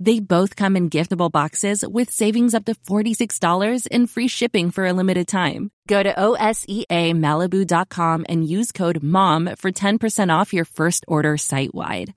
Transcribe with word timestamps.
They 0.00 0.18
both 0.18 0.56
come 0.56 0.76
in 0.76 0.88
giftable 0.88 1.30
boxes 1.30 1.84
with 1.86 2.10
savings 2.10 2.54
up 2.54 2.64
to 2.64 2.74
$46 2.74 3.86
and 3.90 4.10
free 4.10 4.28
shipping 4.28 4.70
for 4.70 4.86
a 4.86 4.94
limited 4.94 5.28
time. 5.28 5.70
Go 5.86 6.02
to 6.02 6.12
OSEAMalibu.com 6.12 8.24
and 8.28 8.48
use 8.48 8.72
code 8.72 9.02
MOM 9.02 9.56
for 9.56 9.70
10% 9.70 10.40
off 10.40 10.54
your 10.54 10.64
first 10.64 11.04
order 11.06 11.36
site 11.36 11.74
wide. 11.74 12.14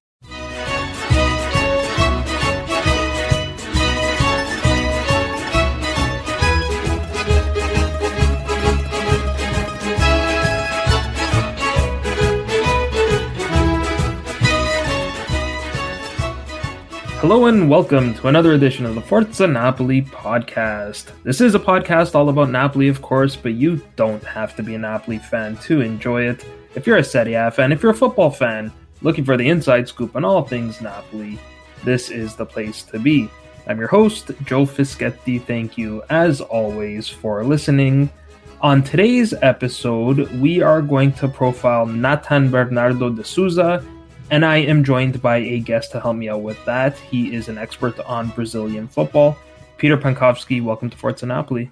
Hello 17.23 17.45
and 17.45 17.69
welcome 17.69 18.13
to 18.16 18.27
another 18.27 18.52
edition 18.52 18.85
of 18.85 18.95
the 18.95 19.02
Forza 19.02 19.47
Napoli 19.47 20.02
podcast. 20.02 21.05
This 21.23 21.39
is 21.39 21.55
a 21.55 21.59
podcast 21.59 22.16
all 22.16 22.27
about 22.27 22.49
Napoli, 22.49 22.89
of 22.89 23.02
course, 23.02 23.38
but 23.38 23.53
you 23.53 23.81
don't 23.95 24.21
have 24.25 24.57
to 24.57 24.61
be 24.61 24.75
a 24.75 24.77
Napoli 24.77 25.19
fan 25.19 25.55
to 25.59 25.79
enjoy 25.79 26.23
it. 26.23 26.45
If 26.75 26.85
you're 26.85 26.97
a 26.97 27.03
Serie 27.03 27.35
A 27.35 27.49
fan, 27.49 27.71
if 27.71 27.81
you're 27.81 27.94
a 27.94 27.95
football 27.95 28.29
fan, 28.29 28.73
looking 29.01 29.23
for 29.23 29.38
the 29.38 29.47
inside 29.47 29.88
scoop 29.88 30.17
on 30.17 30.25
all 30.25 30.44
things 30.44 30.81
Napoli, 30.81 31.39
this 31.85 32.09
is 32.09 32.35
the 32.35 32.45
place 32.45 32.83
to 32.83 32.99
be. 32.99 33.29
I'm 33.67 33.79
your 33.79 33.88
host, 33.88 34.31
Joe 34.44 34.66
Fischetti. 34.66 35.41
Thank 35.41 35.77
you, 35.77 36.03
as 36.09 36.41
always, 36.41 37.07
for 37.07 37.41
listening. 37.45 38.09
On 38.59 38.83
today's 38.83 39.33
episode, 39.41 40.29
we 40.41 40.62
are 40.62 40.81
going 40.81 41.13
to 41.13 41.29
profile 41.29 41.85
Nathan 41.85 42.51
Bernardo 42.51 43.09
de 43.09 43.23
Souza 43.23 43.81
and 44.33 44.44
I 44.44 44.57
am 44.57 44.83
joined 44.83 45.21
by 45.21 45.38
a 45.38 45.59
guest 45.59 45.91
to 45.91 45.99
help 45.99 46.17
me 46.17 46.27
out 46.27 46.41
with 46.41 46.57
that. 46.66 46.97
He 46.97 47.35
is 47.35 47.49
an 47.49 47.59
expert 47.59 47.99
on 47.99 48.29
Brazilian 48.29 48.88
football. 48.88 49.38
Peter 49.77 49.95
Pankovski, 49.95 50.59
welcome 50.59 50.89
to 50.89 50.97
Forza 50.97 51.27
Napoli. 51.27 51.71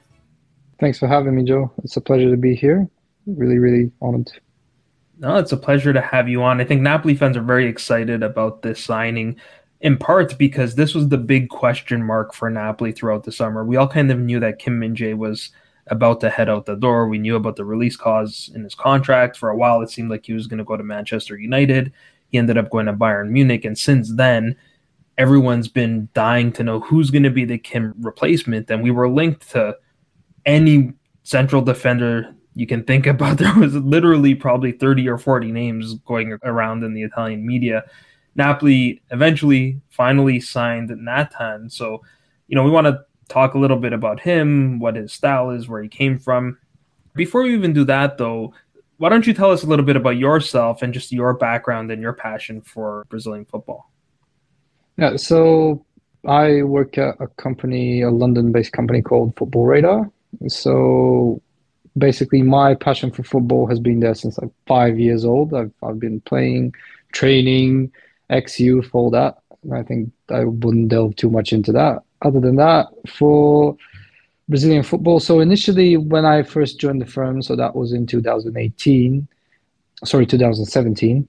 Thanks 0.79 0.99
for 0.99 1.07
having 1.07 1.33
me, 1.33 1.43
Joe. 1.43 1.71
It's 1.83 1.97
a 1.97 2.01
pleasure 2.01 2.29
to 2.29 2.37
be 2.37 2.53
here. 2.53 2.87
Really, 3.25 3.57
really 3.57 3.91
honored. 3.99 4.29
No, 5.17 5.37
it's 5.37 5.53
a 5.53 5.57
pleasure 5.57 5.91
to 5.91 6.01
have 6.01 6.29
you 6.29 6.43
on. 6.43 6.61
I 6.61 6.63
think 6.63 6.83
Napoli 6.83 7.15
fans 7.15 7.35
are 7.35 7.41
very 7.41 7.65
excited 7.65 8.21
about 8.21 8.61
this 8.61 8.83
signing, 8.83 9.37
in 9.79 9.97
part 9.97 10.37
because 10.37 10.75
this 10.75 10.93
was 10.93 11.09
the 11.09 11.17
big 11.17 11.49
question 11.49 12.03
mark 12.03 12.31
for 12.31 12.51
Napoli 12.51 12.91
throughout 12.91 13.23
the 13.23 13.31
summer. 13.31 13.65
We 13.65 13.77
all 13.77 13.87
kind 13.87 14.11
of 14.11 14.19
knew 14.19 14.39
that 14.39 14.59
Kim 14.59 14.77
Min-jae 14.77 15.17
was 15.17 15.49
about 15.87 16.21
to 16.21 16.29
head 16.29 16.47
out 16.47 16.67
the 16.67 16.75
door. 16.75 17.07
We 17.07 17.17
knew 17.17 17.37
about 17.37 17.55
the 17.55 17.65
release 17.65 17.95
clause 17.95 18.51
in 18.53 18.63
his 18.63 18.75
contract. 18.75 19.35
For 19.35 19.49
a 19.49 19.57
while, 19.57 19.81
it 19.81 19.89
seemed 19.89 20.11
like 20.11 20.27
he 20.27 20.33
was 20.33 20.45
going 20.45 20.59
to 20.59 20.63
go 20.63 20.77
to 20.77 20.83
Manchester 20.83 21.35
United. 21.35 21.91
He 22.31 22.37
ended 22.37 22.57
up 22.57 22.69
going 22.69 22.85
to 22.85 22.93
Bayern 22.93 23.29
Munich, 23.29 23.65
and 23.65 23.77
since 23.77 24.13
then, 24.15 24.55
everyone's 25.17 25.67
been 25.67 26.09
dying 26.13 26.51
to 26.53 26.63
know 26.63 26.79
who's 26.79 27.11
going 27.11 27.23
to 27.23 27.29
be 27.29 27.45
the 27.45 27.57
Kim 27.57 27.93
replacement. 27.99 28.69
And 28.71 28.81
we 28.81 28.91
were 28.91 29.09
linked 29.09 29.49
to 29.51 29.77
any 30.45 30.93
central 31.23 31.61
defender 31.61 32.33
you 32.55 32.67
can 32.67 32.83
think 32.83 33.05
about. 33.05 33.37
There 33.37 33.55
was 33.55 33.75
literally 33.75 34.35
probably 34.35 34.71
30 34.71 35.07
or 35.07 35.17
40 35.17 35.51
names 35.51 35.95
going 36.05 36.37
around 36.43 36.83
in 36.83 36.93
the 36.93 37.03
Italian 37.03 37.45
media. 37.45 37.83
Napoli 38.35 39.01
eventually 39.11 39.81
finally 39.89 40.39
signed 40.39 40.89
Nathan. 40.89 41.69
So, 41.69 42.01
you 42.47 42.55
know, 42.55 42.63
we 42.63 42.71
want 42.71 42.87
to 42.87 43.05
talk 43.29 43.53
a 43.53 43.59
little 43.59 43.77
bit 43.77 43.93
about 43.93 44.19
him, 44.19 44.79
what 44.79 44.95
his 44.95 45.13
style 45.13 45.51
is, 45.51 45.67
where 45.67 45.81
he 45.81 45.89
came 45.89 46.17
from. 46.17 46.57
Before 47.13 47.43
we 47.43 47.53
even 47.53 47.73
do 47.73 47.83
that, 47.85 48.17
though, 48.17 48.53
why 49.01 49.09
don't 49.09 49.25
you 49.25 49.33
tell 49.33 49.49
us 49.49 49.63
a 49.63 49.65
little 49.65 49.83
bit 49.83 49.95
about 49.95 50.17
yourself 50.17 50.83
and 50.83 50.93
just 50.93 51.11
your 51.11 51.33
background 51.33 51.89
and 51.89 52.03
your 52.03 52.13
passion 52.13 52.61
for 52.61 53.03
Brazilian 53.09 53.45
football? 53.45 53.91
Yeah, 54.95 55.15
so 55.15 55.83
I 56.27 56.61
work 56.61 56.99
at 56.99 57.15
a 57.19 57.25
company, 57.29 58.03
a 58.03 58.11
London 58.11 58.51
based 58.51 58.73
company 58.73 59.01
called 59.01 59.35
Football 59.37 59.65
Radar. 59.65 60.11
So 60.47 61.41
basically, 61.97 62.43
my 62.43 62.75
passion 62.75 63.09
for 63.09 63.23
football 63.23 63.65
has 63.65 63.79
been 63.79 64.01
there 64.01 64.13
since 64.13 64.37
like 64.37 64.51
five 64.67 64.99
years 64.99 65.25
old. 65.25 65.51
I've, 65.55 65.71
I've 65.81 65.99
been 65.99 66.21
playing, 66.21 66.75
training, 67.11 67.91
ex 68.29 68.59
youth, 68.59 68.91
all 68.93 69.09
that. 69.09 69.39
I 69.73 69.81
think 69.81 70.11
I 70.29 70.43
wouldn't 70.43 70.89
delve 70.89 71.15
too 71.15 71.31
much 71.31 71.53
into 71.53 71.71
that. 71.71 72.03
Other 72.21 72.39
than 72.39 72.57
that, 72.57 72.89
for 73.09 73.75
Brazilian 74.49 74.83
football. 74.83 75.19
So 75.19 75.39
initially, 75.39 75.97
when 75.97 76.25
I 76.25 76.43
first 76.43 76.79
joined 76.79 77.01
the 77.01 77.05
firm, 77.05 77.41
so 77.41 77.55
that 77.55 77.75
was 77.75 77.93
in 77.93 78.05
2018, 78.05 79.27
sorry, 80.03 80.25
2017. 80.25 81.27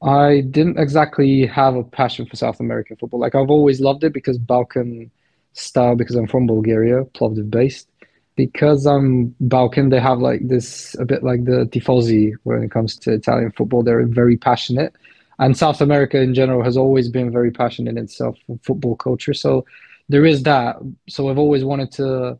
I 0.00 0.42
didn't 0.42 0.78
exactly 0.78 1.44
have 1.46 1.74
a 1.74 1.82
passion 1.82 2.24
for 2.26 2.36
South 2.36 2.60
American 2.60 2.96
football. 2.96 3.20
Like 3.20 3.34
I've 3.34 3.50
always 3.50 3.80
loved 3.80 4.04
it 4.04 4.12
because 4.12 4.38
Balkan 4.38 5.10
style, 5.54 5.96
because 5.96 6.16
I'm 6.16 6.28
from 6.28 6.46
Bulgaria, 6.46 7.04
Plovdiv 7.04 7.50
based. 7.50 7.88
Because 8.36 8.86
I'm 8.86 9.34
Balkan, 9.40 9.88
they 9.88 9.98
have 9.98 10.20
like 10.20 10.46
this 10.46 10.94
a 11.00 11.04
bit 11.04 11.24
like 11.24 11.44
the 11.44 11.66
tifosi 11.72 12.34
when 12.44 12.62
it 12.62 12.70
comes 12.70 12.96
to 12.98 13.12
Italian 13.12 13.50
football. 13.50 13.82
They're 13.82 14.06
very 14.06 14.36
passionate, 14.36 14.94
and 15.40 15.56
South 15.56 15.80
America 15.80 16.20
in 16.20 16.34
general 16.34 16.62
has 16.62 16.76
always 16.76 17.08
been 17.08 17.32
very 17.32 17.50
passionate 17.50 17.90
in 17.90 17.98
itself 17.98 18.38
for 18.46 18.56
football 18.62 18.94
culture. 18.94 19.34
So 19.34 19.64
there 20.08 20.24
is 20.24 20.42
that. 20.44 20.76
So 21.08 21.28
I've 21.28 21.38
always 21.38 21.64
wanted 21.64 21.92
to 21.92 22.38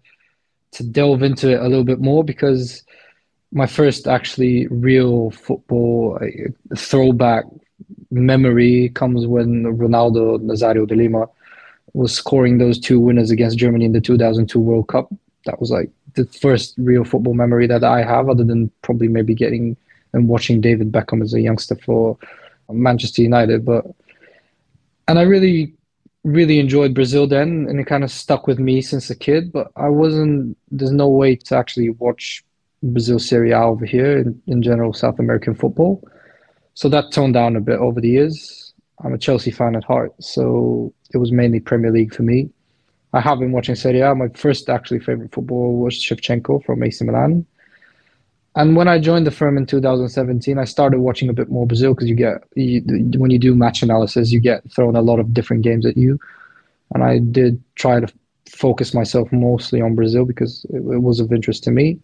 to 0.72 0.82
delve 0.84 1.22
into 1.22 1.50
it 1.50 1.60
a 1.60 1.68
little 1.68 1.84
bit 1.84 2.00
more 2.00 2.22
because 2.22 2.82
my 3.52 3.66
first 3.66 4.06
actually 4.06 4.66
real 4.66 5.30
football 5.30 6.18
throwback 6.76 7.44
memory 8.10 8.90
comes 8.90 9.26
when 9.26 9.64
Ronaldo 9.64 10.38
Nazario 10.40 10.86
de 10.86 10.94
Lima 10.94 11.26
was 11.94 12.14
scoring 12.14 12.58
those 12.58 12.78
two 12.78 13.00
winners 13.00 13.30
against 13.30 13.58
Germany 13.58 13.86
in 13.86 13.92
the 13.92 14.00
2002 14.00 14.58
World 14.58 14.88
Cup. 14.88 15.12
That 15.46 15.58
was 15.58 15.70
like 15.70 15.90
the 16.14 16.26
first 16.26 16.74
real 16.76 17.04
football 17.04 17.34
memory 17.34 17.66
that 17.66 17.84
I 17.84 18.02
have, 18.02 18.28
other 18.28 18.44
than 18.44 18.70
probably 18.82 19.08
maybe 19.08 19.34
getting 19.34 19.76
and 20.12 20.28
watching 20.28 20.60
David 20.60 20.92
Beckham 20.92 21.22
as 21.22 21.32
a 21.32 21.40
youngster 21.40 21.76
for 21.76 22.18
Manchester 22.70 23.22
United. 23.22 23.64
But 23.64 23.86
and 25.06 25.18
I 25.18 25.22
really 25.22 25.72
really 26.24 26.58
enjoyed 26.58 26.94
Brazil 26.94 27.26
then, 27.26 27.66
and 27.68 27.80
it 27.80 27.86
kind 27.86 28.04
of 28.04 28.10
stuck 28.10 28.46
with 28.46 28.58
me 28.58 28.82
since 28.82 29.10
a 29.10 29.14
kid. 29.16 29.52
But 29.52 29.70
I 29.76 29.88
wasn't. 29.88 30.56
There's 30.70 30.92
no 30.92 31.08
way 31.08 31.36
to 31.36 31.56
actually 31.56 31.90
watch 31.90 32.44
Brazil 32.82 33.18
Serie 33.18 33.52
A 33.52 33.60
over 33.62 33.84
here 33.84 34.18
in, 34.18 34.40
in 34.46 34.62
general 34.62 34.92
South 34.92 35.18
American 35.18 35.54
football. 35.54 36.02
So 36.74 36.88
that 36.90 37.10
toned 37.12 37.34
down 37.34 37.56
a 37.56 37.60
bit 37.60 37.78
over 37.78 38.00
the 38.00 38.08
years. 38.08 38.72
I'm 39.04 39.14
a 39.14 39.18
Chelsea 39.18 39.50
fan 39.50 39.76
at 39.76 39.84
heart, 39.84 40.12
so 40.22 40.92
it 41.12 41.18
was 41.18 41.32
mainly 41.32 41.60
Premier 41.60 41.92
League 41.92 42.14
for 42.14 42.22
me. 42.22 42.50
I 43.12 43.20
have 43.20 43.38
been 43.38 43.52
watching 43.52 43.74
Serie 43.74 44.00
A. 44.00 44.14
My 44.14 44.28
first 44.28 44.68
actually 44.68 45.00
favorite 45.00 45.32
football 45.32 45.76
was 45.76 45.94
Shevchenko 45.94 46.64
from 46.64 46.82
AC 46.82 47.04
Milan. 47.04 47.46
And 48.56 48.74
when 48.76 48.88
I 48.88 48.98
joined 48.98 49.26
the 49.26 49.30
firm 49.30 49.56
in 49.56 49.66
2017, 49.66 50.58
I 50.58 50.64
started 50.64 51.00
watching 51.00 51.28
a 51.28 51.32
bit 51.32 51.50
more 51.50 51.66
Brazil 51.66 51.94
because 51.94 52.08
you 52.08 52.14
get 52.14 52.42
you, 52.54 52.82
when 53.16 53.30
you 53.30 53.38
do 53.38 53.54
match 53.54 53.82
analysis, 53.82 54.32
you 54.32 54.40
get 54.40 54.68
thrown 54.72 54.96
a 54.96 55.02
lot 55.02 55.20
of 55.20 55.32
different 55.32 55.62
games 55.62 55.86
at 55.86 55.96
you, 55.96 56.18
and 56.94 57.04
I 57.04 57.18
did 57.18 57.62
try 57.76 58.00
to 58.00 58.12
focus 58.48 58.94
myself 58.94 59.30
mostly 59.30 59.80
on 59.80 59.94
Brazil 59.94 60.24
because 60.24 60.64
it, 60.70 60.78
it 60.78 61.02
was 61.02 61.20
of 61.20 61.32
interest 61.32 61.62
to 61.64 61.70
me. 61.70 61.98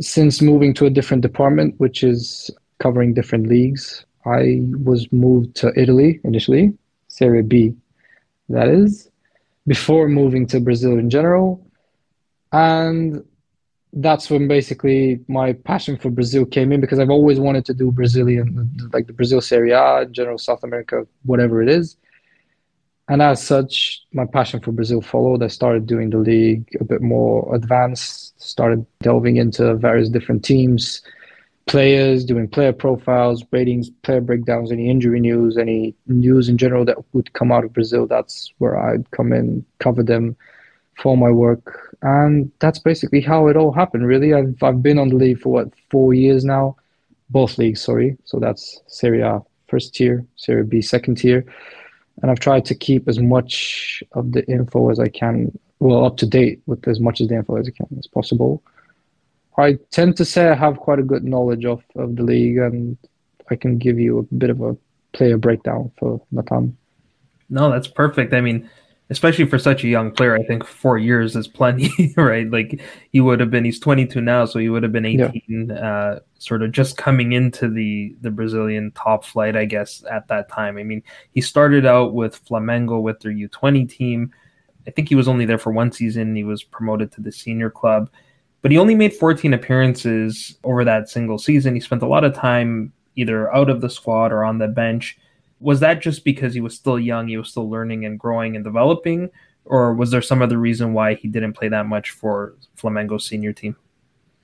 Since 0.00 0.40
moving 0.40 0.74
to 0.74 0.86
a 0.86 0.90
different 0.90 1.22
department, 1.22 1.74
which 1.78 2.02
is 2.02 2.50
covering 2.78 3.14
different 3.14 3.48
leagues, 3.48 4.04
I 4.24 4.62
was 4.84 5.10
moved 5.12 5.54
to 5.56 5.72
Italy 5.80 6.20
initially, 6.24 6.72
Serie 7.08 7.42
B, 7.42 7.74
that 8.48 8.68
is, 8.68 9.10
before 9.66 10.08
moving 10.08 10.46
to 10.48 10.60
Brazil 10.60 10.98
in 10.98 11.10
general. 11.10 11.64
And 12.52 13.24
that's 13.92 14.30
when 14.30 14.48
basically 14.48 15.20
my 15.28 15.52
passion 15.52 15.96
for 15.96 16.10
Brazil 16.10 16.44
came 16.44 16.72
in 16.72 16.80
because 16.80 16.98
I've 16.98 17.10
always 17.10 17.40
wanted 17.40 17.64
to 17.66 17.74
do 17.74 17.90
Brazilian, 17.90 18.70
like 18.92 19.06
the 19.06 19.12
Brazil 19.12 19.40
Serie 19.40 19.72
A, 19.72 20.06
general, 20.10 20.38
South 20.38 20.62
America, 20.62 21.06
whatever 21.24 21.62
it 21.62 21.68
is. 21.68 21.96
And 23.08 23.22
as 23.22 23.42
such, 23.42 24.02
my 24.12 24.26
passion 24.26 24.60
for 24.60 24.70
Brazil 24.70 25.00
followed. 25.00 25.42
I 25.42 25.46
started 25.46 25.86
doing 25.86 26.10
the 26.10 26.18
league 26.18 26.68
a 26.78 26.84
bit 26.84 27.00
more 27.00 27.54
advanced, 27.54 28.40
started 28.40 28.84
delving 29.00 29.38
into 29.38 29.74
various 29.76 30.10
different 30.10 30.44
teams, 30.44 31.00
players, 31.66 32.26
doing 32.26 32.48
player 32.48 32.74
profiles, 32.74 33.42
ratings, 33.50 33.88
player 34.02 34.20
breakdowns, 34.20 34.70
any 34.70 34.90
injury 34.90 35.20
news, 35.20 35.56
any 35.56 35.94
news 36.06 36.50
in 36.50 36.58
general 36.58 36.84
that 36.84 36.98
would 37.14 37.32
come 37.32 37.50
out 37.50 37.64
of 37.64 37.72
Brazil. 37.72 38.06
That's 38.06 38.52
where 38.58 38.76
I'd 38.76 39.10
come 39.12 39.32
in, 39.32 39.64
cover 39.78 40.02
them 40.02 40.36
for 40.98 41.16
my 41.16 41.30
work. 41.30 41.96
And 42.02 42.50
that's 42.60 42.78
basically 42.78 43.20
how 43.20 43.48
it 43.48 43.56
all 43.56 43.72
happened, 43.72 44.06
really. 44.06 44.34
I've, 44.34 44.62
I've 44.62 44.82
been 44.82 44.98
on 44.98 45.08
the 45.08 45.16
league 45.16 45.40
for 45.40 45.52
what, 45.52 45.72
four 45.90 46.14
years 46.14 46.44
now? 46.44 46.76
Both 47.30 47.58
leagues, 47.58 47.82
sorry. 47.82 48.16
So 48.24 48.38
that's 48.38 48.80
Serie 48.86 49.22
A 49.22 49.42
first 49.68 49.94
tier, 49.94 50.24
Serie 50.36 50.64
B 50.64 50.80
second 50.80 51.16
tier. 51.16 51.44
And 52.22 52.30
I've 52.30 52.40
tried 52.40 52.64
to 52.66 52.74
keep 52.74 53.06
as 53.08 53.18
much 53.18 54.02
of 54.12 54.32
the 54.32 54.46
info 54.48 54.90
as 54.90 54.98
I 54.98 55.08
can, 55.08 55.56
well, 55.78 56.04
up 56.04 56.16
to 56.18 56.26
date 56.26 56.60
with 56.66 56.86
as 56.88 57.00
much 57.00 57.20
of 57.20 57.28
the 57.28 57.36
info 57.36 57.56
as 57.56 57.68
I 57.68 57.70
can 57.70 57.86
as 57.98 58.06
possible. 58.06 58.62
I 59.56 59.78
tend 59.90 60.16
to 60.16 60.24
say 60.24 60.48
I 60.48 60.54
have 60.54 60.78
quite 60.78 60.98
a 61.00 61.02
good 61.02 61.24
knowledge 61.24 61.64
of, 61.64 61.82
of 61.96 62.16
the 62.16 62.22
league, 62.22 62.58
and 62.58 62.96
I 63.50 63.56
can 63.56 63.76
give 63.78 63.98
you 63.98 64.18
a 64.18 64.22
bit 64.34 64.50
of 64.50 64.60
a 64.60 64.76
player 65.12 65.36
breakdown 65.36 65.90
for 65.98 66.20
Natan. 66.30 66.76
No, 67.50 67.70
that's 67.70 67.88
perfect. 67.88 68.32
I 68.34 68.40
mean, 68.40 68.68
especially 69.10 69.46
for 69.46 69.58
such 69.58 69.84
a 69.84 69.88
young 69.88 70.10
player, 70.10 70.36
I 70.36 70.42
think 70.44 70.64
four 70.64 70.98
years 70.98 71.34
is 71.36 71.48
plenty, 71.48 72.12
right? 72.16 72.50
Like 72.50 72.80
he 73.10 73.20
would 73.20 73.40
have 73.40 73.50
been, 73.50 73.64
he's 73.64 73.80
22 73.80 74.20
now, 74.20 74.44
so 74.44 74.58
he 74.58 74.68
would 74.68 74.82
have 74.82 74.92
been 74.92 75.06
18, 75.06 75.42
yeah. 75.70 75.74
uh, 75.74 76.18
sort 76.38 76.62
of 76.62 76.72
just 76.72 76.96
coming 76.96 77.32
into 77.32 77.68
the 77.68 78.14
the 78.20 78.30
Brazilian 78.30 78.92
top 78.92 79.24
flight, 79.24 79.56
I 79.56 79.64
guess, 79.64 80.04
at 80.10 80.28
that 80.28 80.48
time. 80.50 80.76
I 80.76 80.82
mean, 80.82 81.02
he 81.32 81.40
started 81.40 81.86
out 81.86 82.14
with 82.14 82.44
Flamengo 82.44 83.00
with 83.00 83.20
their 83.20 83.32
U20 83.32 83.88
team. 83.88 84.32
I 84.86 84.90
think 84.90 85.08
he 85.08 85.14
was 85.14 85.28
only 85.28 85.44
there 85.44 85.58
for 85.58 85.72
one 85.72 85.92
season. 85.92 86.34
He 86.34 86.44
was 86.44 86.62
promoted 86.62 87.12
to 87.12 87.20
the 87.20 87.32
senior 87.32 87.70
club 87.70 88.10
but 88.62 88.70
he 88.70 88.78
only 88.78 88.94
made 88.94 89.12
14 89.14 89.54
appearances 89.54 90.58
over 90.64 90.84
that 90.84 91.08
single 91.08 91.38
season. 91.38 91.74
He 91.74 91.80
spent 91.80 92.02
a 92.02 92.08
lot 92.08 92.24
of 92.24 92.34
time 92.34 92.92
either 93.16 93.54
out 93.54 93.70
of 93.70 93.80
the 93.80 93.90
squad 93.90 94.32
or 94.32 94.44
on 94.44 94.58
the 94.58 94.68
bench. 94.68 95.18
Was 95.60 95.80
that 95.80 96.00
just 96.00 96.24
because 96.24 96.54
he 96.54 96.60
was 96.60 96.74
still 96.74 96.98
young, 96.98 97.28
he 97.28 97.36
was 97.36 97.50
still 97.50 97.68
learning 97.68 98.04
and 98.04 98.18
growing 98.18 98.54
and 98.54 98.64
developing, 98.64 99.30
or 99.64 99.92
was 99.94 100.10
there 100.10 100.22
some 100.22 100.42
other 100.42 100.58
reason 100.58 100.92
why 100.92 101.14
he 101.14 101.28
didn't 101.28 101.54
play 101.54 101.68
that 101.68 101.86
much 101.86 102.10
for 102.10 102.54
Flamengo's 102.76 103.26
senior 103.26 103.52
team? 103.52 103.76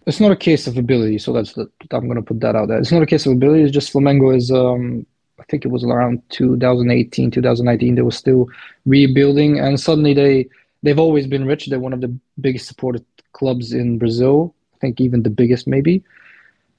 It's 0.07 0.21
not 0.21 0.33
a 0.33 0.37
case 0.37 0.67
of 0.67 0.77
ability, 0.77 1.19
so 1.19 1.33
that's 1.33 1.57
I'm 1.57 2.07
going 2.07 2.17
to 2.17 2.23
put 2.23 2.41
that 2.41 2.57
out 2.57 2.69
there. 2.69 2.79
It's 2.79 2.93
not 2.93 3.03
a 3.03 3.07
case 3.07 3.25
of 3.27 3.33
ability. 3.33 3.63
It's 3.63 3.73
just 3.73 3.93
Flamengo 3.93 4.37
is, 4.37 4.51
um, 4.51 5.07
I 5.41 5.45
think 5.45 5.65
it 5.65 5.69
was 5.69 5.83
around 5.83 6.23
2018, 6.31 7.31
2019. 7.31 7.95
They 7.95 8.03
were 8.03 8.11
still 8.11 8.49
rebuilding, 8.85 9.61
and 9.61 9.81
suddenly 9.81 10.13
they 10.13 10.49
they've 10.83 10.99
always 10.99 11.27
been 11.27 11.47
rich. 11.47 11.67
They're 11.67 11.81
one 11.81 11.95
of 11.95 12.03
the 12.03 12.15
biggest 12.41 12.67
supported 12.67 13.05
clubs 13.33 13.73
in 13.73 13.99
Brazil. 13.99 14.55
I 14.75 14.79
think 14.79 15.01
even 15.01 15.23
the 15.23 15.31
biggest, 15.31 15.67
maybe 15.67 16.05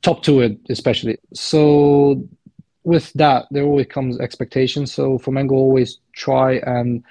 top 0.06 0.22
two, 0.22 0.58
especially. 0.70 1.18
So 1.34 2.24
with 2.86 3.12
that, 3.14 3.48
there 3.52 3.64
always 3.64 3.88
comes 3.88 4.20
expectations. 4.20 4.94
So 4.94 5.18
Flamengo 5.18 5.54
always 5.54 5.98
try 6.14 6.58
and 6.60 7.04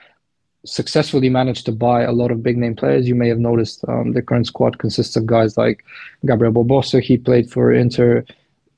successfully 0.64 1.28
manage 1.28 1.64
to 1.64 1.72
buy 1.72 2.02
a 2.02 2.12
lot 2.12 2.30
of 2.30 2.42
big 2.42 2.56
name 2.56 2.76
players. 2.76 3.06
You 3.06 3.16
may 3.16 3.28
have 3.28 3.40
noticed 3.40 3.84
um, 3.88 4.12
the 4.12 4.22
current 4.22 4.46
squad 4.46 4.78
consists 4.78 5.16
of 5.16 5.26
guys 5.26 5.58
like 5.58 5.84
Gabriel 6.24 6.54
Barbosa. 6.54 7.02
He 7.02 7.18
played 7.18 7.50
for 7.50 7.72
Inter. 7.72 8.24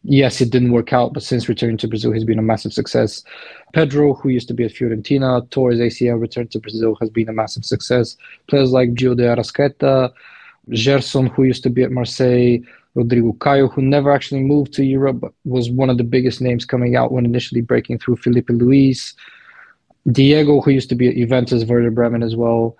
Yes, 0.03 0.41
it 0.41 0.51
didn't 0.51 0.73
work 0.73 0.93
out, 0.93 1.13
but 1.13 1.23
since 1.23 1.49
returning 1.49 1.77
to 1.79 1.89
Brazil, 1.89 2.13
he's 2.13 2.25
been 2.25 2.39
a 2.39 2.43
massive 2.43 2.73
success. 2.73 3.23
Pedro, 3.75 4.15
who 4.15 4.31
used 4.31 4.49
to 4.49 4.55
be 4.55 4.65
at 4.65 4.73
Fiorentina, 4.73 5.49
Torres 5.51 5.81
ACL 5.81 6.21
returned 6.21 6.51
to 6.53 6.61
Brazil 6.61 6.97
has 7.01 7.11
been 7.11 7.29
a 7.29 7.33
massive 7.33 7.65
success. 7.65 8.17
Players 8.47 8.71
like 8.71 8.95
Gio 8.95 9.17
de 9.17 9.25
Arrascaeta, 9.25 10.13
Gerson, 10.71 11.27
who 11.27 11.43
used 11.43 11.63
to 11.65 11.71
be 11.71 11.83
at 11.83 11.91
Marseille, 11.91 12.59
Rodrigo 12.97 13.35
Caio, 13.35 13.69
who 13.69 13.83
never 13.83 14.11
actually 14.11 14.41
moved 14.41 14.73
to 14.73 14.85
Europe, 14.85 15.21
but 15.21 15.33
was 15.45 15.71
one 15.71 15.91
of 15.91 15.99
the 15.99 16.05
biggest 16.05 16.41
names 16.41 16.65
coming 16.65 16.97
out 16.97 17.13
when 17.13 17.27
initially 17.27 17.61
breaking 17.61 17.99
through 17.99 18.17
Filipe 18.17 18.49
Luis. 18.49 19.15
Diego, 20.11 20.61
who 20.61 20.71
used 20.71 20.89
to 20.89 20.95
be 20.95 21.09
at 21.09 21.15
Juventus, 21.15 21.65
Werder 21.65 21.91
Bremen 21.91 22.23
as 22.23 22.35
well. 22.35 22.77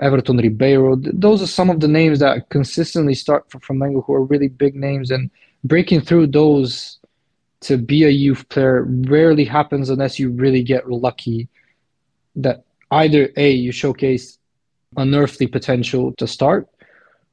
Everton 0.00 0.36
Ribeiro. 0.36 0.96
Those 0.96 1.42
are 1.42 1.46
some 1.46 1.70
of 1.70 1.80
the 1.80 1.88
names 1.88 2.20
that 2.20 2.48
consistently 2.50 3.14
start 3.14 3.50
from 3.50 3.60
Flamengo 3.62 4.04
who 4.04 4.12
are 4.14 4.22
really 4.22 4.48
big 4.48 4.76
names. 4.76 5.10
And 5.10 5.30
breaking 5.64 6.02
through 6.02 6.28
those 6.28 6.98
to 7.60 7.76
be 7.76 8.04
a 8.04 8.10
youth 8.10 8.48
player 8.50 8.84
rarely 8.86 9.44
happens 9.44 9.90
unless 9.90 10.18
you 10.18 10.30
really 10.30 10.62
get 10.62 10.90
lucky 10.90 11.48
that 12.36 12.64
either 12.90 13.30
A, 13.36 13.50
you 13.50 13.72
showcase 13.72 14.38
unearthly 14.96 15.46
potential 15.46 16.12
to 16.18 16.26
start, 16.26 16.68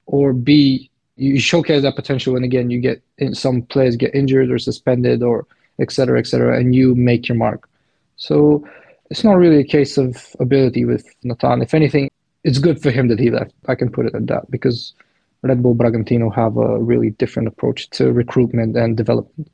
or 0.06 0.34
B, 0.34 0.90
you 1.16 1.40
showcase 1.40 1.84
that 1.84 1.96
potential 1.96 2.36
and 2.36 2.44
again 2.44 2.70
you 2.70 2.80
get 2.80 3.02
in 3.18 3.36
some 3.36 3.62
players 3.62 3.96
get 3.96 4.16
injured 4.16 4.50
or 4.52 4.58
suspended 4.58 5.22
or 5.22 5.46
et 5.80 5.92
cetera, 5.92 6.20
et 6.20 6.28
cetera, 6.28 6.58
and 6.58 6.76
you 6.76 6.96
make 6.96 7.28
your 7.28 7.38
mark. 7.38 7.68
So 8.16 8.68
it's 9.10 9.24
not 9.24 9.38
really 9.38 9.60
a 9.60 9.64
case 9.64 9.98
of 9.98 10.36
ability 10.40 10.86
with 10.86 11.06
Nathan. 11.24 11.62
If 11.62 11.74
anything, 11.74 12.10
it's 12.44 12.60
good 12.60 12.82
for 12.82 12.92
him 12.92 13.08
that 13.08 13.20
he 13.20 13.32
left. 13.32 13.54
I 13.68 13.76
can 13.76 13.92
put 13.92 14.06
it 14.06 14.16
at 14.16 14.28
that 14.28 14.50
because 14.52 14.94
Red 15.42 15.62
Bull 15.62 15.76
Bragantino 15.76 16.34
have 16.34 16.58
a 16.58 16.80
really 16.80 17.12
different 17.12 17.48
approach 17.48 17.90
to 17.92 18.12
recruitment 18.12 18.76
and 18.76 18.96
development. 18.96 19.52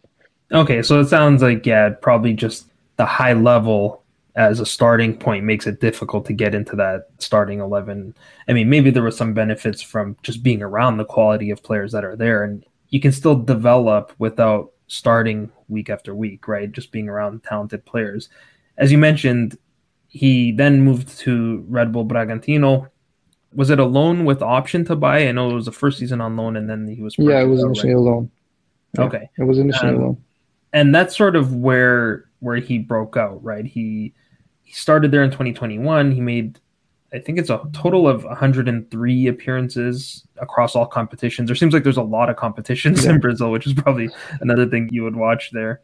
Okay, 0.51 0.81
so 0.81 0.99
it 0.99 1.07
sounds 1.07 1.41
like 1.41 1.65
yeah, 1.65 1.89
probably 1.89 2.33
just 2.33 2.67
the 2.97 3.05
high 3.05 3.33
level 3.33 4.03
as 4.35 4.59
a 4.59 4.65
starting 4.65 5.17
point 5.17 5.43
makes 5.43 5.67
it 5.67 5.81
difficult 5.81 6.25
to 6.25 6.33
get 6.33 6.55
into 6.55 6.75
that 6.75 7.07
starting 7.17 7.59
11. 7.59 8.15
I 8.47 8.53
mean, 8.53 8.69
maybe 8.69 8.89
there 8.89 9.03
was 9.03 9.17
some 9.17 9.33
benefits 9.33 9.81
from 9.81 10.15
just 10.23 10.43
being 10.43 10.61
around 10.61 10.97
the 10.97 11.05
quality 11.05 11.49
of 11.49 11.63
players 11.63 11.91
that 11.91 12.05
are 12.05 12.15
there 12.15 12.43
and 12.43 12.63
you 12.89 12.99
can 12.99 13.11
still 13.11 13.35
develop 13.35 14.13
without 14.17 14.71
starting 14.87 15.51
week 15.67 15.89
after 15.89 16.15
week, 16.15 16.47
right? 16.47 16.71
Just 16.71 16.91
being 16.91 17.07
around 17.07 17.43
talented 17.43 17.85
players. 17.85 18.29
As 18.77 18.91
you 18.91 18.97
mentioned, 18.97 19.57
he 20.07 20.51
then 20.51 20.81
moved 20.81 21.19
to 21.19 21.63
Red 21.67 21.91
Bull 21.91 22.05
Bragantino. 22.05 22.89
Was 23.53 23.69
it 23.69 23.79
a 23.79 23.85
loan 23.85 24.25
with 24.25 24.41
option 24.41 24.85
to 24.85 24.95
buy? 24.95 25.27
I 25.27 25.31
know 25.31 25.51
it 25.51 25.53
was 25.53 25.65
the 25.65 25.71
first 25.71 25.99
season 25.99 26.21
on 26.21 26.35
loan 26.35 26.55
and 26.55 26.69
then 26.69 26.87
he 26.87 27.01
was 27.01 27.15
Yeah, 27.17 27.41
it 27.41 27.45
was 27.45 27.63
initially 27.63 27.93
a 27.93 27.99
loan. 27.99 28.31
Okay. 28.97 29.29
It 29.37 29.43
was 29.43 29.59
initially 29.59 29.89
um, 29.89 29.95
a 29.95 29.99
loan. 29.99 30.23
And 30.73 30.93
that's 30.93 31.15
sort 31.15 31.35
of 31.35 31.55
where 31.55 32.28
where 32.39 32.57
he 32.57 32.77
broke 32.77 33.17
out, 33.17 33.43
right? 33.43 33.65
He 33.65 34.13
he 34.69 34.75
started 34.75 35.11
there 35.11 35.23
in 35.23 35.31
2021. 35.31 36.11
He 36.11 36.21
made, 36.21 36.59
I 37.11 37.17
think 37.17 37.39
it's 37.39 37.49
a 37.49 37.59
total 37.73 38.07
of 38.07 38.23
103 38.23 39.27
appearances 39.27 40.27
across 40.39 40.75
all 40.75 40.85
competitions. 40.85 41.47
There 41.47 41.55
seems 41.55 41.73
like 41.73 41.83
there's 41.83 41.97
a 41.97 42.03
lot 42.03 42.29
of 42.29 42.35
competitions 42.35 43.03
yeah. 43.03 43.11
in 43.13 43.19
Brazil, 43.19 43.49
which 43.49 43.65
is 43.65 43.73
probably 43.73 44.09
another 44.41 44.67
thing 44.67 44.87
you 44.91 45.03
would 45.03 45.15
watch 45.15 45.49
there. 45.51 45.81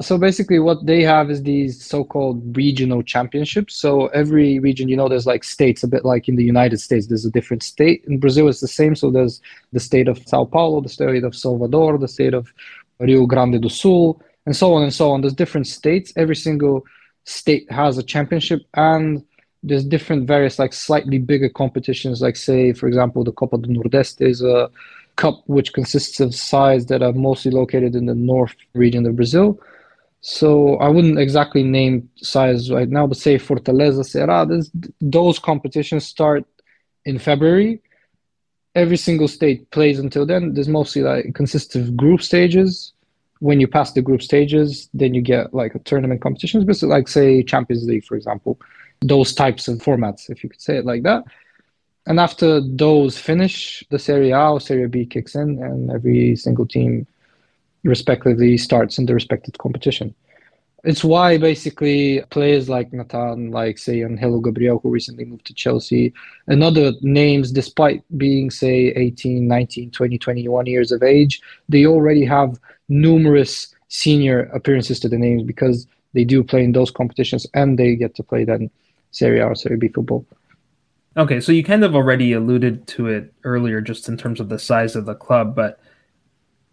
So 0.00 0.16
basically, 0.16 0.60
what 0.60 0.86
they 0.86 1.02
have 1.02 1.30
is 1.30 1.42
these 1.42 1.84
so-called 1.84 2.56
regional 2.56 3.02
championships. 3.02 3.74
So 3.74 4.06
every 4.08 4.60
region, 4.60 4.88
you 4.88 4.96
know, 4.96 5.08
there's 5.08 5.26
like 5.26 5.42
states, 5.42 5.82
a 5.82 5.88
bit 5.88 6.04
like 6.04 6.28
in 6.28 6.36
the 6.36 6.44
United 6.44 6.78
States. 6.78 7.08
There's 7.08 7.26
a 7.26 7.30
different 7.30 7.64
state. 7.64 8.04
In 8.06 8.18
Brazil, 8.18 8.48
it's 8.48 8.60
the 8.60 8.68
same. 8.68 8.94
So 8.94 9.10
there's 9.10 9.42
the 9.72 9.80
state 9.80 10.06
of 10.06 10.22
Sao 10.28 10.44
Paulo, 10.44 10.80
the 10.80 10.88
state 10.88 11.24
of 11.24 11.34
Salvador, 11.34 11.98
the 11.98 12.06
state 12.06 12.34
of 12.34 12.52
Rio 13.00 13.26
Grande 13.26 13.60
do 13.60 13.68
Sul, 13.68 14.22
and 14.46 14.56
so 14.56 14.74
on 14.74 14.82
and 14.82 14.92
so 14.92 15.10
on. 15.10 15.20
There's 15.20 15.34
different 15.34 15.66
states. 15.66 16.12
Every 16.16 16.36
single 16.36 16.84
state 17.24 17.70
has 17.70 17.98
a 17.98 18.02
championship 18.02 18.62
and 18.74 19.24
there's 19.62 19.84
different 19.84 20.26
various 20.26 20.58
like 20.58 20.72
slightly 20.72 21.18
bigger 21.18 21.50
competitions 21.50 22.22
like 22.22 22.34
say 22.34 22.72
for 22.72 22.88
example 22.88 23.22
the 23.22 23.30
copa 23.30 23.58
do 23.58 23.68
nordeste 23.68 24.22
is 24.26 24.42
a 24.42 24.70
cup 25.16 25.42
which 25.46 25.74
consists 25.74 26.18
of 26.18 26.34
sides 26.34 26.86
that 26.86 27.02
are 27.02 27.12
mostly 27.12 27.50
located 27.50 27.94
in 27.94 28.06
the 28.06 28.14
north 28.14 28.54
region 28.72 29.04
of 29.04 29.14
brazil 29.16 29.60
so 30.22 30.76
i 30.76 30.88
wouldn't 30.88 31.18
exactly 31.18 31.62
name 31.62 32.08
sides 32.16 32.72
right 32.72 32.88
now 32.88 33.06
but 33.06 33.18
say 33.18 33.36
fortaleza 33.36 34.02
Ceará 34.02 34.48
those 35.02 35.38
competitions 35.38 36.06
start 36.06 36.46
in 37.04 37.18
february 37.18 37.82
every 38.74 38.96
single 38.96 39.28
state 39.28 39.70
plays 39.70 39.98
until 39.98 40.26
then. 40.26 40.54
There's 40.54 40.68
mostly 40.68 41.02
like 41.02 41.34
consists 41.34 41.74
of 41.76 41.96
group 41.96 42.22
stages. 42.22 42.92
When 43.40 43.60
you 43.60 43.68
pass 43.68 43.92
the 43.92 44.02
group 44.02 44.22
stages, 44.22 44.88
then 44.94 45.14
you 45.14 45.22
get 45.22 45.52
like 45.52 45.74
a 45.74 45.78
tournament 45.80 46.22
competitions, 46.22 46.64
but 46.64 46.80
like 46.86 47.08
say 47.08 47.42
Champions 47.42 47.84
League, 47.84 48.04
for 48.04 48.16
example, 48.16 48.60
those 49.00 49.34
types 49.34 49.66
of 49.66 49.78
formats, 49.78 50.30
if 50.30 50.42
you 50.42 50.50
could 50.50 50.60
say 50.60 50.76
it 50.76 50.86
like 50.86 51.02
that. 51.02 51.24
And 52.06 52.20
after 52.20 52.60
those 52.60 53.18
finish, 53.18 53.84
the 53.90 53.98
Serie 53.98 54.30
A 54.30 54.50
or 54.50 54.60
Serie 54.60 54.88
B 54.88 55.06
kicks 55.06 55.34
in, 55.34 55.62
and 55.62 55.90
every 55.90 56.36
single 56.36 56.66
team 56.66 57.06
respectively 57.84 58.56
starts 58.56 58.98
in 58.98 59.06
the 59.06 59.14
respective 59.14 59.56
competition. 59.58 60.14
It's 60.82 61.04
why 61.04 61.36
basically 61.36 62.22
players 62.30 62.68
like 62.68 62.92
Nathan, 62.92 63.50
like 63.50 63.76
say 63.76 64.02
Angelo 64.02 64.40
Gabriel, 64.40 64.80
who 64.82 64.88
recently 64.90 65.24
moved 65.24 65.46
to 65.46 65.54
Chelsea, 65.54 66.12
and 66.46 66.62
other 66.62 66.92
names, 67.02 67.52
despite 67.52 68.02
being 68.16 68.50
say 68.50 68.88
18, 68.96 69.46
19, 69.46 69.90
20, 69.90 70.18
21 70.18 70.66
years 70.66 70.90
of 70.90 71.02
age, 71.02 71.42
they 71.68 71.86
already 71.86 72.24
have 72.24 72.58
numerous 72.88 73.74
senior 73.88 74.44
appearances 74.54 74.98
to 75.00 75.08
the 75.08 75.18
names 75.18 75.42
because 75.42 75.86
they 76.14 76.24
do 76.24 76.42
play 76.42 76.64
in 76.64 76.72
those 76.72 76.90
competitions 76.90 77.46
and 77.54 77.78
they 77.78 77.94
get 77.94 78.14
to 78.14 78.22
play 78.22 78.44
then 78.44 78.70
Serie 79.10 79.40
A 79.40 79.46
or 79.46 79.54
Serie 79.54 79.76
B 79.76 79.88
football. 79.88 80.24
Okay, 81.16 81.40
so 81.40 81.52
you 81.52 81.64
kind 81.64 81.84
of 81.84 81.94
already 81.94 82.32
alluded 82.32 82.86
to 82.88 83.08
it 83.08 83.34
earlier, 83.44 83.80
just 83.80 84.08
in 84.08 84.16
terms 84.16 84.40
of 84.40 84.48
the 84.48 84.58
size 84.58 84.96
of 84.96 85.06
the 85.06 85.14
club, 85.14 85.54
but 85.54 85.80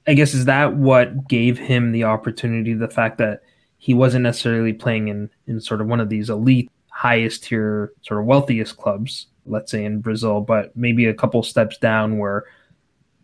I 0.08 0.14
guess 0.14 0.34
is 0.34 0.46
that 0.46 0.76
what 0.76 1.28
gave 1.28 1.58
him 1.58 1.92
the 1.92 2.06
opportunity? 2.06 2.74
The 2.74 2.88
fact 2.88 3.18
that 3.18 3.42
he 3.78 3.94
wasn't 3.94 4.24
necessarily 4.24 4.74
playing 4.74 5.08
in 5.08 5.30
in 5.48 5.60
sort 5.60 5.82
of 5.82 5.88
one 5.88 6.00
of 6.00 6.10
these 6.10 6.30
elite, 6.30 6.70
highest 6.90 7.44
tier, 7.46 7.94
sort 8.02 8.20
of 8.20 8.26
wealthiest 8.26 8.78
clubs, 8.78 9.28
let's 9.46 9.72
say 9.72 9.86
in 9.86 10.02
Brazil, 10.02 10.42
but 10.42 10.76
maybe 10.76 11.06
a 11.06 11.14
couple 11.14 11.44
steps 11.44 11.78
down 11.78 12.18
where 12.18 12.46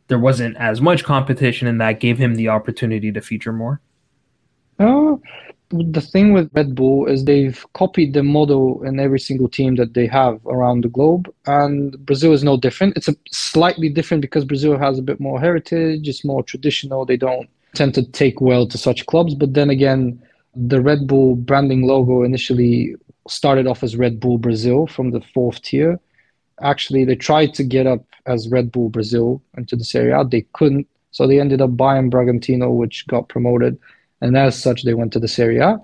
there 0.07 0.19
wasn't 0.19 0.55
as 0.57 0.81
much 0.81 1.03
competition, 1.03 1.67
and 1.67 1.81
that 1.81 2.00
gave 2.00 2.17
him 2.17 2.36
the 2.36 2.50
opportunity 2.50 3.12
to 3.12 3.22
feature 3.22 3.53
more. 3.53 3.81
Uh, 4.79 5.15
the 5.69 6.01
thing 6.01 6.33
with 6.33 6.51
Red 6.53 6.75
Bull 6.75 7.07
is 7.07 7.25
they've 7.25 7.65
copied 7.74 8.13
the 8.13 8.22
model 8.22 8.83
in 8.83 9.00
every 9.00 9.19
single 9.19 9.50
team 9.50 9.75
that 9.75 9.93
they 9.93 10.05
have 10.07 10.39
around 10.45 10.83
the 10.83 10.89
globe, 10.89 11.33
and 11.48 11.98
Brazil 12.05 12.33
is 12.33 12.43
no 12.43 12.57
different. 12.57 12.95
It's 12.95 13.07
a 13.07 13.15
slightly 13.31 13.89
different 13.89 14.22
because 14.22 14.45
Brazil 14.45 14.77
has 14.77 15.00
a 15.00 15.03
bit 15.03 15.19
more 15.19 15.39
heritage. 15.39 16.07
It's 16.07 16.24
more 16.24 16.43
traditional. 16.43 17.05
They 17.05 17.17
don't 17.17 17.50
tend 17.74 17.95
to 17.95 18.03
take 18.03 18.39
well 18.39 18.67
to 18.67 18.77
such 18.77 19.05
clubs, 19.07 19.33
but 19.33 19.53
then 19.53 19.72
again, 19.72 20.22
the 20.55 20.81
Red 20.81 21.07
Bull 21.07 21.36
branding 21.36 21.86
logo 21.88 22.24
initially 22.24 22.95
started 23.27 23.67
off 23.67 23.83
as 23.83 23.95
Red 23.95 24.19
Bull 24.19 24.38
Brazil 24.38 24.88
from 24.88 25.12
the 25.12 25.22
fourth 25.33 25.62
tier. 25.62 26.00
Actually, 26.62 27.05
they 27.05 27.15
tried 27.15 27.53
to 27.55 27.63
get 27.63 27.88
up 27.88 28.05
as 28.25 28.50
Red 28.50 28.72
Bull 28.72 28.89
Brazil 28.89 29.41
into 29.57 29.75
the 29.75 29.83
Serie 29.83 30.12
A. 30.12 30.24
They 30.24 30.45
couldn't, 30.53 30.88
so 31.12 31.25
they 31.25 31.39
ended 31.39 31.62
up 31.62 31.75
buying 31.75 32.12
Bragantino, 32.12 32.75
which 32.75 33.07
got 33.07 33.29
promoted 33.29 33.79
and 34.24 34.38
as 34.38 34.60
such 34.60 34.83
they 34.83 34.93
went 34.93 35.12
to 35.13 35.19
the 35.19 35.27
Serie 35.27 35.60
A. 35.60 35.77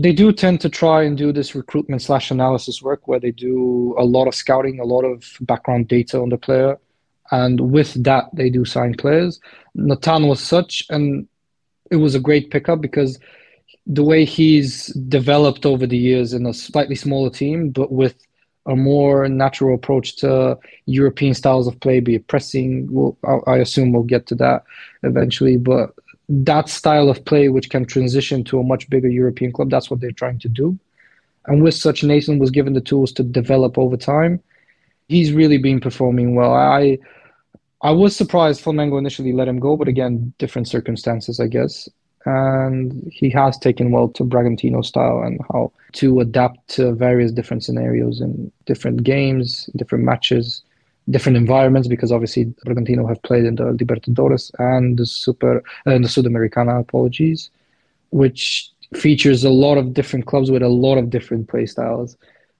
They 0.00 0.12
do 0.12 0.32
tend 0.32 0.60
to 0.60 0.68
try 0.68 1.02
and 1.02 1.16
do 1.16 1.32
this 1.32 1.54
recruitment 1.54 2.02
slash 2.02 2.30
analysis 2.30 2.82
work 2.82 3.08
where 3.08 3.18
they 3.18 3.32
do 3.32 3.96
a 3.98 4.04
lot 4.04 4.28
of 4.28 4.34
scouting, 4.34 4.78
a 4.78 4.84
lot 4.84 5.04
of 5.04 5.24
background 5.40 5.88
data 5.88 6.20
on 6.20 6.28
the 6.28 6.36
player, 6.36 6.78
and 7.30 7.72
with 7.72 8.04
that 8.04 8.26
they 8.34 8.50
do 8.50 8.64
sign 8.64 8.94
players. 8.94 9.40
Nathan 9.74 10.28
was 10.28 10.40
such, 10.40 10.84
and 10.90 11.26
it 11.90 11.96
was 11.96 12.14
a 12.14 12.20
great 12.20 12.50
pickup 12.50 12.82
because 12.82 13.18
the 13.88 14.04
way 14.04 14.24
he's 14.24 14.88
developed 15.08 15.64
over 15.64 15.86
the 15.86 15.96
years 15.96 16.34
in 16.34 16.44
a 16.46 16.52
slightly 16.52 16.94
smaller 16.94 17.30
team, 17.30 17.70
but 17.70 17.90
with 17.90 18.14
a 18.66 18.76
more 18.76 19.26
natural 19.28 19.74
approach 19.74 20.16
to 20.16 20.58
European 20.84 21.32
styles 21.32 21.66
of 21.66 21.80
play, 21.80 22.00
be 22.00 22.16
it 22.16 22.26
pressing. 22.26 23.16
I 23.46 23.56
assume 23.56 23.92
we'll 23.92 24.02
get 24.02 24.26
to 24.26 24.34
that 24.36 24.64
eventually, 25.02 25.56
but 25.56 25.94
that 26.28 26.68
style 26.68 27.08
of 27.08 27.24
play, 27.24 27.48
which 27.48 27.70
can 27.70 27.86
transition 27.86 28.44
to 28.44 28.60
a 28.60 28.62
much 28.62 28.90
bigger 28.90 29.08
European 29.08 29.52
club, 29.52 29.70
that's 29.70 29.90
what 29.90 30.00
they're 30.00 30.12
trying 30.12 30.38
to 30.40 30.48
do. 30.48 30.78
And 31.46 31.62
with 31.62 31.74
such, 31.74 32.04
Nathan 32.04 32.38
was 32.38 32.50
given 32.50 32.74
the 32.74 32.82
tools 32.82 33.10
to 33.12 33.22
develop 33.22 33.78
over 33.78 33.96
time. 33.96 34.42
He's 35.08 35.32
really 35.32 35.56
been 35.56 35.80
performing 35.80 36.34
well. 36.34 36.52
I 36.52 36.98
I 37.80 37.92
was 37.92 38.14
surprised 38.14 38.62
Flamengo 38.62 38.98
initially 38.98 39.32
let 39.32 39.48
him 39.48 39.60
go, 39.60 39.76
but 39.76 39.88
again, 39.88 40.34
different 40.38 40.68
circumstances, 40.68 41.40
I 41.40 41.46
guess. 41.46 41.88
And 42.28 43.10
he 43.10 43.30
has 43.30 43.56
taken 43.58 43.90
well 43.90 44.08
to 44.10 44.24
Bragantino 44.24 44.84
style 44.84 45.22
and 45.22 45.40
how 45.50 45.72
to 45.92 46.20
adapt 46.20 46.68
to 46.76 46.92
various 46.92 47.32
different 47.32 47.64
scenarios 47.64 48.20
in 48.20 48.52
different 48.66 49.02
games, 49.02 49.70
different 49.76 50.04
matches 50.04 50.62
different 51.10 51.36
environments 51.36 51.88
because 51.88 52.12
obviously 52.12 52.46
Bragantino 52.66 53.08
have 53.08 53.22
played 53.22 53.44
in 53.44 53.54
the 53.54 53.64
Libertadores 53.64 54.50
and 54.58 54.98
the 54.98 55.06
Super 55.06 55.62
and 55.86 56.04
uh, 56.04 56.08
the 56.08 56.22
Sudamericana, 56.22 56.80
apologies, 56.80 57.50
which 58.10 58.70
features 58.94 59.44
a 59.44 59.50
lot 59.50 59.78
of 59.78 59.94
different 59.94 60.26
clubs 60.26 60.50
with 60.50 60.62
a 60.62 60.68
lot 60.68 60.98
of 60.98 61.10
different 61.10 61.48
play 61.48 61.66
styles, 61.66 62.16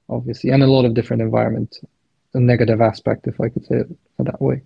obviously, 0.09 0.51
and 0.51 0.63
a 0.63 0.67
lot 0.67 0.85
of 0.85 0.95
different 0.95 1.23
environment. 1.23 1.79
A 2.35 2.41
negative 2.41 2.81
aspect, 2.81 3.27
if 3.27 3.41
I 3.41 3.49
could 3.49 3.65
say 3.67 3.77
it 3.77 3.89
that 4.19 4.41
way. 4.41 4.61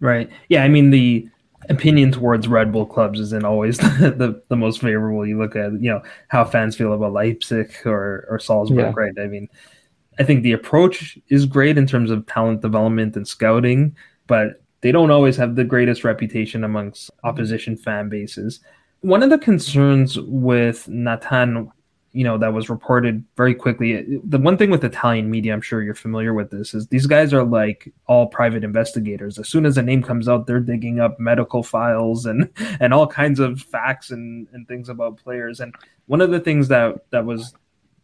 Right. 0.00 0.28
Yeah. 0.48 0.64
I 0.64 0.68
mean, 0.68 0.90
the 0.90 1.28
opinion 1.68 2.12
towards 2.12 2.48
Red 2.48 2.72
Bull 2.72 2.86
clubs 2.86 3.20
isn't 3.20 3.44
always 3.44 3.78
the, 3.78 4.14
the, 4.16 4.42
the, 4.48 4.56
most 4.56 4.80
favorable. 4.80 5.26
You 5.26 5.38
look 5.38 5.56
at, 5.56 5.72
you 5.72 5.90
know, 5.90 6.02
how 6.28 6.44
fans 6.44 6.76
feel 6.76 6.92
about 6.92 7.12
Leipzig 7.12 7.74
or, 7.84 8.26
or 8.28 8.38
Salzburg, 8.38 8.78
yeah. 8.78 8.92
right? 8.94 9.12
I 9.20 9.26
mean, 9.26 9.48
I 10.18 10.24
think 10.24 10.42
the 10.42 10.52
approach 10.52 11.18
is 11.28 11.46
great 11.46 11.78
in 11.78 11.86
terms 11.86 12.10
of 12.10 12.26
talent 12.26 12.60
development 12.60 13.16
and 13.16 13.26
scouting, 13.26 13.96
but 14.26 14.62
they 14.82 14.92
don't 14.92 15.10
always 15.10 15.36
have 15.36 15.56
the 15.56 15.64
greatest 15.64 16.04
reputation 16.04 16.64
amongst 16.64 17.10
opposition 17.24 17.76
fan 17.76 18.08
bases. 18.08 18.60
One 19.00 19.22
of 19.22 19.30
the 19.30 19.38
concerns 19.38 20.18
with 20.18 20.86
Nathan, 20.88 21.70
you 22.12 22.24
know, 22.24 22.36
that 22.36 22.52
was 22.52 22.68
reported 22.68 23.24
very 23.36 23.54
quickly, 23.54 24.20
the 24.24 24.38
one 24.38 24.58
thing 24.58 24.70
with 24.70 24.84
Italian 24.84 25.30
media, 25.30 25.54
I'm 25.54 25.62
sure 25.62 25.82
you're 25.82 25.94
familiar 25.94 26.34
with 26.34 26.50
this, 26.50 26.74
is 26.74 26.86
these 26.88 27.06
guys 27.06 27.32
are 27.32 27.42
like 27.42 27.90
all 28.06 28.26
private 28.26 28.64
investigators. 28.64 29.38
As 29.38 29.48
soon 29.48 29.64
as 29.64 29.78
a 29.78 29.82
name 29.82 30.02
comes 30.02 30.28
out, 30.28 30.46
they're 30.46 30.60
digging 30.60 31.00
up 31.00 31.18
medical 31.18 31.62
files 31.62 32.26
and 32.26 32.50
and 32.80 32.92
all 32.92 33.06
kinds 33.06 33.40
of 33.40 33.62
facts 33.62 34.10
and, 34.10 34.46
and 34.52 34.68
things 34.68 34.90
about 34.90 35.16
players. 35.16 35.60
And 35.60 35.74
one 36.06 36.20
of 36.20 36.30
the 36.30 36.40
things 36.40 36.68
that 36.68 37.10
that 37.10 37.24
was 37.24 37.54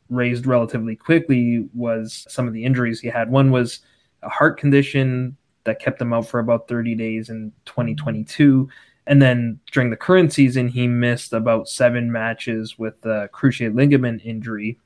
raised 0.09 0.47
relatively 0.47 0.97
quickly 0.97 1.69
was 1.75 2.25
some 2.31 2.49
of 2.49 2.55
the 2.55 2.65
injuries 2.65 3.01
he 3.01 3.09
had. 3.09 3.31
One 3.31 3.51
was 3.51 3.81
a 4.23 4.29
heart 4.31 4.59
condition 4.59 5.37
that 5.65 5.81
kept 5.81 6.01
him 6.01 6.15
out 6.15 6.27
for 6.27 6.41
about 6.41 6.67
30 6.67 6.95
days 6.95 7.29
in 7.29 7.53
2022. 7.67 8.69
And 9.09 9.23
then 9.23 9.59
during 9.73 9.89
the 9.89 9.97
current 9.97 10.35
season, 10.35 10.69
he 10.69 10.87
missed 10.87 11.33
about 11.33 11.67
seven 11.67 12.13
matches 12.13 12.79
with 12.79 12.95
a 13.07 13.29
cruciate 13.33 13.75
ligament 13.75 14.21
injury. 14.23 14.79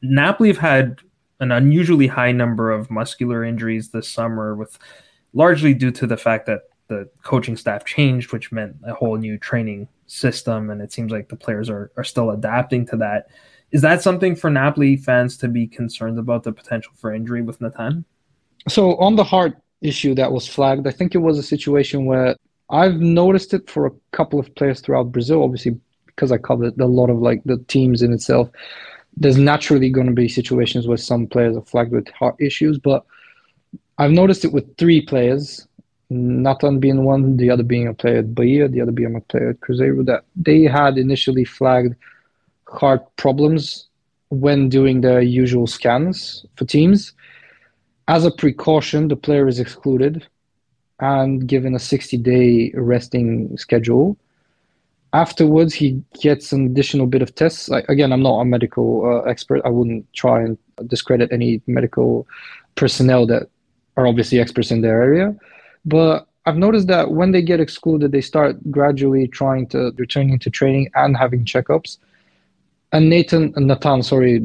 Napoli 0.00 0.48
have 0.48 0.58
had 0.58 1.00
an 1.40 1.52
unusually 1.52 2.06
high 2.06 2.32
number 2.32 2.70
of 2.70 2.90
muscular 2.90 3.44
injuries 3.44 3.90
this 3.90 4.08
summer, 4.08 4.56
with 4.56 4.78
largely 5.34 5.74
due 5.74 5.90
to 5.90 6.06
the 6.06 6.16
fact 6.16 6.46
that 6.46 6.62
the 6.88 7.10
coaching 7.22 7.58
staff 7.58 7.84
changed, 7.84 8.32
which 8.32 8.50
meant 8.50 8.74
a 8.84 8.94
whole 8.94 9.18
new 9.18 9.36
training 9.36 9.86
system. 10.06 10.70
And 10.70 10.80
it 10.80 10.90
seems 10.90 11.12
like 11.12 11.28
the 11.28 11.36
players 11.36 11.68
are, 11.68 11.92
are 11.98 12.04
still 12.04 12.30
adapting 12.30 12.86
to 12.86 12.96
that. 12.96 13.28
Is 13.70 13.82
that 13.82 14.00
something 14.00 14.34
for 14.34 14.48
Napoli 14.48 14.96
fans 14.96 15.36
to 15.36 15.48
be 15.48 15.66
concerned 15.66 16.18
about 16.18 16.42
the 16.42 16.52
potential 16.52 16.92
for 16.96 17.12
injury 17.12 17.42
with 17.42 17.60
Nathan? 17.60 18.06
So 18.66 18.96
on 18.96 19.14
the 19.14 19.24
heart 19.24 19.58
issue 19.82 20.14
that 20.14 20.32
was 20.32 20.48
flagged, 20.48 20.86
I 20.86 20.90
think 20.90 21.14
it 21.14 21.18
was 21.18 21.38
a 21.38 21.42
situation 21.42 22.06
where 22.06 22.34
I've 22.70 23.00
noticed 23.00 23.54
it 23.54 23.68
for 23.70 23.86
a 23.86 23.92
couple 24.12 24.38
of 24.38 24.54
players 24.54 24.80
throughout 24.80 25.12
Brazil, 25.12 25.42
obviously 25.42 25.80
because 26.06 26.32
I 26.32 26.38
covered 26.38 26.78
a 26.80 26.86
lot 26.86 27.10
of 27.10 27.18
like 27.18 27.42
the 27.44 27.58
teams 27.68 28.02
in 28.02 28.12
itself. 28.12 28.50
There's 29.16 29.38
naturally 29.38 29.88
going 29.88 30.08
to 30.08 30.12
be 30.12 30.28
situations 30.28 30.86
where 30.86 30.96
some 30.96 31.26
players 31.26 31.56
are 31.56 31.62
flagged 31.62 31.92
with 31.92 32.08
heart 32.08 32.36
issues, 32.40 32.78
but 32.78 33.04
I've 33.98 34.10
noticed 34.10 34.44
it 34.44 34.52
with 34.52 34.76
three 34.76 35.00
players, 35.00 35.66
Nathan 36.10 36.80
being 36.80 37.04
one, 37.04 37.36
the 37.36 37.50
other 37.50 37.62
being 37.62 37.88
a 37.88 37.94
player 37.94 38.18
at 38.18 38.34
Bahia, 38.34 38.68
the 38.68 38.80
other 38.80 38.92
being 38.92 39.14
a 39.14 39.20
player 39.20 39.50
at 39.50 39.60
Cruzeiro, 39.60 40.04
that 40.06 40.24
they 40.36 40.62
had 40.62 40.98
initially 40.98 41.44
flagged 41.44 41.94
heart 42.66 43.04
problems 43.16 43.88
when 44.30 44.68
doing 44.68 45.00
the 45.00 45.24
usual 45.24 45.66
scans 45.66 46.44
for 46.56 46.64
teams. 46.64 47.12
As 48.08 48.24
a 48.24 48.30
precaution, 48.30 49.08
the 49.08 49.16
player 49.16 49.48
is 49.48 49.58
excluded 49.58 50.26
and 51.00 51.46
given 51.46 51.74
a 51.74 51.78
60 51.78 52.16
day 52.18 52.72
resting 52.74 53.56
schedule. 53.56 54.16
Afterwards, 55.12 55.72
he 55.72 56.02
gets 56.20 56.52
an 56.52 56.66
additional 56.66 57.06
bit 57.06 57.22
of 57.22 57.34
tests. 57.34 57.68
Like, 57.68 57.88
again, 57.88 58.12
I'm 58.12 58.22
not 58.22 58.40
a 58.40 58.44
medical 58.44 59.06
uh, 59.06 59.28
expert. 59.28 59.62
I 59.64 59.70
wouldn't 59.70 60.12
try 60.12 60.42
and 60.42 60.58
discredit 60.86 61.32
any 61.32 61.62
medical 61.66 62.26
personnel 62.74 63.26
that 63.26 63.48
are 63.96 64.06
obviously 64.06 64.38
experts 64.38 64.70
in 64.70 64.82
their 64.82 65.02
area. 65.02 65.34
But 65.86 66.26
I've 66.44 66.58
noticed 66.58 66.88
that 66.88 67.12
when 67.12 67.32
they 67.32 67.42
get 67.42 67.58
excluded, 67.58 68.12
they 68.12 68.20
start 68.20 68.56
gradually 68.70 69.28
trying 69.28 69.66
to 69.68 69.92
returning 69.96 70.38
to 70.40 70.50
training 70.50 70.90
and 70.94 71.16
having 71.16 71.44
checkups 71.44 71.98
and 72.92 73.10
Nathan, 73.10 73.52
Nathan, 73.56 74.02
sorry, 74.02 74.40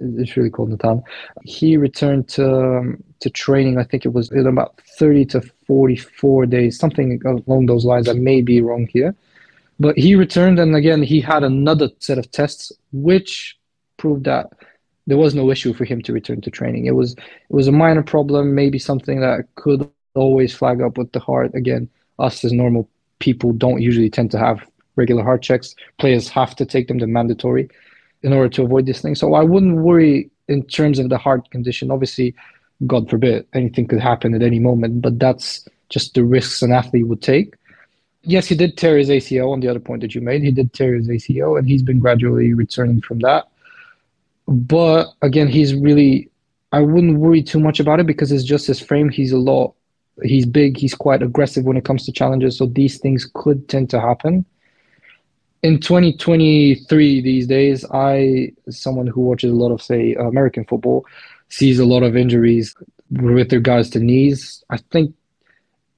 it's 0.00 0.36
really 0.36 0.50
called 0.50 0.70
Nathan. 0.70 1.02
He 1.44 1.76
returned 1.76 2.28
to 2.30 2.78
um, 2.78 3.02
to 3.20 3.30
training. 3.30 3.78
I 3.78 3.84
think 3.84 4.04
it 4.04 4.12
was 4.12 4.30
in 4.30 4.46
about 4.46 4.80
30 4.98 5.24
to 5.26 5.40
44 5.66 6.46
days, 6.46 6.78
something 6.78 7.20
along 7.24 7.66
those 7.66 7.84
lines. 7.84 8.08
I 8.08 8.12
may 8.12 8.42
be 8.42 8.60
wrong 8.60 8.86
here, 8.92 9.14
but 9.80 9.98
he 9.98 10.14
returned, 10.14 10.58
and 10.58 10.76
again 10.76 11.02
he 11.02 11.20
had 11.20 11.42
another 11.42 11.90
set 11.98 12.18
of 12.18 12.30
tests, 12.30 12.72
which 12.92 13.58
proved 13.96 14.24
that 14.24 14.52
there 15.08 15.16
was 15.16 15.34
no 15.34 15.50
issue 15.50 15.72
for 15.72 15.84
him 15.84 16.02
to 16.02 16.12
return 16.12 16.40
to 16.42 16.50
training. 16.50 16.86
It 16.86 16.94
was 16.94 17.12
it 17.14 17.54
was 17.54 17.66
a 17.66 17.72
minor 17.72 18.02
problem, 18.02 18.54
maybe 18.54 18.78
something 18.78 19.20
that 19.20 19.46
could 19.56 19.88
always 20.14 20.54
flag 20.54 20.80
up 20.80 20.96
with 20.96 21.10
the 21.12 21.20
heart. 21.20 21.54
Again, 21.54 21.88
us 22.18 22.44
as 22.44 22.52
normal 22.52 22.88
people 23.18 23.52
don't 23.52 23.82
usually 23.82 24.10
tend 24.10 24.30
to 24.30 24.38
have 24.38 24.64
regular 24.98 25.22
heart 25.22 25.40
checks. 25.40 25.74
Players 25.98 26.28
have 26.28 26.54
to 26.56 26.66
take 26.66 26.88
them; 26.88 26.98
they're 26.98 27.08
mandatory 27.08 27.70
in 28.22 28.32
order 28.32 28.48
to 28.48 28.62
avoid 28.62 28.86
this 28.86 29.00
thing. 29.00 29.14
So 29.14 29.34
I 29.34 29.42
wouldn't 29.42 29.76
worry 29.76 30.30
in 30.48 30.64
terms 30.64 30.98
of 30.98 31.08
the 31.08 31.18
heart 31.18 31.50
condition. 31.50 31.90
Obviously, 31.90 32.34
God 32.86 33.08
forbid, 33.08 33.46
anything 33.54 33.86
could 33.86 34.00
happen 34.00 34.34
at 34.34 34.42
any 34.42 34.58
moment, 34.58 35.02
but 35.02 35.18
that's 35.18 35.66
just 35.88 36.14
the 36.14 36.24
risks 36.24 36.62
an 36.62 36.72
athlete 36.72 37.06
would 37.06 37.22
take. 37.22 37.54
Yes, 38.22 38.46
he 38.46 38.54
did 38.54 38.76
tear 38.76 38.98
his 38.98 39.08
ACL 39.08 39.52
on 39.52 39.60
the 39.60 39.68
other 39.68 39.80
point 39.80 40.02
that 40.02 40.14
you 40.14 40.20
made. 40.20 40.42
He 40.42 40.50
did 40.50 40.72
tear 40.72 40.94
his 40.94 41.08
ACL, 41.08 41.58
and 41.58 41.68
he's 41.68 41.82
been 41.82 42.00
gradually 42.00 42.52
returning 42.52 43.00
from 43.00 43.20
that. 43.20 43.48
But 44.46 45.08
again, 45.22 45.48
he's 45.48 45.74
really, 45.74 46.30
I 46.72 46.80
wouldn't 46.80 47.18
worry 47.18 47.42
too 47.42 47.60
much 47.60 47.80
about 47.80 48.00
it 48.00 48.06
because 48.06 48.32
it's 48.32 48.44
just 48.44 48.66
his 48.66 48.80
frame. 48.80 49.08
He's 49.08 49.32
a 49.32 49.38
lot, 49.38 49.74
he's 50.22 50.46
big, 50.46 50.76
he's 50.76 50.94
quite 50.94 51.22
aggressive 51.22 51.64
when 51.64 51.76
it 51.76 51.84
comes 51.84 52.04
to 52.06 52.12
challenges. 52.12 52.58
So 52.58 52.66
these 52.66 52.98
things 52.98 53.30
could 53.34 53.68
tend 53.68 53.90
to 53.90 54.00
happen 54.00 54.44
in 55.62 55.80
2023 55.80 57.20
these 57.20 57.46
days 57.46 57.84
i 57.92 58.50
someone 58.70 59.06
who 59.06 59.20
watches 59.20 59.50
a 59.50 59.56
lot 59.56 59.72
of 59.72 59.82
say 59.82 60.14
american 60.14 60.64
football 60.64 61.04
sees 61.48 61.78
a 61.78 61.84
lot 61.84 62.02
of 62.02 62.16
injuries 62.16 62.74
with 63.10 63.52
regards 63.52 63.90
to 63.90 64.00
knees. 64.00 64.62
I 64.70 64.78
think 64.78 65.14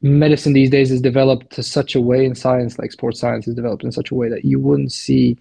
medicine 0.02 0.52
these 0.52 0.71
days 0.71 0.90
is 0.90 1.00
developed 1.00 1.50
to 1.52 1.62
such 1.62 1.95
a 1.95 2.00
way 2.00 2.25
in 2.25 2.35
science 2.35 2.79
like 2.79 2.93
sports 2.93 3.21
science 3.21 3.47
is 3.47 3.55
developed 3.55 3.85
in 3.85 3.93
such 3.93 4.11
a 4.11 4.14
way 4.14 4.29
that 4.29 4.45
you 4.45 4.59
wouldn't 4.59 4.93
see 4.93 5.37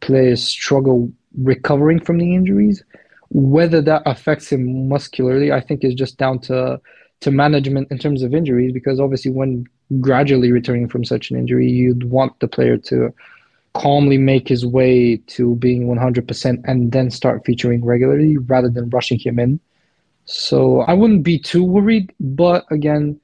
players 0.00 0.42
struggle 0.42 1.12
recovering 1.38 2.00
from 2.00 2.18
the 2.18 2.34
injuries. 2.34 2.82
Whether 3.28 3.80
that 3.82 4.02
affects 4.06 4.50
him 4.50 4.88
muscularly 4.88 5.52
i 5.52 5.60
think 5.60 5.84
is 5.84 5.94
just 5.94 6.18
down 6.18 6.40
to 6.40 6.80
to 7.20 7.30
management 7.30 7.88
in 7.92 7.98
terms 7.98 8.22
of 8.22 8.34
injuries 8.34 8.72
because 8.72 8.98
obviously 8.98 9.30
when 9.30 9.64
gradually 10.00 10.50
returning 10.50 10.88
from 10.88 11.04
such 11.04 11.30
an 11.30 11.36
injury 11.36 11.68
you'd 11.68 12.10
want 12.10 12.38
the 12.40 12.48
player 12.48 12.76
to 12.76 13.14
calmly 13.74 14.18
make 14.18 14.48
his 14.48 14.66
way 14.66 15.16
to 15.28 15.54
being 15.56 15.86
100% 15.86 16.60
and 16.64 16.92
then 16.92 17.10
start 17.10 17.44
featuring 17.44 17.84
regularly 17.84 18.36
rather 18.38 18.68
than 18.68 18.90
rushing 18.90 19.18
him 19.18 19.38
in. 19.38 19.60
So 20.24 20.80
I 20.82 20.94
wouldn't 20.94 21.22
be 21.22 21.38
too 21.38 21.64
worried, 21.64 22.12
but 22.20 22.64
again, 22.70 23.20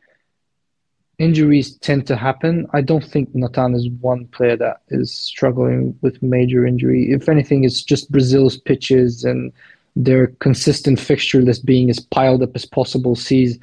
injuries 1.18 1.76
tend 1.78 2.06
to 2.08 2.16
happen. 2.16 2.66
I 2.72 2.80
don't 2.80 3.04
think 3.04 3.34
Natan 3.34 3.74
is 3.74 3.88
one 4.00 4.26
player 4.28 4.56
that 4.56 4.82
is 4.88 5.12
struggling 5.12 5.98
with 6.02 6.22
major 6.22 6.66
injury. 6.66 7.12
If 7.12 7.28
anything, 7.28 7.64
it's 7.64 7.82
just 7.82 8.10
Brazil's 8.10 8.56
pitches 8.56 9.24
and 9.24 9.52
their 9.94 10.28
consistent 10.38 11.00
fixture 11.00 11.40
list 11.40 11.64
being 11.64 11.88
as 11.90 11.98
piled 11.98 12.42
up 12.42 12.54
as 12.54 12.66
possible 12.66 13.16
sees 13.16 13.58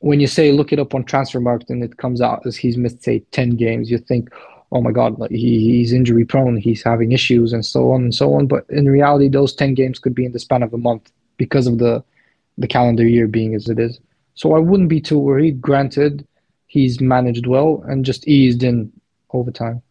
when 0.00 0.20
you 0.20 0.26
say 0.26 0.52
look 0.52 0.72
it 0.72 0.78
up 0.78 0.94
on 0.94 1.04
Transfermarkt 1.04 1.70
and 1.70 1.82
it 1.82 1.96
comes 1.96 2.20
out 2.20 2.46
as 2.46 2.56
he's 2.56 2.76
missed 2.76 3.02
say 3.02 3.20
10 3.32 3.56
games, 3.56 3.90
you 3.90 3.98
think, 3.98 4.30
oh 4.72 4.80
my 4.80 4.92
god 4.92 5.16
he, 5.30 5.60
he's 5.60 5.92
injury 5.92 6.24
prone 6.24 6.56
he's 6.56 6.82
having 6.82 7.12
issues 7.12 7.52
and 7.52 7.64
so 7.64 7.92
on 7.92 8.02
and 8.04 8.14
so 8.14 8.34
on. 8.34 8.46
But 8.46 8.64
in 8.68 8.88
reality 8.88 9.28
those 9.28 9.54
10 9.54 9.74
games 9.74 9.98
could 9.98 10.14
be 10.14 10.24
in 10.24 10.32
the 10.32 10.38
span 10.38 10.62
of 10.62 10.74
a 10.74 10.78
month 10.78 11.10
because 11.36 11.66
of 11.66 11.78
the 11.78 12.02
the 12.58 12.66
calendar 12.66 13.06
year 13.06 13.26
being 13.26 13.54
as 13.54 13.68
it 13.68 13.78
is. 13.78 14.00
So 14.34 14.54
i 14.54 14.58
wouldn't 14.58 14.88
be 14.88 15.00
too 15.00 15.18
worried. 15.18 15.60
Granted 15.60 16.26
he's 16.66 17.00
managed 17.00 17.46
well 17.46 17.84
and 17.86 18.04
just 18.04 18.26
eased 18.26 18.62
in 18.62 18.92
over 19.32 19.50
time. 19.50 19.82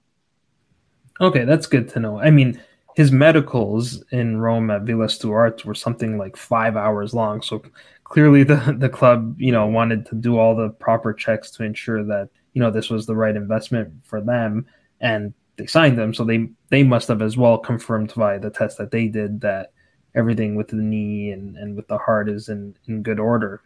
Okay 1.22 1.46
that's 1.46 1.67
good 1.67 1.89
to 1.89 2.00
know. 2.00 2.20
I 2.20 2.29
mean 2.29 2.62
his 2.96 3.12
medicals 3.12 4.01
in 4.12 4.38
rome 4.38 4.72
at 4.72 4.84
villa 4.84 5.10
stuart 5.10 5.65
were 5.65 5.75
something 5.75 6.17
like 6.17 6.36
five 6.38 6.75
hours 6.77 7.13
long. 7.13 7.41
So 7.41 7.62
clearly 8.04 8.43
the 8.43 8.76
the 8.78 8.89
club 8.89 9.36
you 9.39 9.52
know 9.52 9.65
wanted 9.67 10.06
to 10.08 10.15
do 10.15 10.38
all 10.38 10.56
the 10.56 10.69
proper 10.69 11.13
checks 11.13 11.52
to 11.52 11.63
ensure 11.63 12.04
that 12.04 12.30
you 12.56 12.62
know 12.62 12.72
this 12.72 12.89
was 12.89 13.06
the 13.06 13.15
right 13.15 13.36
investment 13.36 13.94
for 14.04 14.20
them 14.22 14.65
and 15.02 15.34
they 15.58 15.68
signed 15.68 15.98
them 15.98 16.13
so 16.13 16.24
they 16.24 16.50
they 16.70 16.82
must 16.82 17.08
have 17.08 17.22
as 17.22 17.38
well 17.38 17.58
confirmed 17.60 18.12
via 18.13 18.39
the 18.39 18.50
test 18.50 18.78
that 18.80 18.89
they 18.89 19.08
did 19.08 19.41
that 19.41 19.72
everything 20.15 20.56
with 20.56 20.70
the 20.70 20.78
knee 20.78 21.32
and, 21.32 21.58
and 21.58 21.76
with 21.76 21.88
the 21.88 21.98
heart 21.98 22.30
is 22.30 22.48
in, 22.48 22.76
in 22.88 23.04
good 23.04 23.20
order. 23.20 23.62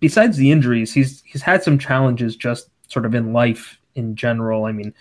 Besides 0.00 0.36
the 0.36 0.50
injuries 0.50 0.92
he's 0.92 1.22
he's 1.22 1.42
had 1.42 1.62
some 1.62 1.78
challenges 1.78 2.34
just 2.34 2.70
sort 2.88 3.06
of 3.06 3.14
in 3.14 3.32
life 3.32 3.78
in 3.94 4.16
general. 4.16 4.64
I 4.64 4.72
mean 4.72 4.92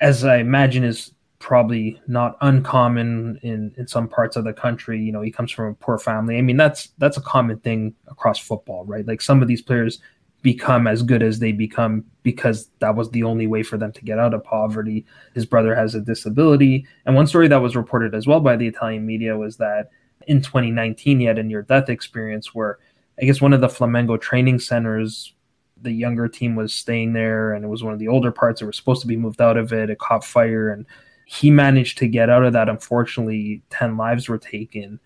as 0.00 0.24
i 0.24 0.38
imagine 0.38 0.82
is 0.82 1.12
probably 1.38 2.00
not 2.06 2.36
uncommon 2.40 3.38
in 3.42 3.74
in 3.76 3.86
some 3.86 4.08
parts 4.08 4.36
of 4.36 4.44
the 4.44 4.52
country 4.52 5.00
you 5.00 5.10
know 5.10 5.22
he 5.22 5.30
comes 5.30 5.50
from 5.50 5.66
a 5.66 5.74
poor 5.74 5.98
family. 5.98 6.38
I 6.38 6.42
mean 6.42 6.56
that's 6.56 6.90
that's 6.98 7.16
a 7.16 7.22
common 7.22 7.58
thing 7.58 7.94
across 8.06 8.38
football 8.38 8.84
right? 8.84 9.06
Like 9.06 9.20
some 9.20 9.42
of 9.42 9.48
these 9.48 9.62
players 9.62 10.00
become 10.42 10.86
as 10.86 11.02
good 11.02 11.22
as 11.22 11.38
they 11.38 11.52
become 11.52 12.04
because 12.22 12.68
that 12.80 12.94
was 12.94 13.10
the 13.10 13.22
only 13.22 13.46
way 13.46 13.62
for 13.62 13.78
them 13.78 13.92
to 13.92 14.04
get 14.04 14.18
out 14.18 14.34
of 14.34 14.44
poverty. 14.44 15.06
His 15.34 15.46
brother 15.46 15.74
has 15.74 15.94
a 15.94 16.00
disability. 16.00 16.86
And 17.06 17.14
one 17.14 17.26
story 17.26 17.48
that 17.48 17.62
was 17.62 17.76
reported 17.76 18.14
as 18.14 18.26
well 18.26 18.40
by 18.40 18.56
the 18.56 18.66
Italian 18.66 19.06
media 19.06 19.36
was 19.36 19.56
that 19.58 19.90
in 20.26 20.42
2019, 20.42 21.20
he 21.20 21.26
had 21.26 21.38
a 21.38 21.42
near 21.42 21.62
death 21.62 21.88
experience 21.88 22.54
where 22.54 22.78
I 23.20 23.24
guess 23.24 23.40
one 23.40 23.52
of 23.52 23.60
the 23.60 23.68
Flamengo 23.68 24.20
training 24.20 24.58
centers, 24.58 25.34
the 25.80 25.92
younger 25.92 26.28
team 26.28 26.56
was 26.56 26.74
staying 26.74 27.12
there 27.12 27.52
and 27.52 27.64
it 27.64 27.68
was 27.68 27.82
one 27.82 27.92
of 27.92 27.98
the 27.98 28.08
older 28.08 28.32
parts 28.32 28.60
that 28.60 28.66
were 28.66 28.72
supposed 28.72 29.00
to 29.02 29.06
be 29.06 29.16
moved 29.16 29.40
out 29.40 29.56
of 29.56 29.72
it. 29.72 29.90
It 29.90 29.98
caught 29.98 30.24
fire 30.24 30.70
and 30.70 30.86
he 31.26 31.50
managed 31.50 31.98
to 31.98 32.08
get 32.08 32.30
out 32.30 32.44
of 32.44 32.52
that. 32.52 32.68
Unfortunately, 32.68 33.62
10 33.70 33.96
lives 33.96 34.28
were 34.28 34.38
taken 34.38 35.00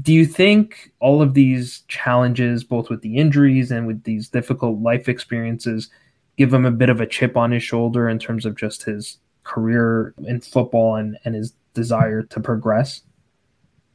do 0.00 0.12
you 0.12 0.24
think 0.24 0.92
all 1.00 1.20
of 1.20 1.34
these 1.34 1.80
challenges, 1.88 2.64
both 2.64 2.88
with 2.88 3.02
the 3.02 3.16
injuries 3.16 3.70
and 3.70 3.86
with 3.86 4.04
these 4.04 4.28
difficult 4.28 4.80
life 4.80 5.08
experiences, 5.08 5.90
give 6.38 6.52
him 6.52 6.64
a 6.64 6.70
bit 6.70 6.88
of 6.88 7.00
a 7.00 7.06
chip 7.06 7.36
on 7.36 7.50
his 7.50 7.62
shoulder 7.62 8.08
in 8.08 8.18
terms 8.18 8.46
of 8.46 8.56
just 8.56 8.84
his 8.84 9.18
career 9.44 10.14
in 10.24 10.40
football 10.40 10.96
and, 10.96 11.18
and 11.24 11.34
his 11.34 11.52
desire 11.74 12.22
to 12.22 12.40
progress? 12.40 13.02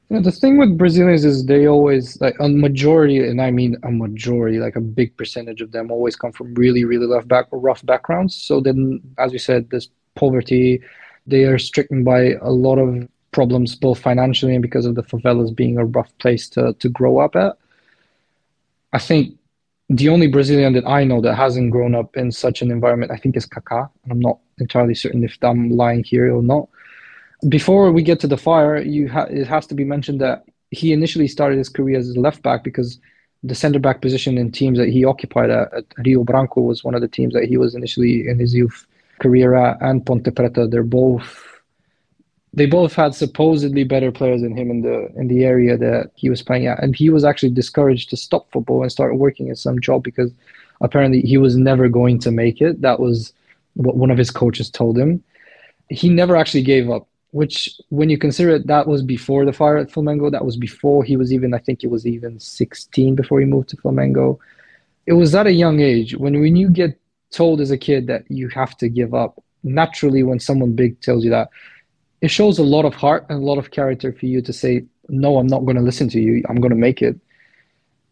Yeah, 0.09 0.21
the 0.21 0.31
thing 0.31 0.57
with 0.57 0.77
Brazilians 0.77 1.25
is 1.25 1.45
they 1.45 1.67
always 1.67 2.21
like 2.21 2.35
a 2.39 2.47
majority, 2.47 3.27
and 3.27 3.41
I 3.41 3.51
mean 3.51 3.75
a 3.83 3.91
majority, 3.91 4.59
like 4.59 4.75
a 4.75 4.81
big 4.81 5.17
percentage 5.17 5.61
of 5.61 5.71
them 5.71 5.91
always 5.91 6.15
come 6.15 6.31
from 6.31 6.53
really, 6.53 6.85
really 6.85 7.07
rough 7.07 7.27
back 7.27 7.47
rough 7.51 7.85
backgrounds. 7.85 8.35
So 8.35 8.61
then, 8.61 9.01
as 9.17 9.33
you 9.33 9.39
said, 9.39 9.69
this 9.69 9.89
poverty, 10.15 10.81
they 11.25 11.43
are 11.43 11.57
stricken 11.57 12.03
by 12.05 12.35
a 12.41 12.51
lot 12.51 12.77
of 12.77 13.07
problems 13.31 13.75
both 13.75 13.99
financially 13.99 14.53
and 14.53 14.61
because 14.61 14.85
of 14.85 14.95
the 14.95 15.03
favelas 15.03 15.55
being 15.55 15.77
a 15.77 15.85
rough 15.85 16.15
place 16.17 16.49
to, 16.49 16.73
to 16.73 16.89
grow 16.89 17.19
up 17.19 17.35
at. 17.35 17.57
I 18.93 18.99
think 18.99 19.37
the 19.89 20.09
only 20.09 20.27
Brazilian 20.27 20.73
that 20.73 20.87
I 20.87 21.03
know 21.03 21.21
that 21.21 21.35
hasn't 21.35 21.71
grown 21.71 21.95
up 21.95 22.17
in 22.17 22.31
such 22.31 22.61
an 22.61 22.71
environment, 22.71 23.11
I 23.11 23.17
think, 23.17 23.37
is 23.37 23.45
Kaká. 23.45 23.89
And 24.03 24.11
I'm 24.11 24.19
not 24.19 24.39
entirely 24.59 24.95
certain 24.95 25.23
if 25.23 25.37
I'm 25.41 25.69
lying 25.71 26.03
here 26.03 26.33
or 26.33 26.43
not. 26.43 26.67
Before 27.47 27.91
we 27.91 28.01
get 28.01 28.19
to 28.21 28.27
the 28.27 28.37
fire, 28.37 28.77
you 28.81 29.07
ha- 29.09 29.27
it 29.29 29.47
has 29.47 29.67
to 29.67 29.75
be 29.75 29.83
mentioned 29.83 30.19
that 30.21 30.45
he 30.71 30.91
initially 30.91 31.27
started 31.27 31.57
his 31.57 31.69
career 31.69 31.97
as 31.97 32.09
a 32.09 32.19
left 32.19 32.41
back 32.41 32.63
because 32.63 32.99
the 33.43 33.55
center 33.55 33.79
back 33.79 34.01
position 34.01 34.37
in 34.37 34.51
teams 34.51 34.77
that 34.77 34.89
he 34.89 35.05
occupied 35.05 35.49
at, 35.49 35.73
at 35.73 35.85
Rio 36.03 36.23
Branco 36.23 36.61
was 36.61 36.83
one 36.83 36.95
of 36.95 37.01
the 37.01 37.07
teams 37.07 37.33
that 37.33 37.45
he 37.45 37.57
was 37.57 37.75
initially 37.75 38.27
in 38.27 38.39
his 38.39 38.53
youth 38.53 38.85
career 39.19 39.53
at, 39.53 39.77
and 39.81 40.05
Ponte 40.05 40.23
Preta. 40.25 40.69
They're 40.69 40.83
both 40.83 41.56
they 42.57 42.65
both 42.65 42.93
had 42.95 43.13
supposedly 43.13 43.83
better 43.83 44.11
players 44.11 44.41
than 44.41 44.57
him 44.57 44.71
in 44.71 44.81
the 44.81 45.11
in 45.15 45.27
the 45.27 45.45
area 45.45 45.77
that 45.77 46.09
he 46.15 46.27
was 46.27 46.41
playing 46.41 46.65
at, 46.65 46.81
and 46.81 46.95
he 46.95 47.11
was 47.11 47.23
actually 47.23 47.51
discouraged 47.51 48.09
to 48.09 48.17
stop 48.17 48.51
football 48.51 48.81
and 48.81 48.91
start 48.91 49.15
working 49.15 49.51
at 49.51 49.59
some 49.59 49.79
job 49.79 50.01
because 50.01 50.31
apparently 50.81 51.21
he 51.21 51.37
was 51.37 51.55
never 51.55 51.87
going 51.87 52.17
to 52.17 52.31
make 52.31 52.59
it. 52.59 52.81
That 52.81 52.99
was 52.99 53.31
what 53.75 53.95
one 53.95 54.09
of 54.09 54.17
his 54.17 54.31
coaches 54.31 54.71
told 54.71 54.97
him. 54.97 55.23
He 55.89 56.09
never 56.09 56.35
actually 56.35 56.63
gave 56.63 56.89
up, 56.89 57.07
which 57.29 57.79
when 57.89 58.09
you 58.09 58.17
consider 58.17 58.49
it, 58.55 58.65
that 58.65 58.87
was 58.87 59.03
before 59.03 59.45
the 59.45 59.53
fire 59.53 59.77
at 59.77 59.91
Flamengo. 59.91 60.31
That 60.31 60.43
was 60.43 60.57
before 60.57 61.03
he 61.03 61.15
was 61.15 61.31
even, 61.31 61.53
I 61.53 61.59
think 61.59 61.83
it 61.83 61.91
was 61.91 62.07
even 62.07 62.39
16 62.39 63.13
before 63.13 63.39
he 63.39 63.45
moved 63.45 63.69
to 63.69 63.77
Flamengo. 63.77 64.39
It 65.05 65.13
was 65.13 65.35
at 65.35 65.45
a 65.45 65.51
young 65.51 65.79
age 65.79 66.15
when 66.15 66.39
when 66.39 66.55
you 66.55 66.71
get 66.71 66.99
told 67.29 67.61
as 67.61 67.69
a 67.69 67.77
kid 67.77 68.07
that 68.07 68.23
you 68.29 68.49
have 68.49 68.75
to 68.77 68.89
give 68.89 69.13
up. 69.13 69.43
Naturally, 69.63 70.23
when 70.23 70.39
someone 70.39 70.73
big 70.73 70.99
tells 71.01 71.23
you 71.23 71.29
that, 71.29 71.49
it 72.21 72.29
shows 72.29 72.57
a 72.57 72.63
lot 72.63 72.85
of 72.85 72.95
heart 72.95 73.25
and 73.29 73.41
a 73.41 73.45
lot 73.45 73.57
of 73.57 73.71
character 73.71 74.11
for 74.11 74.25
you 74.25 74.41
to 74.41 74.53
say, 74.53 74.85
no, 75.09 75.37
I'm 75.37 75.47
not 75.47 75.65
going 75.65 75.77
to 75.77 75.83
listen 75.83 76.09
to 76.09 76.19
you. 76.19 76.43
I'm 76.49 76.59
going 76.59 76.71
to 76.71 76.75
make 76.75 77.01
it. 77.01 77.19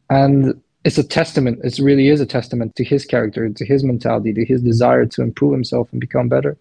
And 0.10 0.62
it's 0.84 0.98
a 0.98 1.04
testament. 1.04 1.60
It 1.64 1.80
really 1.80 2.10
is 2.10 2.22
a 2.22 2.26
testament 2.26 2.76
to 2.76 2.84
his 2.84 3.06
character, 3.06 3.50
to 3.50 3.66
his 3.66 3.84
mentality, 3.84 4.34
to 4.34 4.46
his 4.46 4.62
desire 4.62 5.06
to 5.08 5.22
improve 5.22 5.52
himself 5.52 5.90
and 5.92 6.00
become 6.00 6.30
better. 6.30 6.56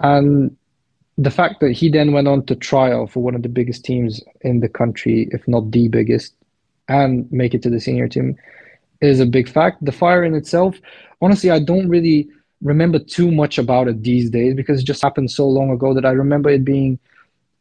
And 0.00 0.56
the 1.16 1.30
fact 1.30 1.60
that 1.60 1.72
he 1.72 1.88
then 1.88 2.12
went 2.12 2.28
on 2.28 2.44
to 2.46 2.54
trial 2.54 3.06
for 3.06 3.22
one 3.22 3.34
of 3.34 3.42
the 3.42 3.48
biggest 3.48 3.84
teams 3.84 4.22
in 4.42 4.60
the 4.60 4.68
country, 4.68 5.28
if 5.32 5.46
not 5.48 5.70
the 5.70 5.88
biggest, 5.88 6.34
and 6.88 7.30
make 7.32 7.54
it 7.54 7.62
to 7.62 7.70
the 7.70 7.80
senior 7.80 8.08
team 8.08 8.36
is 9.00 9.20
a 9.20 9.26
big 9.26 9.48
fact. 9.48 9.84
The 9.84 9.92
fire 9.92 10.24
in 10.24 10.34
itself, 10.34 10.78
honestly, 11.22 11.50
I 11.50 11.60
don't 11.60 11.88
really 11.88 12.28
remember 12.62 12.98
too 12.98 13.30
much 13.30 13.58
about 13.58 13.88
it 13.88 14.02
these 14.02 14.30
days 14.30 14.54
because 14.54 14.80
it 14.80 14.84
just 14.84 15.02
happened 15.02 15.30
so 15.30 15.48
long 15.48 15.70
ago 15.70 15.94
that 15.94 16.04
I 16.04 16.10
remember 16.10 16.50
it 16.50 16.64
being 16.64 16.98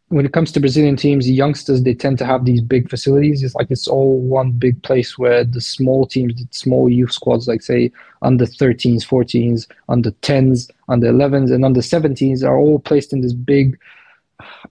when 0.10 0.26
it 0.26 0.34
comes 0.34 0.52
to 0.52 0.60
Brazilian 0.60 0.96
teams, 0.96 1.26
the 1.26 1.34
youngsters 1.34 1.84
they 1.84 1.94
tend 1.94 2.18
to 2.18 2.26
have 2.26 2.44
these 2.44 2.62
big 2.62 2.90
facilities. 2.90 3.44
It's 3.44 3.54
like 3.54 3.70
it's 3.70 3.88
all 3.88 4.20
one 4.20 4.52
big 4.52 4.82
place 4.82 5.20
where 5.20 5.44
the 5.44 5.62
small 5.62 6.08
teams, 6.08 6.34
the 6.34 6.48
small 6.50 6.90
youth 6.90 7.12
squads, 7.12 7.48
like 7.48 7.62
say 7.62 7.92
under 8.24 8.46
13s, 8.46 9.06
14s, 9.06 9.68
under 9.88 10.12
10s, 10.12 10.72
under 10.88 11.12
11s, 11.14 11.54
and 11.54 11.64
under 11.64 11.82
17s, 11.82 12.44
are 12.44 12.58
all 12.58 12.80
placed 12.80 13.14
in 13.14 13.22
this 13.22 13.34
big. 13.34 13.78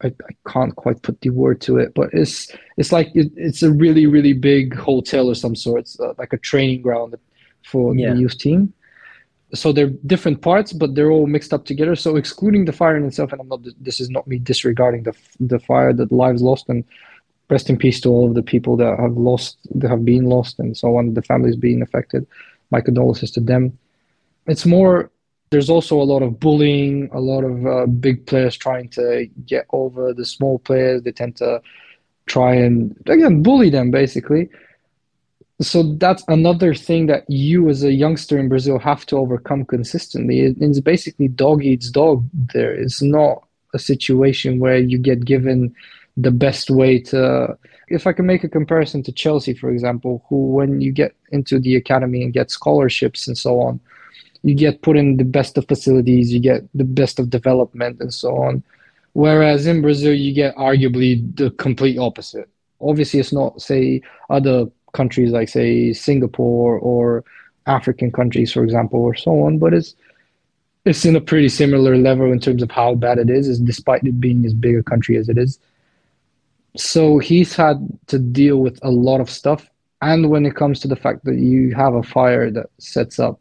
I, 0.03 0.09
I 0.09 0.51
can't 0.51 0.75
quite 0.75 1.03
put 1.03 1.21
the 1.21 1.31
word 1.31 1.61
to 1.63 1.79
it, 1.79 1.95
but 1.95 2.11
it's 2.13 2.51
it's 2.77 2.91
like 2.91 3.09
it, 3.15 3.31
it's 3.37 3.63
a 3.63 3.71
really 3.71 4.07
really 4.07 4.33
big 4.33 4.75
hotel 4.75 5.29
or 5.29 5.37
some 5.37 5.55
sort. 5.55 5.81
It's 5.81 6.01
uh, 6.01 6.15
like 6.19 6.33
a 6.33 6.39
training 6.39 6.83
ground 6.83 7.15
for 7.63 7.95
yeah. 7.95 8.13
the 8.13 8.21
youth 8.21 8.39
team 8.39 8.73
so 9.55 9.73
they're 9.73 9.91
different 10.07 10.43
parts 10.43 10.73
but 10.73 10.95
they're 10.95 11.11
all 11.11 11.27
mixed 11.27 11.53
up 11.53 11.65
together. 11.65 11.97
So 11.97 12.17
excluding 12.17 12.65
the 12.65 12.73
fire 12.73 12.97
in 12.97 13.05
itself 13.05 13.33
and 13.33 13.41
i'm 13.41 13.49
not 13.49 13.61
this 13.81 14.01
is 14.01 14.11
not 14.11 14.27
me 14.27 14.39
disregarding 14.39 15.05
the 15.05 15.15
the 15.41 15.59
fire 15.59 15.93
that 15.93 16.13
lives 16.13 16.43
lost 16.43 16.69
and 16.69 16.85
rest 17.51 17.71
in 17.71 17.79
peace 17.79 18.01
to 18.03 18.11
all 18.11 18.29
of 18.29 18.35
the 18.35 18.43
people 18.43 18.77
that 18.77 18.99
have 18.99 19.17
lost 19.17 19.59
that 19.75 19.89
have 19.89 20.05
been 20.05 20.27
lost 20.27 20.59
and 20.59 20.77
so 20.77 20.97
on. 20.97 21.15
The 21.15 21.23
families 21.23 21.57
being 21.57 21.83
affected 21.83 22.27
my 22.71 22.81
condolences 22.81 23.31
to 23.33 23.41
them. 23.41 23.79
It's 24.47 24.67
more 24.67 25.11
there's 25.51 25.71
also 25.71 25.99
a 25.99 26.05
lot 26.05 26.23
of 26.23 26.39
bullying 26.39 27.09
a 27.13 27.21
lot 27.21 27.43
of 27.43 27.67
uh, 27.67 27.87
big 27.87 28.27
players 28.27 28.57
trying 28.57 28.89
to 28.91 29.27
get 29.47 29.67
over 29.71 30.13
the 30.13 30.27
small 30.27 30.59
players. 30.59 31.03
They 31.03 31.13
tend 31.13 31.37
to 31.37 31.63
try 32.27 32.55
and 32.55 32.95
again 33.07 33.43
bully 33.43 33.71
them 33.71 33.91
basically 33.91 34.51
so 35.61 35.95
that's 35.95 36.23
another 36.29 36.75
thing 36.75 37.07
that 37.07 37.25
you 37.29 37.69
as 37.69 37.83
a 37.83 37.93
youngster 37.93 38.39
in 38.39 38.49
Brazil 38.49 38.79
have 38.79 39.05
to 39.07 39.17
overcome 39.17 39.65
consistently. 39.65 40.41
It's 40.41 40.81
basically 40.81 41.29
dog 41.29 41.65
eats 41.65 41.91
dog 41.91 42.29
there. 42.33 42.73
It's 42.73 43.03
not 43.03 43.45
a 43.75 43.79
situation 43.79 44.61
where 44.61 44.79
you 44.79 44.99
get 44.99 45.25
given 45.25 45.75
the 46.17 46.31
best 46.31 46.71
way 46.71 47.01
to 47.01 47.57
if 47.89 48.07
I 48.07 48.13
can 48.13 48.27
make 48.27 48.45
a 48.45 48.49
comparison 48.49 49.03
to 49.05 49.13
Chelsea, 49.13 49.55
for 49.55 49.71
example, 49.71 50.25
who 50.29 50.53
when 50.53 50.81
you 50.81 50.93
get 50.93 51.15
into 51.31 51.59
the 51.59 51.75
academy 51.75 52.23
and 52.23 52.33
get 52.33 52.51
scholarships 52.51 53.27
and 53.27 53.37
so 53.37 53.61
on, 53.61 53.81
you 54.43 54.55
get 54.55 54.83
put 54.83 54.97
in 54.97 55.17
the 55.17 55.25
best 55.25 55.57
of 55.59 55.67
facilities, 55.67 56.33
you 56.33 56.41
get 56.41 56.69
the 56.75 56.85
best 56.85 57.19
of 57.19 57.31
development 57.31 57.99
and 58.01 58.13
so 58.13 58.37
on. 58.37 58.63
Whereas 59.15 59.67
in 59.67 59.83
Brazil 59.83 60.15
you 60.15 60.33
get 60.35 60.55
arguably 60.57 61.35
the 61.37 61.51
complete 61.53 61.99
opposite. 61.99 62.49
Obviously 62.81 63.21
it's 63.21 63.33
not 63.33 63.61
say 63.61 64.03
other 64.31 64.67
countries 64.93 65.31
like 65.31 65.49
say 65.49 65.93
Singapore 65.93 66.79
or 66.79 67.25
African 67.67 68.11
countries, 68.11 68.53
for 68.53 68.65
example, 68.65 69.01
or 69.01 69.15
so 69.15 69.43
on. 69.43 69.59
But 69.59 69.75
it's 69.75 69.95
it's 70.85 71.05
in 71.05 71.17
a 71.17 71.21
pretty 71.21 71.49
similar 71.49 71.97
level 71.97 72.33
in 72.33 72.41
terms 72.41 72.63
of 72.63 72.71
how 72.71 72.95
bad 72.95 73.19
it 73.19 73.29
is, 73.29 73.47
is 73.47 73.61
despite 73.61 74.05
it 74.05 74.21
being 74.21 74.45
as 74.47 74.55
big 74.55 74.77
a 74.77 74.83
country 74.83 75.17
as 75.17 75.29
it 75.29 75.37
is. 75.37 75.59
So 76.77 77.19
he's 77.19 77.55
had 77.55 77.87
to 78.07 78.19
deal 78.19 78.59
with 78.59 78.79
a 78.83 78.91
lot 78.91 79.21
of 79.21 79.29
stuff. 79.29 79.69
And 80.01 80.31
when 80.31 80.47
it 80.47 80.55
comes 80.55 80.81
to 80.81 80.89
the 80.89 80.97
fact 80.97 81.25
that 81.25 81.37
you 81.37 81.75
have 81.75 81.95
a 81.95 82.03
fire 82.03 82.51
that 82.53 82.71
sets 82.79 83.19
up 83.19 83.41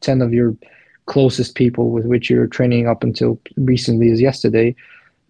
10 0.00 0.22
of 0.22 0.32
your 0.32 0.56
closest 1.06 1.54
people 1.54 1.90
with 1.90 2.06
which 2.06 2.30
you're 2.30 2.46
training 2.46 2.86
up 2.86 3.02
until 3.02 3.40
recently 3.56 4.10
as 4.10 4.20
yesterday 4.20 4.74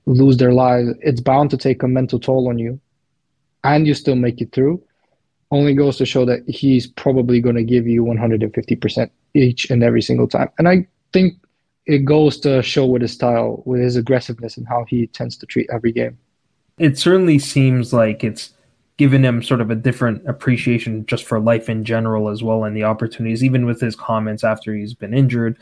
lose 0.04 0.36
their 0.36 0.52
lives, 0.52 0.90
it's 1.00 1.20
bound 1.20 1.50
to 1.50 1.56
take 1.56 1.82
a 1.82 1.88
mental 1.88 2.20
toll 2.20 2.48
on 2.48 2.58
you. 2.58 2.78
And 3.64 3.86
you 3.86 3.94
still 3.94 4.14
make 4.14 4.40
it 4.40 4.52
through 4.52 4.82
only 5.50 5.74
goes 5.74 5.96
to 5.98 6.06
show 6.06 6.24
that 6.24 6.48
he's 6.48 6.86
probably 6.86 7.40
going 7.40 7.56
to 7.56 7.64
give 7.64 7.86
you 7.86 8.04
150% 8.04 9.10
each 9.34 9.70
and 9.70 9.82
every 9.82 10.02
single 10.02 10.26
time. 10.26 10.48
And 10.58 10.68
I 10.68 10.86
think 11.12 11.34
it 11.86 12.04
goes 12.04 12.38
to 12.40 12.62
show 12.62 12.84
with 12.84 13.02
his 13.02 13.12
style, 13.12 13.62
with 13.64 13.80
his 13.80 13.96
aggressiveness, 13.96 14.56
and 14.56 14.66
how 14.66 14.84
he 14.88 15.06
tends 15.06 15.36
to 15.38 15.46
treat 15.46 15.68
every 15.72 15.92
game. 15.92 16.18
It 16.78 16.98
certainly 16.98 17.38
seems 17.38 17.92
like 17.92 18.24
it's 18.24 18.52
given 18.96 19.24
him 19.24 19.42
sort 19.42 19.60
of 19.60 19.70
a 19.70 19.74
different 19.74 20.26
appreciation 20.26 21.04
just 21.06 21.24
for 21.24 21.38
life 21.38 21.68
in 21.68 21.84
general 21.84 22.28
as 22.28 22.42
well 22.42 22.64
and 22.64 22.76
the 22.76 22.84
opportunities, 22.84 23.44
even 23.44 23.66
with 23.66 23.80
his 23.80 23.94
comments 23.94 24.42
after 24.42 24.74
he's 24.74 24.94
been 24.94 25.14
injured. 25.14 25.58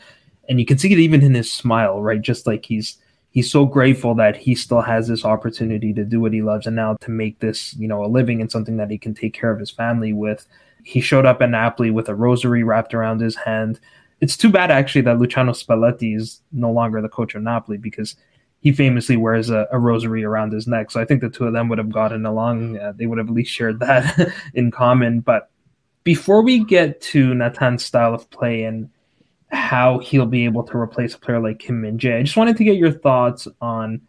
And 0.49 0.59
you 0.59 0.65
can 0.65 0.77
see 0.77 0.91
it 0.91 0.99
even 0.99 1.21
in 1.21 1.33
his 1.33 1.51
smile, 1.51 2.01
right? 2.01 2.21
Just 2.21 2.47
like 2.47 2.65
he's 2.65 2.97
he's 3.35 3.51
so 3.51 3.65
grateful 3.65 4.15
that 4.15 4.37
he 4.37 4.55
still 4.55 4.79
has 4.79 5.09
this 5.09 5.25
opportunity 5.25 5.93
to 5.93 6.05
do 6.05 6.21
what 6.21 6.31
he 6.31 6.41
loves 6.41 6.65
and 6.65 6.75
now 6.77 6.95
to 7.01 7.11
make 7.11 7.39
this, 7.39 7.75
you 7.75 7.85
know, 7.85 8.03
a 8.03 8.07
living 8.07 8.39
and 8.39 8.49
something 8.49 8.77
that 8.77 8.89
he 8.89 8.97
can 8.97 9.13
take 9.13 9.33
care 9.33 9.51
of 9.51 9.59
his 9.59 9.69
family 9.69 10.13
with. 10.13 10.47
He 10.85 11.01
showed 11.01 11.25
up 11.25 11.41
in 11.41 11.51
Napoli 11.51 11.91
with 11.91 12.07
a 12.07 12.15
rosary 12.15 12.63
wrapped 12.63 12.93
around 12.93 13.19
his 13.19 13.35
hand. 13.35 13.81
It's 14.21 14.37
too 14.37 14.49
bad 14.49 14.71
actually 14.71 15.01
that 15.01 15.19
Luciano 15.19 15.51
Spalletti 15.51 16.15
is 16.15 16.41
no 16.53 16.71
longer 16.71 17.01
the 17.01 17.09
coach 17.09 17.35
of 17.35 17.43
Napoli 17.43 17.77
because 17.77 18.15
he 18.61 18.71
famously 18.71 19.17
wears 19.17 19.49
a, 19.49 19.67
a 19.69 19.79
rosary 19.79 20.23
around 20.23 20.53
his 20.53 20.65
neck. 20.65 20.89
So 20.89 21.01
I 21.01 21.05
think 21.05 21.19
the 21.19 21.29
two 21.29 21.45
of 21.45 21.51
them 21.51 21.67
would 21.67 21.77
have 21.77 21.91
gotten 21.91 22.25
along. 22.25 22.77
Uh, 22.77 22.93
they 22.95 23.05
would 23.05 23.17
have 23.17 23.27
at 23.27 23.33
least 23.33 23.51
shared 23.51 23.81
that 23.81 24.31
in 24.53 24.71
common. 24.71 25.19
But 25.19 25.51
before 26.05 26.41
we 26.41 26.63
get 26.63 27.01
to 27.01 27.33
Natan's 27.33 27.83
style 27.83 28.13
of 28.13 28.29
play 28.29 28.63
and 28.63 28.89
how 29.55 29.99
he'll 29.99 30.25
be 30.25 30.45
able 30.45 30.63
to 30.63 30.77
replace 30.77 31.15
a 31.15 31.19
player 31.19 31.39
like 31.39 31.59
Kim 31.59 31.81
Min 31.81 31.97
Jae. 31.97 32.19
I 32.19 32.23
just 32.23 32.37
wanted 32.37 32.57
to 32.57 32.63
get 32.63 32.77
your 32.77 32.91
thoughts 32.91 33.47
on 33.61 34.01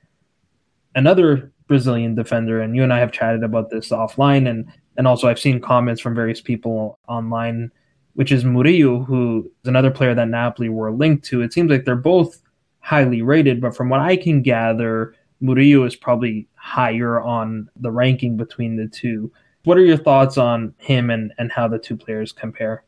another 0.94 1.52
Brazilian 1.68 2.14
defender, 2.14 2.60
and 2.60 2.76
you 2.76 2.82
and 2.82 2.92
I 2.92 2.98
have 2.98 3.12
chatted 3.12 3.42
about 3.42 3.70
this 3.70 3.90
offline, 3.90 4.48
and 4.48 4.66
and 4.96 5.06
also 5.06 5.28
I've 5.28 5.38
seen 5.38 5.60
comments 5.60 6.00
from 6.00 6.14
various 6.14 6.40
people 6.40 6.98
online, 7.08 7.70
which 8.14 8.32
is 8.32 8.44
Murillo, 8.44 9.04
who 9.04 9.50
is 9.62 9.68
another 9.68 9.90
player 9.90 10.14
that 10.14 10.28
Napoli 10.28 10.68
were 10.68 10.92
linked 10.92 11.24
to. 11.26 11.42
It 11.42 11.52
seems 11.52 11.70
like 11.70 11.84
they're 11.84 11.96
both 11.96 12.40
highly 12.80 13.22
rated, 13.22 13.60
but 13.60 13.76
from 13.76 13.88
what 13.88 14.00
I 14.00 14.16
can 14.16 14.42
gather, 14.42 15.14
Murillo 15.40 15.84
is 15.84 15.96
probably 15.96 16.48
higher 16.54 17.20
on 17.20 17.68
the 17.76 17.90
ranking 17.90 18.36
between 18.36 18.76
the 18.76 18.88
two. 18.88 19.30
What 19.64 19.76
are 19.76 19.84
your 19.84 19.96
thoughts 19.96 20.38
on 20.38 20.74
him 20.78 21.10
and, 21.10 21.32
and 21.38 21.50
how 21.50 21.68
the 21.68 21.78
two 21.78 21.96
players 21.96 22.32
compare? 22.32 22.84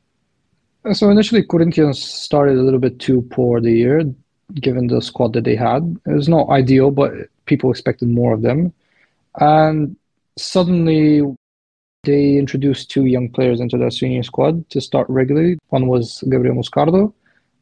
So 0.93 1.11
initially, 1.11 1.43
Corinthians 1.43 2.03
started 2.03 2.57
a 2.57 2.63
little 2.63 2.81
bit 2.81 2.99
too 2.99 3.23
poor 3.31 3.61
the 3.61 3.73
year, 3.73 4.05
given 4.55 4.87
the 4.87 5.03
squad 5.03 5.33
that 5.35 5.45
they 5.45 5.57
had. 5.57 5.97
It 6.07 6.13
was 6.13 6.29
not 6.29 6.49
ideal, 6.49 6.91
but 6.91 7.13
people 7.47 7.71
expected 7.71 8.09
more 8.09 8.33
of 8.33 8.43
them. 8.43 8.73
And 9.41 9.97
suddenly, 10.37 11.23
they 12.05 12.37
introduced 12.37 12.91
two 12.91 13.05
young 13.05 13.29
players 13.29 13.61
into 13.61 13.77
their 13.77 13.91
senior 13.91 14.23
squad 14.23 14.69
to 14.71 14.81
start 14.81 15.09
regularly. 15.11 15.59
One 15.69 15.89
was 15.89 16.25
Gabriel 16.29 16.57
Moscardo, 16.57 17.13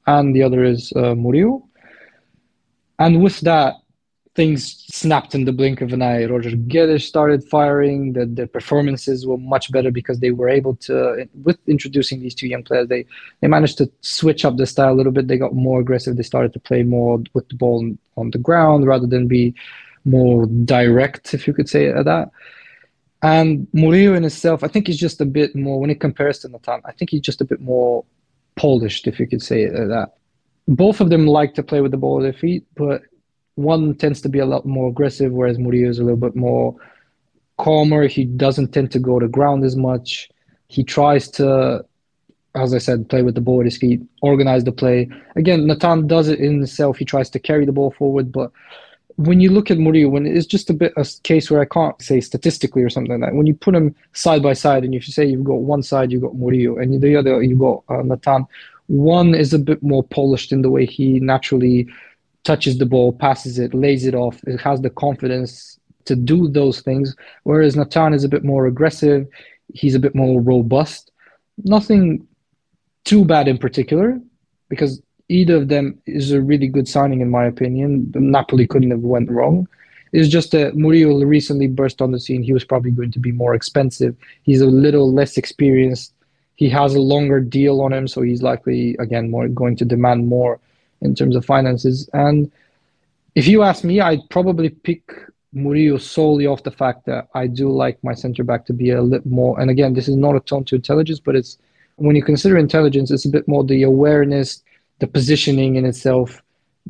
and 0.07 0.35
the 0.35 0.43
other 0.43 0.63
is 0.63 0.93
uh, 0.95 1.15
Murillo. 1.15 1.67
And 2.99 3.23
with 3.23 3.41
that, 3.41 3.75
things 4.37 4.85
snapped 4.95 5.35
in 5.35 5.47
the 5.47 5.53
blink 5.53 5.81
of 5.81 5.93
an 5.93 6.03
eye. 6.03 6.27
Roger 6.27 6.51
Guedes 6.51 7.03
started 7.03 7.43
firing. 7.43 8.13
The, 8.13 8.27
the 8.27 8.47
performances 8.47 9.27
were 9.27 9.39
much 9.39 9.73
better 9.73 9.91
because 9.91 10.21
they 10.21 10.31
were 10.31 10.49
able 10.49 10.77
to, 10.77 11.27
with 11.43 11.59
introducing 11.67 12.21
these 12.21 12.35
two 12.35 12.47
young 12.47 12.63
players, 12.63 12.89
they, 12.89 13.07
they 13.41 13.49
managed 13.49 13.79
to 13.79 13.91
switch 14.03 14.45
up 14.45 14.59
the 14.59 14.67
style 14.67 14.93
a 14.93 14.99
little 14.99 15.11
bit. 15.11 15.27
They 15.27 15.39
got 15.39 15.55
more 15.55 15.81
aggressive. 15.81 16.17
They 16.17 16.23
started 16.23 16.53
to 16.53 16.61
play 16.61 16.83
more 16.83 17.23
with 17.33 17.49
the 17.49 17.57
ball 17.57 17.97
on 18.17 18.31
the 18.31 18.39
ground 18.39 18.87
rather 18.87 19.07
than 19.07 19.27
be 19.27 19.55
more 20.05 20.47
direct, 20.47 21.35
if 21.35 21.47
you 21.47 21.55
could 21.55 21.69
say 21.69 21.91
that. 21.91 22.31
And 23.23 23.67
Murillo 23.73 24.15
in 24.15 24.25
itself, 24.25 24.63
I 24.63 24.69
think 24.69 24.87
he's 24.87 24.99
just 24.99 25.21
a 25.21 25.25
bit 25.25 25.57
more, 25.57 25.81
when 25.81 25.91
it 25.91 26.01
compares 26.01 26.39
to 26.41 26.49
Natan, 26.49 26.83
I 26.85 26.93
think 26.93 27.11
he's 27.11 27.23
just 27.23 27.41
a 27.41 27.45
bit 27.47 27.61
more 27.61 28.05
polished, 28.55 29.07
if 29.07 29.19
you 29.19 29.27
could 29.27 29.43
say 29.43 29.67
that. 29.67 30.13
Both 30.69 31.01
of 31.01 31.09
them 31.09 31.27
like 31.27 31.55
to 31.55 31.63
play 31.63 31.81
with 31.81 31.93
the 31.93 31.97
ball 31.97 32.19
at 32.19 32.23
their 32.23 32.41
feet, 32.41 32.67
but 32.77 33.03
one 33.57 33.95
tends 33.95 34.21
to 34.21 34.29
be 34.29 34.39
a 34.39 34.47
lot 34.47 34.65
more 34.65 34.89
aggressive, 34.89 35.33
whereas 35.33 35.59
Murillo 35.59 35.91
is 35.91 35.99
a 35.99 36.05
little 36.05 36.17
bit 36.17 36.37
more 36.37 36.77
calmer. 37.59 38.07
He 38.07 38.25
doesn't 38.25 38.73
tend 38.73 38.93
to 38.93 38.99
go 38.99 39.19
to 39.19 39.29
ground 39.29 39.65
as 39.65 39.77
much. 39.77 40.31
He 40.69 40.85
tries 40.85 41.29
to, 41.33 41.85
as 42.55 42.75
I 42.75 42.79
said, 42.79 43.09
play 43.09 43.23
with 43.23 43.35
the 43.35 43.41
ball 43.41 43.61
at 43.61 43.67
his 43.67 43.79
feet, 43.79 44.03
organize 44.21 44.65
the 44.65 44.73
play. 44.73 45.09
Again, 45.37 45.67
Natan 45.67 46.07
does 46.07 46.29
it 46.29 46.39
in 46.39 46.59
himself. 46.59 46.99
He 46.99 47.05
tries 47.05 47.31
to 47.31 47.39
carry 47.39 47.65
the 47.65 47.73
ball 47.73 47.91
forward, 47.91 48.31
but 48.31 48.53
when 49.17 49.41
you 49.41 49.51
look 49.51 49.71
at 49.71 49.79
Murillo, 49.79 50.11
when 50.11 50.27
it's 50.27 50.47
just 50.47 50.69
a 50.69 50.75
bit 50.75 50.93
a 50.99 51.07
case 51.23 51.51
where 51.51 51.63
I 51.63 51.65
can't 51.65 52.01
say 52.03 52.21
statistically 52.21 52.83
or 52.83 52.91
something 52.91 53.13
like 53.13 53.31
that, 53.31 53.37
when 53.37 53.47
you 53.47 53.55
put 53.55 53.73
them 53.73 53.95
side 54.13 54.43
by 54.43 54.53
side, 54.53 54.85
and 54.85 54.95
if 54.95 55.07
you 55.07 55.13
say 55.15 55.25
you've 55.25 55.45
got 55.45 55.61
one 55.61 55.83
side, 55.83 56.13
you've 56.13 56.23
got 56.23 56.37
Murillo, 56.37 56.77
and 56.77 57.01
the 57.01 57.17
other, 57.17 57.43
you've 57.43 57.59
got 57.59 57.83
uh, 57.89 58.03
Natan, 58.03 58.47
one 58.89 59.35
is 59.35 59.55
a 59.55 59.59
bit 59.59 59.83
more 59.83 60.05
polished 60.05 60.53
in 60.53 60.61
the 60.61 60.71
way 60.71 60.85
he 60.85 61.19
naturally 61.21 61.89
touches 62.47 62.79
the 62.79 62.87
ball, 62.87 63.13
passes 63.13 63.59
it, 63.59 63.75
lays 63.75 64.07
it 64.07 64.15
off. 64.15 64.41
It 64.47 64.61
has 64.61 64.81
the 64.81 64.91
confidence 65.05 65.79
to 66.05 66.15
do 66.15 66.49
those 66.49 66.81
things. 66.81 67.15
Whereas 67.43 67.75
Natan 67.75 68.15
is 68.15 68.25
a 68.25 68.29
bit 68.29 68.45
more 68.45 68.67
aggressive. 68.67 69.27
He's 69.75 69.97
a 69.97 69.99
bit 69.99 70.15
more 70.15 70.41
robust. 70.41 71.11
Nothing 71.65 72.27
too 73.05 73.25
bad 73.25 73.49
in 73.49 73.59
particular, 73.59 74.21
because 74.69 75.03
either 75.29 75.57
of 75.57 75.69
them 75.69 75.99
is 76.07 76.31
a 76.31 76.41
really 76.41 76.69
good 76.69 76.89
signing 76.89 77.21
in 77.21 77.31
my 77.31 77.45
opinion. 77.45 78.13
Napoli 78.15 78.67
couldn't 78.67 78.93
have 78.93 79.01
went 79.01 79.31
wrong. 79.31 79.67
It's 80.13 80.29
just 80.29 80.53
that 80.53 80.77
Murillo 80.77 81.25
recently 81.25 81.67
burst 81.67 82.01
on 82.01 82.13
the 82.13 82.21
scene. 82.21 82.43
He 82.43 82.53
was 82.53 82.65
probably 82.65 82.93
going 82.93 83.11
to 83.11 83.19
be 83.19 83.33
more 83.33 83.55
expensive. 83.55 84.15
He's 84.45 84.61
a 84.61 84.67
little 84.67 85.13
less 85.13 85.37
experienced. 85.37 86.15
He 86.55 86.69
has 86.71 86.95
a 86.95 87.01
longer 87.01 87.41
deal 87.41 87.81
on 87.81 87.93
him, 87.93 88.07
so 88.07 88.23
he's 88.23 88.43
likely 88.43 88.97
again 88.99 89.31
more 89.31 89.49
going 89.49 89.77
to 89.77 89.85
demand 89.85 90.29
more 90.29 90.61
in 91.01 91.15
terms 91.15 91.37
of 91.37 91.45
finances. 91.45 92.09
And 92.13 92.51
if 93.35 93.47
you 93.47 93.63
ask 93.63 93.85
me, 93.85 94.01
I'd 94.01 94.29
probably 94.31 94.71
pick 94.71 95.13
Murillo 95.53 95.99
solely 95.99 96.47
off 96.47 96.63
the 96.63 96.71
fact 96.71 97.07
that 97.07 97.29
I 97.35 97.47
do 97.47 97.71
like 97.71 98.03
my 98.05 98.15
center 98.15 98.45
back 98.45 98.67
to 98.67 98.73
be 98.73 98.91
a 98.91 99.03
little 99.03 99.31
more. 99.31 99.59
And 99.61 99.71
again, 99.71 99.95
this 99.95 100.09
is 100.09 100.17
not 100.17 100.37
a 100.37 100.41
tone 100.41 100.65
to 100.65 100.75
intelligence, 100.75 101.21
but 101.21 101.37
it's 101.37 101.59
when 101.97 102.17
you 102.17 102.23
consider 102.23 102.59
intelligence, 102.59 103.11
it's 103.11 103.25
a 103.25 103.31
bit 103.31 103.49
more 103.49 103.65
the 103.65 103.83
awareness, 103.83 104.63
the 104.99 105.07
positioning 105.07 105.77
in 105.77 105.85
itself. 105.85 106.43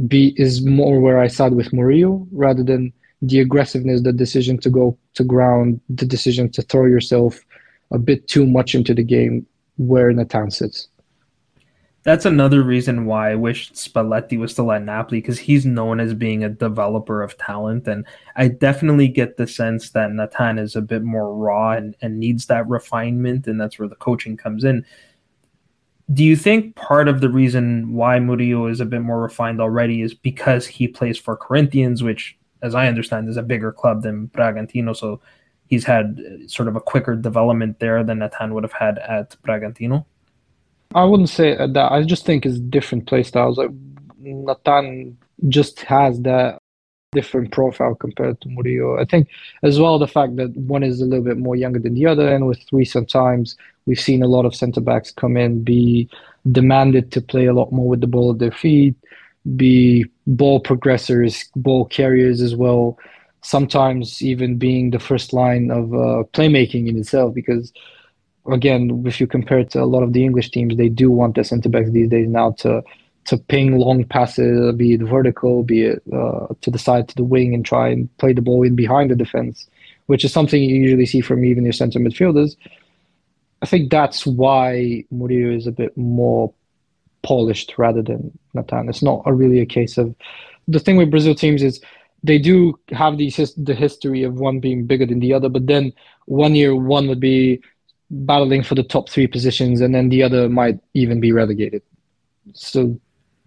Be 0.08 0.34
is 0.36 0.64
more 0.64 1.00
where 1.00 1.18
I 1.18 1.26
side 1.26 1.54
with 1.54 1.72
Murillo 1.72 2.26
rather 2.30 2.62
than 2.62 2.92
the 3.22 3.40
aggressiveness, 3.40 4.02
the 4.02 4.12
decision 4.12 4.58
to 4.58 4.68
go 4.68 4.98
to 5.14 5.24
ground, 5.24 5.80
the 5.88 6.04
decision 6.04 6.50
to 6.50 6.62
throw 6.62 6.84
yourself 6.84 7.40
a 7.92 7.98
bit 7.98 8.28
too 8.28 8.46
much 8.46 8.74
into 8.74 8.92
the 8.92 9.02
game 9.02 9.46
where 9.78 10.12
Natan 10.12 10.50
sits. 10.50 10.88
That's 12.06 12.24
another 12.24 12.62
reason 12.62 13.04
why 13.04 13.32
I 13.32 13.34
wish 13.34 13.72
Spalletti 13.72 14.38
was 14.38 14.52
still 14.52 14.70
at 14.70 14.84
Napoli 14.84 15.20
because 15.20 15.40
he's 15.40 15.66
known 15.66 15.98
as 15.98 16.14
being 16.14 16.44
a 16.44 16.48
developer 16.48 17.20
of 17.20 17.36
talent. 17.36 17.88
And 17.88 18.06
I 18.36 18.48
definitely 18.48 19.08
get 19.08 19.36
the 19.36 19.46
sense 19.46 19.90
that 19.90 20.12
Natan 20.12 20.58
is 20.58 20.76
a 20.76 20.80
bit 20.80 21.02
more 21.02 21.34
raw 21.34 21.72
and, 21.72 21.96
and 22.00 22.20
needs 22.20 22.46
that 22.46 22.68
refinement. 22.68 23.48
And 23.48 23.60
that's 23.60 23.78
where 23.78 23.88
the 23.88 23.96
coaching 23.96 24.36
comes 24.36 24.62
in. 24.62 24.86
Do 26.12 26.22
you 26.22 26.36
think 26.36 26.76
part 26.76 27.08
of 27.08 27.20
the 27.20 27.28
reason 27.28 27.92
why 27.92 28.20
Murillo 28.20 28.68
is 28.68 28.80
a 28.80 28.86
bit 28.86 29.02
more 29.02 29.20
refined 29.20 29.60
already 29.60 30.02
is 30.02 30.14
because 30.14 30.64
he 30.64 30.86
plays 30.86 31.18
for 31.18 31.36
Corinthians, 31.36 32.04
which 32.04 32.38
as 32.62 32.74
I 32.74 32.88
understand, 32.88 33.28
is 33.28 33.36
a 33.36 33.42
bigger 33.42 33.72
club 33.72 34.02
than 34.02 34.28
Bragantino. 34.28 34.96
So 34.96 35.20
he's 35.66 35.84
had 35.84 36.20
uh, 36.20 36.48
sort 36.48 36.68
of 36.68 36.76
a 36.76 36.80
quicker 36.80 37.14
development 37.14 37.78
there 37.80 38.02
than 38.04 38.18
Natan 38.18 38.54
would 38.54 38.64
have 38.64 38.72
had 38.72 38.98
at 38.98 39.36
Bragantino. 39.42 40.04
I 40.94 41.04
wouldn't 41.04 41.28
say 41.28 41.54
that. 41.56 41.92
I 41.92 42.02
just 42.04 42.24
think 42.24 42.46
it's 42.46 42.58
different 42.58 43.06
play 43.06 43.22
styles. 43.22 43.58
Like 43.58 43.70
Natan 44.18 45.18
just 45.48 45.80
has 45.82 46.20
that 46.22 46.58
different 47.12 47.52
profile 47.52 47.94
compared 47.94 48.40
to 48.40 48.48
Murillo. 48.48 48.98
I 48.98 49.04
think 49.04 49.28
as 49.62 49.78
well 49.78 49.98
the 49.98 50.08
fact 50.08 50.36
that 50.36 50.54
one 50.56 50.82
is 50.82 51.00
a 51.00 51.06
little 51.06 51.24
bit 51.24 51.38
more 51.38 51.56
younger 51.56 51.78
than 51.78 51.94
the 51.94 52.06
other, 52.06 52.28
and 52.32 52.46
with 52.46 52.60
recent 52.72 53.08
times 53.08 53.56
we've 53.86 54.00
seen 54.00 54.22
a 54.22 54.28
lot 54.28 54.44
of 54.44 54.54
centre 54.54 54.80
backs 54.80 55.12
come 55.12 55.36
in 55.36 55.62
be 55.62 56.08
demanded 56.52 57.12
to 57.12 57.20
play 57.20 57.46
a 57.46 57.54
lot 57.54 57.72
more 57.72 57.88
with 57.88 58.00
the 58.00 58.06
ball 58.06 58.32
at 58.32 58.38
their 58.38 58.52
feet, 58.52 58.94
be 59.56 60.04
ball 60.26 60.62
progressors, 60.62 61.48
ball 61.56 61.84
carriers 61.86 62.40
as 62.40 62.54
well. 62.54 62.98
Sometimes 63.42 64.22
even 64.22 64.58
being 64.58 64.90
the 64.90 64.98
first 64.98 65.32
line 65.32 65.70
of 65.70 65.94
uh, 65.94 66.24
playmaking 66.32 66.88
in 66.88 66.98
itself, 66.98 67.34
because 67.34 67.72
again, 68.50 69.02
if 69.06 69.20
you 69.20 69.26
compare 69.26 69.60
it 69.60 69.70
to 69.70 69.82
a 69.82 69.84
lot 69.84 70.02
of 70.02 70.12
the 70.12 70.24
English 70.24 70.50
teams, 70.50 70.76
they 70.76 70.88
do 70.88 71.10
want 71.10 71.34
their 71.34 71.44
centre 71.44 71.68
backs 71.68 71.90
these 71.90 72.08
days 72.08 72.28
now 72.28 72.52
to 72.52 72.82
to 73.26 73.36
ping 73.36 73.76
long 73.76 74.04
passes, 74.04 74.72
be 74.76 74.94
it 74.94 75.00
vertical, 75.00 75.64
be 75.64 75.82
it 75.82 76.02
uh, 76.12 76.46
to 76.60 76.70
the 76.70 76.78
side, 76.78 77.08
to 77.08 77.16
the 77.16 77.24
wing, 77.24 77.54
and 77.54 77.64
try 77.64 77.88
and 77.88 78.14
play 78.18 78.32
the 78.32 78.40
ball 78.40 78.62
in 78.62 78.76
behind 78.76 79.10
the 79.10 79.16
defense, 79.16 79.68
which 80.06 80.24
is 80.24 80.32
something 80.32 80.62
you 80.62 80.76
usually 80.76 81.06
see 81.06 81.20
from 81.20 81.44
even 81.44 81.64
your 81.64 81.72
centre 81.72 81.98
midfielders. 81.98 82.56
I 83.62 83.66
think 83.66 83.90
that's 83.90 84.24
why 84.26 85.04
Murillo 85.10 85.56
is 85.56 85.66
a 85.66 85.72
bit 85.72 85.96
more 85.96 86.52
polished 87.22 87.74
rather 87.78 88.02
than 88.02 88.36
Natan. 88.54 88.88
It's 88.88 89.02
not 89.02 89.22
a 89.26 89.34
really 89.34 89.60
a 89.60 89.66
case 89.66 89.98
of 89.98 90.14
the 90.68 90.78
thing 90.78 90.96
with 90.96 91.10
Brazil 91.10 91.34
teams 91.34 91.62
is 91.62 91.80
they 92.22 92.38
do 92.38 92.78
have 92.90 93.18
these 93.18 93.36
the 93.56 93.74
history 93.74 94.22
of 94.22 94.34
one 94.34 94.60
being 94.60 94.86
bigger 94.86 95.06
than 95.06 95.20
the 95.20 95.32
other, 95.32 95.48
but 95.48 95.66
then 95.66 95.92
one 96.26 96.54
year 96.54 96.74
one 96.74 97.08
would 97.08 97.20
be 97.20 97.60
battling 98.10 98.62
for 98.62 98.74
the 98.74 98.82
top 98.82 99.08
three 99.08 99.26
positions, 99.26 99.80
and 99.80 99.94
then 99.94 100.08
the 100.08 100.22
other 100.22 100.48
might 100.48 100.78
even 100.94 101.20
be 101.20 101.32
relegated. 101.32 101.82
So 102.54 102.98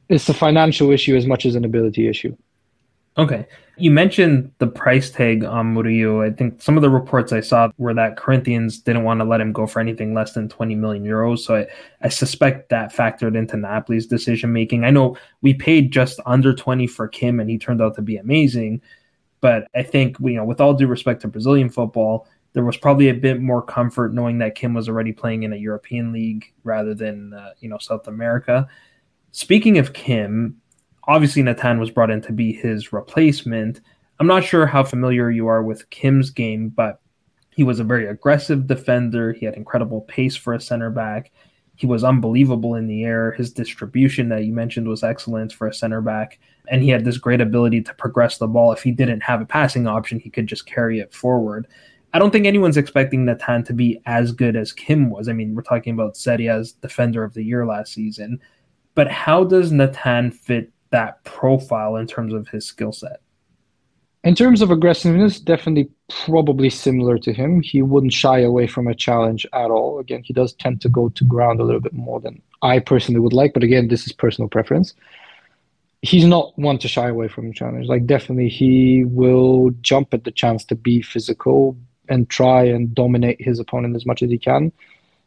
it's 0.10 0.28
a 0.28 0.34
financial 0.34 0.91
issue 0.91 1.15
as 1.15 1.26
much 1.26 1.45
as 1.45 1.56
an 1.56 1.65
ability 1.65 2.08
issue. 2.08 2.36
Okay. 3.17 3.45
You 3.78 3.91
mentioned 3.91 4.52
the 4.60 4.67
price 4.67 5.10
tag 5.10 5.43
on 5.43 5.74
Murillo. 5.74 6.22
I 6.22 6.32
think 6.32 6.62
some 6.62 6.78
of 6.78 6.82
the 6.82 6.89
reports 6.89 7.32
I 7.32 7.41
saw 7.41 7.69
were 7.78 7.93
that 7.93 8.17
Corinthians 8.17 8.80
didn't 8.80 9.04
want 9.04 9.19
to 9.19 9.26
let 9.26 9.41
him 9.41 9.52
go 9.52 9.67
for 9.67 9.80
anything 9.80 10.13
less 10.13 10.34
than 10.34 10.50
20 10.50 10.76
million 10.76 11.06
euros. 11.06 11.39
So 11.39 11.56
I, 11.56 11.67
I 12.02 12.10
suspect 12.10 12.69
that 12.69 12.93
factored 12.93 13.38
into 13.38 13.56
Napoli's 13.56 14.06
decision 14.06 14.52
making. 14.54 14.84
I 14.84 14.91
know 14.91 15.17
we 15.41 15.54
paid 15.54 15.91
just 15.91 16.19
under 16.26 16.54
20 16.54 16.88
for 16.88 17.08
Kim 17.08 17.39
and 17.39 17.50
he 17.50 17.58
turned 17.58 17.82
out 17.82 17.95
to 17.95 18.02
be 18.02 18.17
amazing. 18.17 18.82
But 19.41 19.67
I 19.74 19.84
think, 19.84 20.17
you 20.19 20.34
know, 20.34 20.45
with 20.45 20.60
all 20.60 20.74
due 20.74 20.88
respect 20.88 21.22
to 21.22 21.28
Brazilian 21.30 21.69
football, 21.69 22.28
there 22.60 22.65
was 22.65 22.76
probably 22.76 23.08
a 23.08 23.13
bit 23.13 23.39
more 23.39 23.62
comfort 23.62 24.13
knowing 24.13 24.38
that 24.39 24.54
Kim 24.54 24.74
was 24.74 24.89
already 24.89 25.13
playing 25.13 25.43
in 25.43 25.54
a 25.54 25.56
European 25.56 26.12
league 26.12 26.52
rather 26.65 26.93
than, 26.93 27.34
uh, 27.34 27.52
you 27.62 27.69
know, 27.69 27.78
South 27.78 28.06
America. 28.06 28.67
Speaking 29.32 29.78
of 29.78 29.93
Kim, 29.93 30.60
obviously 31.06 31.41
Natan 31.41 31.80
was 31.80 31.89
brought 31.89 32.12
in 32.12 32.19
to 32.24 32.34
be 32.34 32.52
his 32.52 32.91
replacement. 32.91 33.80
I'm 34.19 34.28
not 34.28 34.43
sure 34.43 34.65
how 34.65 34.84
familiar 34.84 35.32
you 35.32 35.48
are 35.48 35.63
with 35.63 35.89
Kim's 35.89 36.32
game, 36.32 36.67
but 36.67 37.00
he 37.52 37.63
was 37.63 37.80
a 37.80 37.86
very 37.86 38.08
aggressive 38.08 38.67
defender. 38.67 39.32
He 39.32 39.45
had 39.45 39.56
incredible 39.56 40.02
pace 40.02 40.36
for 40.36 40.54
a 40.54 40.60
center 40.60 40.89
back. 40.89 41.32
He 41.78 41.86
was 41.86 42.04
unbelievable 42.04 42.76
in 42.76 42.88
the 42.88 43.06
air. 43.06 43.32
His 43.32 43.54
distribution 43.54 44.28
that 44.28 44.43
you 44.43 44.52
mentioned 44.52 44.89
was 44.89 45.02
excellent 45.02 45.54
for 45.54 45.65
a 45.65 45.74
center 45.74 46.02
back. 46.02 46.39
And 46.67 46.84
he 46.84 46.89
had 46.89 47.06
this 47.06 47.17
great 47.17 47.39
ability 47.39 47.84
to 47.84 47.93
progress 47.93 48.38
the 48.38 48.48
ball. 48.48 48.74
If 48.74 48.84
he 48.84 48.91
didn't 48.91 49.22
have 49.22 49.39
a 49.39 49.45
passing 49.45 49.88
option, 49.88 50.19
he 50.19 50.30
could 50.30 50.45
just 50.45 50.65
carry 50.65 51.00
it 51.00 51.13
forward. 51.13 51.69
I 52.13 52.19
don't 52.19 52.32
think 52.32 52.48
anyone's 52.48 52.78
expecting 52.78 53.26
Natan 53.26 53.63
to 53.65 53.74
be 53.74 54.02
as 54.06 54.32
good 54.32 54.56
as 54.56 54.74
Kim 54.74 55.10
was. 55.12 55.30
I 55.30 55.34
mean, 55.34 55.54
we're 55.54 55.62
talking 55.62 55.93
about 55.93 56.17
Serie 56.17 56.48
A's 56.48 56.72
defender 56.72 57.24
of 57.24 57.34
the 57.34 57.43
year 57.43 57.65
last 57.65 57.93
season. 57.93 58.39
But 58.95 59.10
how 59.12 59.43
does 59.43 59.72
Natan 59.72 60.32
fit 60.32 60.72
that 60.89 61.24
profile 61.24 61.95
in 61.98 62.08
terms 62.08 62.34
of 62.34 62.48
his 62.48 62.65
skill 62.65 62.91
set? 62.91 63.22
In 64.24 64.36
terms 64.36 64.62
of 64.62 64.72
aggressiveness, 64.72 65.39
definitely 65.39 65.89
probably 66.26 66.69
similar 66.69 67.17
to 67.19 67.32
him. 67.32 67.62
He 67.62 67.82
wouldn't 67.82 68.12
shy 68.12 68.39
away 68.39 68.67
from 68.67 68.88
a 68.88 68.95
challenge 68.95 69.45
at 69.54 69.69
all. 69.69 70.00
Again, 70.00 70.24
he 70.26 70.34
does 70.34 70.54
tend 70.54 70.82
to 70.82 70.89
go 70.89 71.10
to 71.10 71.24
ground 71.24 71.62
a 71.62 71.63
little 71.63 71.80
bit 71.80 71.93
more 71.93 72.19
than 72.19 72.41
I 72.62 72.80
personally 72.80 73.22
would 73.22 73.34
like, 73.34 73.54
but 73.54 73.63
again, 73.63 73.88
this 73.88 74.06
is 74.06 74.12
personal 74.12 74.50
preference. 74.50 74.93
He's 76.02 76.26
not 76.26 76.58
one 76.58 76.80
to 76.80 76.88
shy 76.88 77.08
away 77.08 77.28
from 77.28 77.50
a 77.50 77.54
challenge. 77.54 77.88
Like 77.88 78.06
definitely 78.06 78.50
he 78.50 79.06
will 79.06 79.72
jump 79.82 80.13
at 80.13 80.24
the 80.24 80.32
chance 80.32 80.65
to 80.65 80.76
be 80.76 81.02
physical 81.02 81.78
and 82.10 82.30
try 82.30 82.63
and 82.63 82.93
dominate 82.93 83.41
his 83.41 83.60
opponent 83.60 83.95
as 83.95 84.06
much 84.06 84.22
as 84.22 84.30
he 84.30 84.38
can 84.38 84.72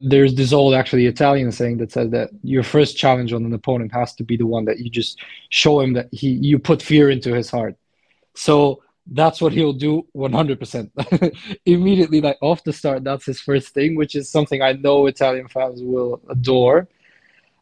there's 0.02 0.34
this 0.34 0.52
old 0.52 0.74
actually 0.74 1.06
Italian 1.06 1.52
saying 1.52 1.78
that 1.78 1.92
says 1.92 2.10
that 2.10 2.30
your 2.42 2.64
first 2.64 2.96
challenge 2.96 3.32
on 3.32 3.44
an 3.44 3.54
opponent 3.54 3.92
has 3.92 4.12
to 4.16 4.24
be 4.24 4.36
the 4.36 4.46
one 4.46 4.64
that 4.64 4.80
you 4.80 4.90
just 4.90 5.22
show 5.50 5.80
him 5.80 5.92
that 5.92 6.08
he 6.10 6.30
you 6.30 6.58
put 6.58 6.82
fear 6.82 7.08
into 7.08 7.32
his 7.32 7.48
heart. 7.48 7.76
So 8.34 8.82
that's 9.06 9.40
what 9.40 9.52
he'll 9.52 9.72
do 9.72 10.06
100%. 10.16 11.58
Immediately, 11.66 12.20
like 12.20 12.38
off 12.40 12.64
the 12.64 12.72
start, 12.72 13.04
that's 13.04 13.26
his 13.26 13.40
first 13.40 13.74
thing, 13.74 13.94
which 13.94 14.16
is 14.16 14.28
something 14.28 14.60
I 14.60 14.72
know 14.72 15.06
Italian 15.06 15.48
fans 15.48 15.82
will 15.82 16.20
adore. 16.28 16.88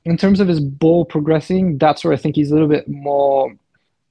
In 0.07 0.17
terms 0.17 0.41
of 0.41 0.49
his 0.49 0.61
ball 0.61 1.05
progressing, 1.05 1.77
that's 1.77 2.05
where 2.05 2.13
I 2.13 2.17
think 2.17 2.37
he's 2.37 2.51
a 2.51 2.55
little 2.55 2.69
bit 2.69 2.89
more. 2.89 3.55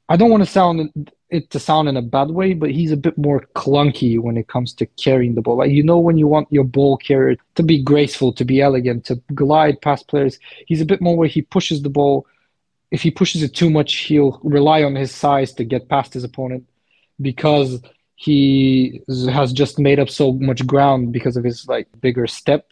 I 0.08 0.18
don't 0.18 0.30
want 0.30 0.44
to 0.44 0.50
sound 0.50 1.12
it 1.30 1.50
to 1.52 1.60
sound 1.60 1.88
in 1.88 1.98
a 1.98 2.02
bad 2.02 2.32
way, 2.32 2.54
but 2.54 2.72
he's 2.72 2.92
a 2.92 2.98
bit 2.98 3.18
more 3.18 3.42
clunky 3.56 4.20
when 4.20 4.38
it 4.38 4.48
comes 4.48 4.74
to 4.74 4.86
carrying 4.86 5.36
the 5.36 5.42
ball. 5.42 5.58
Like 5.58 5.72
you 5.72 5.84
know 5.84 6.00
when 6.00 6.18
you 6.18 6.28
want 6.28 6.52
your 6.52 6.64
ball 6.64 6.98
carrier 6.98 7.38
to 7.56 7.64
be 7.64 7.82
graceful, 7.82 8.34
to 8.34 8.46
be 8.46 8.62
elegant, 8.62 9.06
to 9.06 9.16
glide 9.34 9.82
past 9.82 10.08
players, 10.08 10.40
he's 10.66 10.82
a 10.82 10.86
bit 10.86 11.02
more 11.02 11.16
where 11.18 11.28
he 11.28 11.42
pushes 11.42 11.82
the 11.82 11.90
ball. 11.90 12.26
If 12.92 13.02
he 13.04 13.12
pushes 13.12 13.44
it 13.44 13.54
too 13.54 13.70
much, 13.70 13.94
he'll 13.96 14.40
rely 14.44 14.84
on 14.84 14.96
his 14.96 15.14
size 15.14 15.54
to 15.54 15.64
get 15.64 15.90
past 15.90 16.14
his 16.14 16.24
opponent 16.24 16.68
because 17.22 17.80
he 18.16 19.02
has 19.08 19.54
just 19.54 19.80
made 19.80 20.00
up 20.00 20.10
so 20.10 20.34
much 20.34 20.66
ground 20.66 21.14
because 21.14 21.38
of 21.38 21.44
his 21.44 21.68
like 21.68 21.88
bigger 22.02 22.28
step 22.28 22.68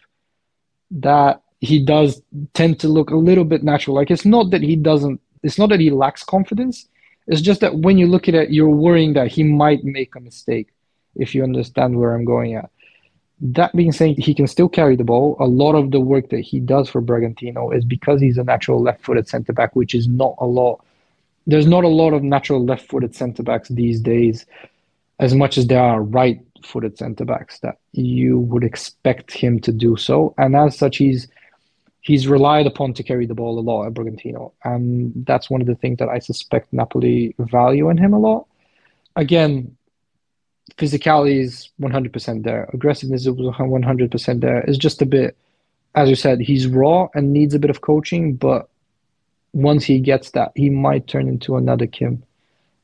that 0.89 1.41
he 1.59 1.83
does 1.83 2.21
tend 2.53 2.79
to 2.79 2.87
look 2.87 3.11
a 3.11 3.15
little 3.15 3.45
bit 3.45 3.63
natural. 3.63 3.95
Like 3.95 4.11
it's 4.11 4.25
not 4.25 4.51
that 4.51 4.61
he 4.61 4.75
doesn't 4.75 5.21
it's 5.43 5.59
not 5.59 5.69
that 5.69 5.79
he 5.79 5.91
lacks 5.91 6.23
confidence 6.23 6.87
it's 7.27 7.41
just 7.41 7.61
that 7.61 7.79
when 7.79 7.97
you 7.97 8.07
look 8.07 8.27
at 8.27 8.35
it, 8.35 8.51
you're 8.51 8.69
worrying 8.69 9.13
that 9.13 9.27
he 9.27 9.43
might 9.43 9.83
make 9.83 10.15
a 10.15 10.19
mistake, 10.19 10.69
if 11.15 11.35
you 11.35 11.43
understand 11.43 11.97
where 11.97 12.15
I'm 12.15 12.25
going 12.25 12.55
at. 12.55 12.69
That 13.39 13.75
being 13.75 13.91
said, 13.91 14.17
he 14.17 14.33
can 14.33 14.47
still 14.47 14.69
carry 14.69 14.95
the 14.95 15.03
ball. 15.03 15.35
A 15.39 15.45
lot 15.45 15.75
of 15.75 15.91
the 15.91 15.99
work 15.99 16.29
that 16.29 16.39
he 16.39 16.59
does 16.59 16.89
for 16.89 17.01
Bragantino 17.01 17.75
is 17.75 17.85
because 17.85 18.19
he's 18.19 18.37
a 18.37 18.43
natural 18.43 18.81
left 18.81 19.03
footed 19.03 19.27
centre 19.27 19.53
back, 19.53 19.75
which 19.75 19.93
is 19.93 20.07
not 20.07 20.35
a 20.39 20.45
lot. 20.45 20.83
There's 21.45 21.67
not 21.67 21.83
a 21.83 21.89
lot 21.89 22.13
of 22.13 22.23
natural 22.23 22.65
left 22.65 22.89
footed 22.89 23.15
centre 23.15 23.43
backs 23.43 23.69
these 23.69 23.99
days, 23.99 24.45
as 25.19 25.35
much 25.35 25.57
as 25.57 25.67
there 25.67 25.81
are 25.81 26.01
right 26.01 26.39
footed 26.63 26.97
centre 26.97 27.25
backs 27.25 27.59
that 27.59 27.77
you 27.91 28.39
would 28.39 28.63
expect 28.63 29.31
him 29.31 29.59
to 29.59 29.71
do 29.71 29.97
so. 29.97 30.33
And 30.37 30.55
as 30.55 30.77
such, 30.77 30.97
he's 30.97 31.27
he's 32.07 32.25
relied 32.25 32.65
upon 32.65 32.93
to 32.93 33.03
carry 33.03 33.25
the 33.25 33.35
ball 33.35 33.59
a 33.59 33.67
lot 33.69 33.85
at 33.85 33.93
Bragantino. 33.93 34.53
And 34.63 35.11
that's 35.25 35.49
one 35.49 35.59
of 35.59 35.67
the 35.67 35.75
things 35.75 35.97
that 35.97 36.07
I 36.07 36.19
suspect 36.19 36.71
Napoli 36.71 37.35
value 37.37 37.89
in 37.89 37.97
him 37.97 38.13
a 38.13 38.19
lot. 38.19 38.47
Again, 39.17 39.75
physicality 40.77 41.41
is 41.41 41.69
100% 41.81 42.43
there. 42.43 42.69
Aggressiveness 42.73 43.25
is 43.25 43.35
100% 43.35 44.39
there. 44.39 44.59
It's 44.59 44.77
just 44.77 45.01
a 45.01 45.05
bit, 45.05 45.35
as 45.95 46.07
you 46.07 46.15
said, 46.15 46.39
he's 46.39 46.65
raw 46.65 47.09
and 47.13 47.33
needs 47.33 47.53
a 47.53 47.59
bit 47.59 47.69
of 47.69 47.81
coaching, 47.81 48.35
but 48.35 48.69
once 49.51 49.83
he 49.83 49.99
gets 49.99 50.31
that, 50.31 50.53
he 50.55 50.69
might 50.69 51.07
turn 51.07 51.27
into 51.27 51.57
another 51.57 51.87
Kim. 51.87 52.23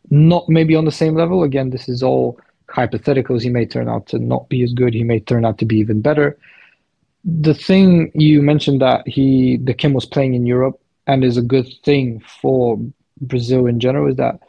Not 0.10 0.50
maybe 0.50 0.76
on 0.76 0.84
the 0.84 0.92
same 0.92 1.16
level. 1.16 1.44
Again, 1.44 1.70
this 1.70 1.88
is 1.88 2.04
all 2.04 2.38
hypotheticals. 2.68 3.42
He 3.42 3.50
may 3.50 3.66
turn 3.66 3.88
out 3.88 4.08
to 4.08 4.20
not 4.20 4.50
be 4.50 4.64
as 4.64 4.74
good. 4.74 4.94
He 4.94 5.06
may 5.06 5.22
turn 5.22 5.46
out 5.46 5.60
to 5.60 5.66
be 5.66 5.78
even 5.78 6.02
better. 6.02 6.38
The 7.24 7.54
thing 7.54 8.12
you 8.14 8.42
mentioned 8.42 8.82
that 8.82 9.08
he, 9.08 9.58
the 9.58 9.74
Kim 9.74 9.94
was 9.94 10.06
playing 10.06 10.34
in 10.34 10.46
Europe 10.46 10.80
and 11.08 11.24
is 11.24 11.38
a 11.38 11.42
good 11.42 11.68
thing 11.84 12.22
for 12.42 12.80
Brazil 13.22 13.66
in 13.66 13.80
general 13.80 14.10
is 14.10 14.18
that 14.18 14.40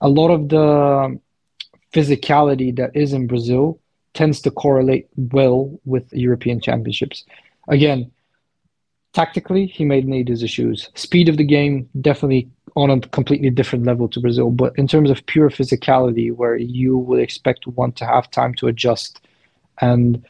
a 0.00 0.08
lot 0.08 0.30
of 0.30 0.48
the 0.48 1.18
physicality 1.92 2.74
that 2.76 2.94
is 2.94 3.12
in 3.12 3.26
Brazil 3.26 3.78
tends 4.14 4.40
to 4.42 4.50
correlate 4.50 5.08
well 5.16 5.78
with 5.84 6.12
European 6.12 6.60
championships. 6.60 7.24
Again, 7.68 8.10
tactically, 9.12 9.66
he 9.66 9.84
may 9.84 10.00
need 10.00 10.28
his 10.28 10.42
issues. 10.42 10.88
Speed 10.94 11.28
of 11.28 11.36
the 11.36 11.44
game, 11.44 11.88
definitely 12.00 12.48
on 12.76 12.90
a 12.90 13.00
completely 13.00 13.50
different 13.50 13.84
level 13.84 14.08
to 14.08 14.20
Brazil. 14.20 14.50
But 14.50 14.76
in 14.78 14.88
terms 14.88 15.10
of 15.10 15.24
pure 15.26 15.50
physicality, 15.50 16.34
where 16.34 16.56
you 16.56 16.96
would 16.98 17.20
expect 17.20 17.66
one 17.66 17.92
to 17.92 18.06
have 18.06 18.30
time 18.30 18.54
to 18.54 18.68
adjust 18.68 19.20
and 19.80 20.24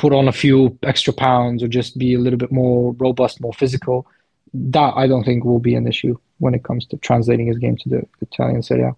put 0.00 0.14
on 0.14 0.28
a 0.28 0.32
few 0.32 0.78
extra 0.82 1.12
pounds 1.12 1.62
or 1.62 1.68
just 1.68 1.98
be 1.98 2.14
a 2.14 2.18
little 2.18 2.38
bit 2.38 2.50
more 2.50 2.94
robust, 2.94 3.38
more 3.38 3.52
physical, 3.52 4.06
that 4.54 4.94
I 4.96 5.06
don't 5.06 5.24
think 5.24 5.44
will 5.44 5.58
be 5.58 5.74
an 5.74 5.86
issue 5.86 6.16
when 6.38 6.54
it 6.54 6.64
comes 6.64 6.86
to 6.86 6.96
translating 6.96 7.48
his 7.48 7.58
game 7.58 7.76
to 7.76 7.88
the 7.90 8.06
Italian 8.22 8.62
Serie 8.62 8.84
A. 8.84 8.96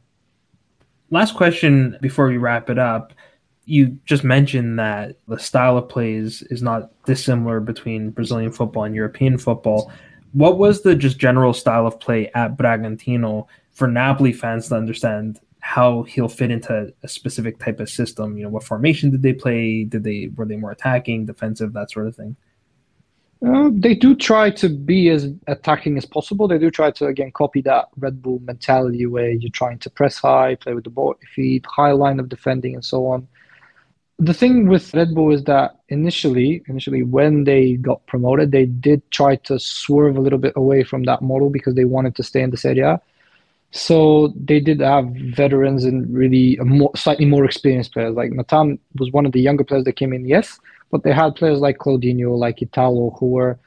Last 1.10 1.34
question 1.34 1.98
before 2.00 2.28
we 2.28 2.36
wrap 2.36 2.70
it 2.70 2.78
up. 2.78 3.12
You 3.64 3.98
just 4.06 4.22
mentioned 4.22 4.78
that 4.78 5.16
the 5.26 5.40
style 5.40 5.76
of 5.76 5.88
plays 5.88 6.42
is 6.42 6.62
not 6.62 6.92
dissimilar 7.04 7.58
between 7.58 8.10
Brazilian 8.10 8.52
football 8.52 8.84
and 8.84 8.94
European 8.94 9.38
football. 9.38 9.90
What 10.34 10.56
was 10.56 10.82
the 10.82 10.94
just 10.94 11.18
general 11.18 11.52
style 11.52 11.84
of 11.84 11.98
play 11.98 12.30
at 12.36 12.56
Bragantino 12.56 13.48
for 13.72 13.88
Napoli 13.88 14.32
fans 14.32 14.68
to 14.68 14.76
understand 14.76 15.40
how 15.62 16.02
he'll 16.02 16.28
fit 16.28 16.50
into 16.50 16.92
a 17.04 17.08
specific 17.08 17.58
type 17.60 17.78
of 17.78 17.88
system? 17.88 18.36
You 18.36 18.42
know, 18.42 18.50
what 18.50 18.64
formation 18.64 19.10
did 19.10 19.22
they 19.22 19.32
play? 19.32 19.84
Did 19.84 20.02
they 20.02 20.28
were 20.34 20.44
they 20.44 20.56
more 20.56 20.72
attacking, 20.72 21.26
defensive, 21.26 21.72
that 21.72 21.90
sort 21.90 22.08
of 22.08 22.16
thing? 22.16 22.36
Uh, 23.46 23.70
they 23.72 23.94
do 23.94 24.14
try 24.16 24.50
to 24.50 24.68
be 24.68 25.08
as 25.08 25.28
attacking 25.46 25.96
as 25.96 26.04
possible. 26.04 26.48
They 26.48 26.58
do 26.58 26.70
try 26.70 26.90
to 26.90 27.06
again 27.06 27.30
copy 27.30 27.60
that 27.62 27.88
Red 27.96 28.20
Bull 28.20 28.40
mentality 28.40 29.06
where 29.06 29.30
you're 29.30 29.52
trying 29.52 29.78
to 29.78 29.90
press 29.90 30.18
high, 30.18 30.56
play 30.56 30.74
with 30.74 30.84
the 30.84 30.90
ball 30.90 31.14
feet, 31.32 31.64
high 31.64 31.92
line 31.92 32.18
of 32.18 32.28
defending, 32.28 32.74
and 32.74 32.84
so 32.84 33.06
on. 33.06 33.28
The 34.18 34.34
thing 34.34 34.66
with 34.66 34.92
Red 34.94 35.14
Bull 35.14 35.32
is 35.32 35.44
that 35.44 35.76
initially, 35.88 36.62
initially 36.66 37.04
when 37.04 37.44
they 37.44 37.74
got 37.74 38.04
promoted, 38.06 38.50
they 38.50 38.66
did 38.66 39.08
try 39.12 39.36
to 39.36 39.60
swerve 39.60 40.16
a 40.16 40.20
little 40.20 40.40
bit 40.40 40.54
away 40.56 40.82
from 40.82 41.04
that 41.04 41.22
model 41.22 41.50
because 41.50 41.76
they 41.76 41.84
wanted 41.84 42.16
to 42.16 42.24
stay 42.24 42.42
in 42.42 42.50
the 42.50 42.56
Serie 42.56 42.80
A. 42.80 43.00
So 43.72 44.34
they 44.36 44.60
did 44.60 44.80
have 44.80 45.06
veterans 45.34 45.84
and 45.84 46.12
really 46.14 46.58
more, 46.62 46.90
slightly 46.94 47.24
more 47.24 47.44
experienced 47.44 47.92
players. 47.92 48.14
Like 48.14 48.30
Natan 48.30 48.78
was 48.98 49.10
one 49.12 49.24
of 49.24 49.32
the 49.32 49.40
younger 49.40 49.64
players 49.64 49.84
that 49.84 49.96
came 49.96 50.12
in, 50.12 50.26
yes, 50.26 50.60
but 50.90 51.02
they 51.02 51.12
had 51.12 51.34
players 51.34 51.58
like 51.58 51.78
Claudinho, 51.78 52.36
like 52.36 52.60
Italo, 52.60 53.16
who 53.18 53.30
were 53.30 53.58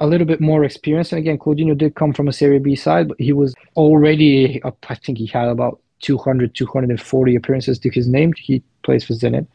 a 0.00 0.08
little 0.08 0.26
bit 0.26 0.40
more 0.40 0.64
experienced. 0.64 1.12
And 1.12 1.20
again, 1.20 1.38
Claudinho 1.38 1.78
did 1.78 1.94
come 1.94 2.12
from 2.12 2.26
a 2.26 2.32
Serie 2.32 2.58
B 2.58 2.74
side, 2.74 3.06
but 3.08 3.20
he 3.20 3.32
was 3.32 3.54
already, 3.76 4.60
I 4.64 4.94
think 4.96 5.18
he 5.18 5.26
had 5.26 5.46
about 5.46 5.80
200, 6.00 6.52
240 6.54 7.36
appearances 7.36 7.78
to 7.78 7.90
his 7.90 8.08
name. 8.08 8.32
He 8.36 8.60
plays 8.82 9.04
for 9.04 9.14
Zenit. 9.14 9.46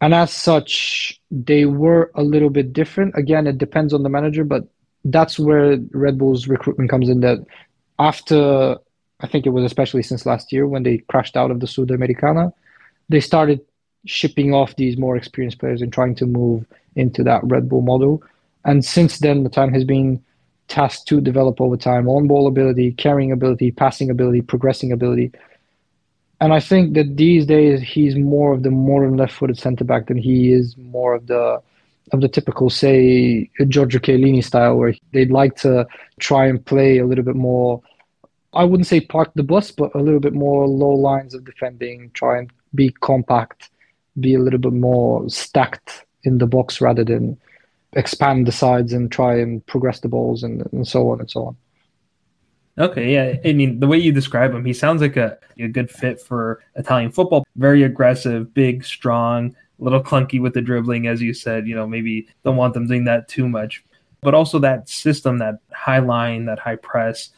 And 0.00 0.14
as 0.14 0.32
such, 0.32 1.20
they 1.30 1.66
were 1.66 2.10
a 2.14 2.22
little 2.22 2.50
bit 2.50 2.72
different. 2.72 3.14
Again, 3.16 3.46
it 3.46 3.58
depends 3.58 3.92
on 3.92 4.02
the 4.02 4.08
manager, 4.08 4.44
but 4.44 4.64
that's 5.04 5.38
where 5.38 5.76
Red 5.92 6.16
Bull's 6.16 6.48
recruitment 6.48 6.88
comes 6.88 7.08
in. 7.08 7.20
That 7.20 7.44
after, 7.98 8.76
I 9.20 9.26
think 9.26 9.46
it 9.46 9.50
was 9.50 9.64
especially 9.64 10.02
since 10.02 10.26
last 10.26 10.52
year 10.52 10.66
when 10.66 10.82
they 10.82 10.98
crashed 10.98 11.36
out 11.36 11.50
of 11.50 11.60
the 11.60 11.66
Sudamericana, 11.66 12.52
they 13.08 13.20
started 13.20 13.60
shipping 14.06 14.54
off 14.54 14.76
these 14.76 14.96
more 14.96 15.16
experienced 15.16 15.58
players 15.58 15.82
and 15.82 15.92
trying 15.92 16.14
to 16.16 16.26
move 16.26 16.64
into 16.96 17.22
that 17.24 17.42
Red 17.44 17.68
Bull 17.68 17.82
model. 17.82 18.22
And 18.64 18.84
since 18.84 19.18
then, 19.18 19.44
the 19.44 19.50
time 19.50 19.72
has 19.72 19.84
been 19.84 20.22
tasked 20.68 21.08
to 21.08 21.20
develop 21.20 21.60
over 21.60 21.76
time 21.76 22.08
on 22.08 22.28
ball 22.28 22.46
ability, 22.46 22.92
carrying 22.92 23.32
ability, 23.32 23.70
passing 23.70 24.10
ability, 24.10 24.42
progressing 24.42 24.92
ability. 24.92 25.32
And 26.40 26.52
I 26.52 26.60
think 26.60 26.94
that 26.94 27.16
these 27.16 27.46
days 27.46 27.80
he's 27.80 28.14
more 28.16 28.52
of 28.52 28.62
the 28.62 28.70
modern 28.70 29.16
left-footed 29.16 29.58
centre 29.58 29.84
back 29.84 30.06
than 30.06 30.16
he 30.16 30.52
is 30.52 30.76
more 30.76 31.14
of 31.14 31.26
the 31.26 31.60
of 32.12 32.20
the 32.20 32.28
typical, 32.28 32.70
say, 32.70 33.50
Giorgio 33.68 34.00
Chiellini 34.00 34.42
style, 34.42 34.76
where 34.76 34.94
they'd 35.12 35.30
like 35.30 35.56
to 35.56 35.86
try 36.20 36.46
and 36.46 36.64
play 36.64 36.98
a 36.98 37.06
little 37.06 37.24
bit 37.24 37.36
more. 37.36 37.82
I 38.54 38.64
wouldn't 38.64 38.86
say 38.86 39.00
park 39.00 39.32
the 39.34 39.42
bus, 39.42 39.70
but 39.70 39.94
a 39.94 39.98
little 39.98 40.20
bit 40.20 40.32
more 40.32 40.66
low 40.66 40.90
lines 40.90 41.34
of 41.34 41.44
defending, 41.44 42.10
try 42.14 42.38
and 42.38 42.50
be 42.74 42.90
compact 43.00 43.70
be 44.20 44.34
a 44.34 44.40
little 44.40 44.58
bit 44.58 44.72
more 44.72 45.28
stacked 45.28 46.04
in 46.24 46.38
the 46.38 46.46
box 46.46 46.80
rather 46.80 47.04
than 47.04 47.38
expand 47.94 48.46
the 48.46 48.52
sides 48.52 48.92
and 48.92 49.10
try 49.10 49.38
and 49.38 49.64
progress 49.66 50.00
the 50.00 50.08
balls 50.08 50.42
and, 50.42 50.66
and 50.72 50.86
so 50.86 51.10
on 51.10 51.20
and 51.20 51.30
so 51.30 51.46
on. 51.46 51.56
Okay, 52.78 53.12
yeah. 53.12 53.36
I 53.48 53.54
mean, 53.54 53.80
the 53.80 53.88
way 53.88 53.98
you 53.98 54.12
describe 54.12 54.54
him, 54.54 54.64
he 54.64 54.72
sounds 54.72 55.02
like 55.02 55.16
a, 55.16 55.36
a 55.58 55.66
good 55.66 55.90
fit 55.90 56.20
for 56.20 56.62
Italian 56.76 57.10
football. 57.10 57.44
Very 57.56 57.82
aggressive, 57.82 58.54
big, 58.54 58.84
strong, 58.84 59.56
a 59.78 59.84
little 59.84 60.02
clunky 60.02 60.40
with 60.40 60.54
the 60.54 60.62
dribbling, 60.62 61.06
as 61.06 61.20
you 61.22 61.34
said. 61.34 61.66
You 61.66 61.74
know, 61.74 61.86
maybe 61.86 62.28
don't 62.44 62.56
want 62.56 62.74
them 62.74 62.86
doing 62.86 63.04
that 63.04 63.28
too 63.28 63.48
much. 63.48 63.84
But 64.20 64.34
also 64.34 64.58
that 64.58 64.88
system, 64.88 65.38
that 65.38 65.60
high 65.72 66.00
line, 66.00 66.46
that 66.46 66.58
high 66.58 66.76
press, 66.76 67.30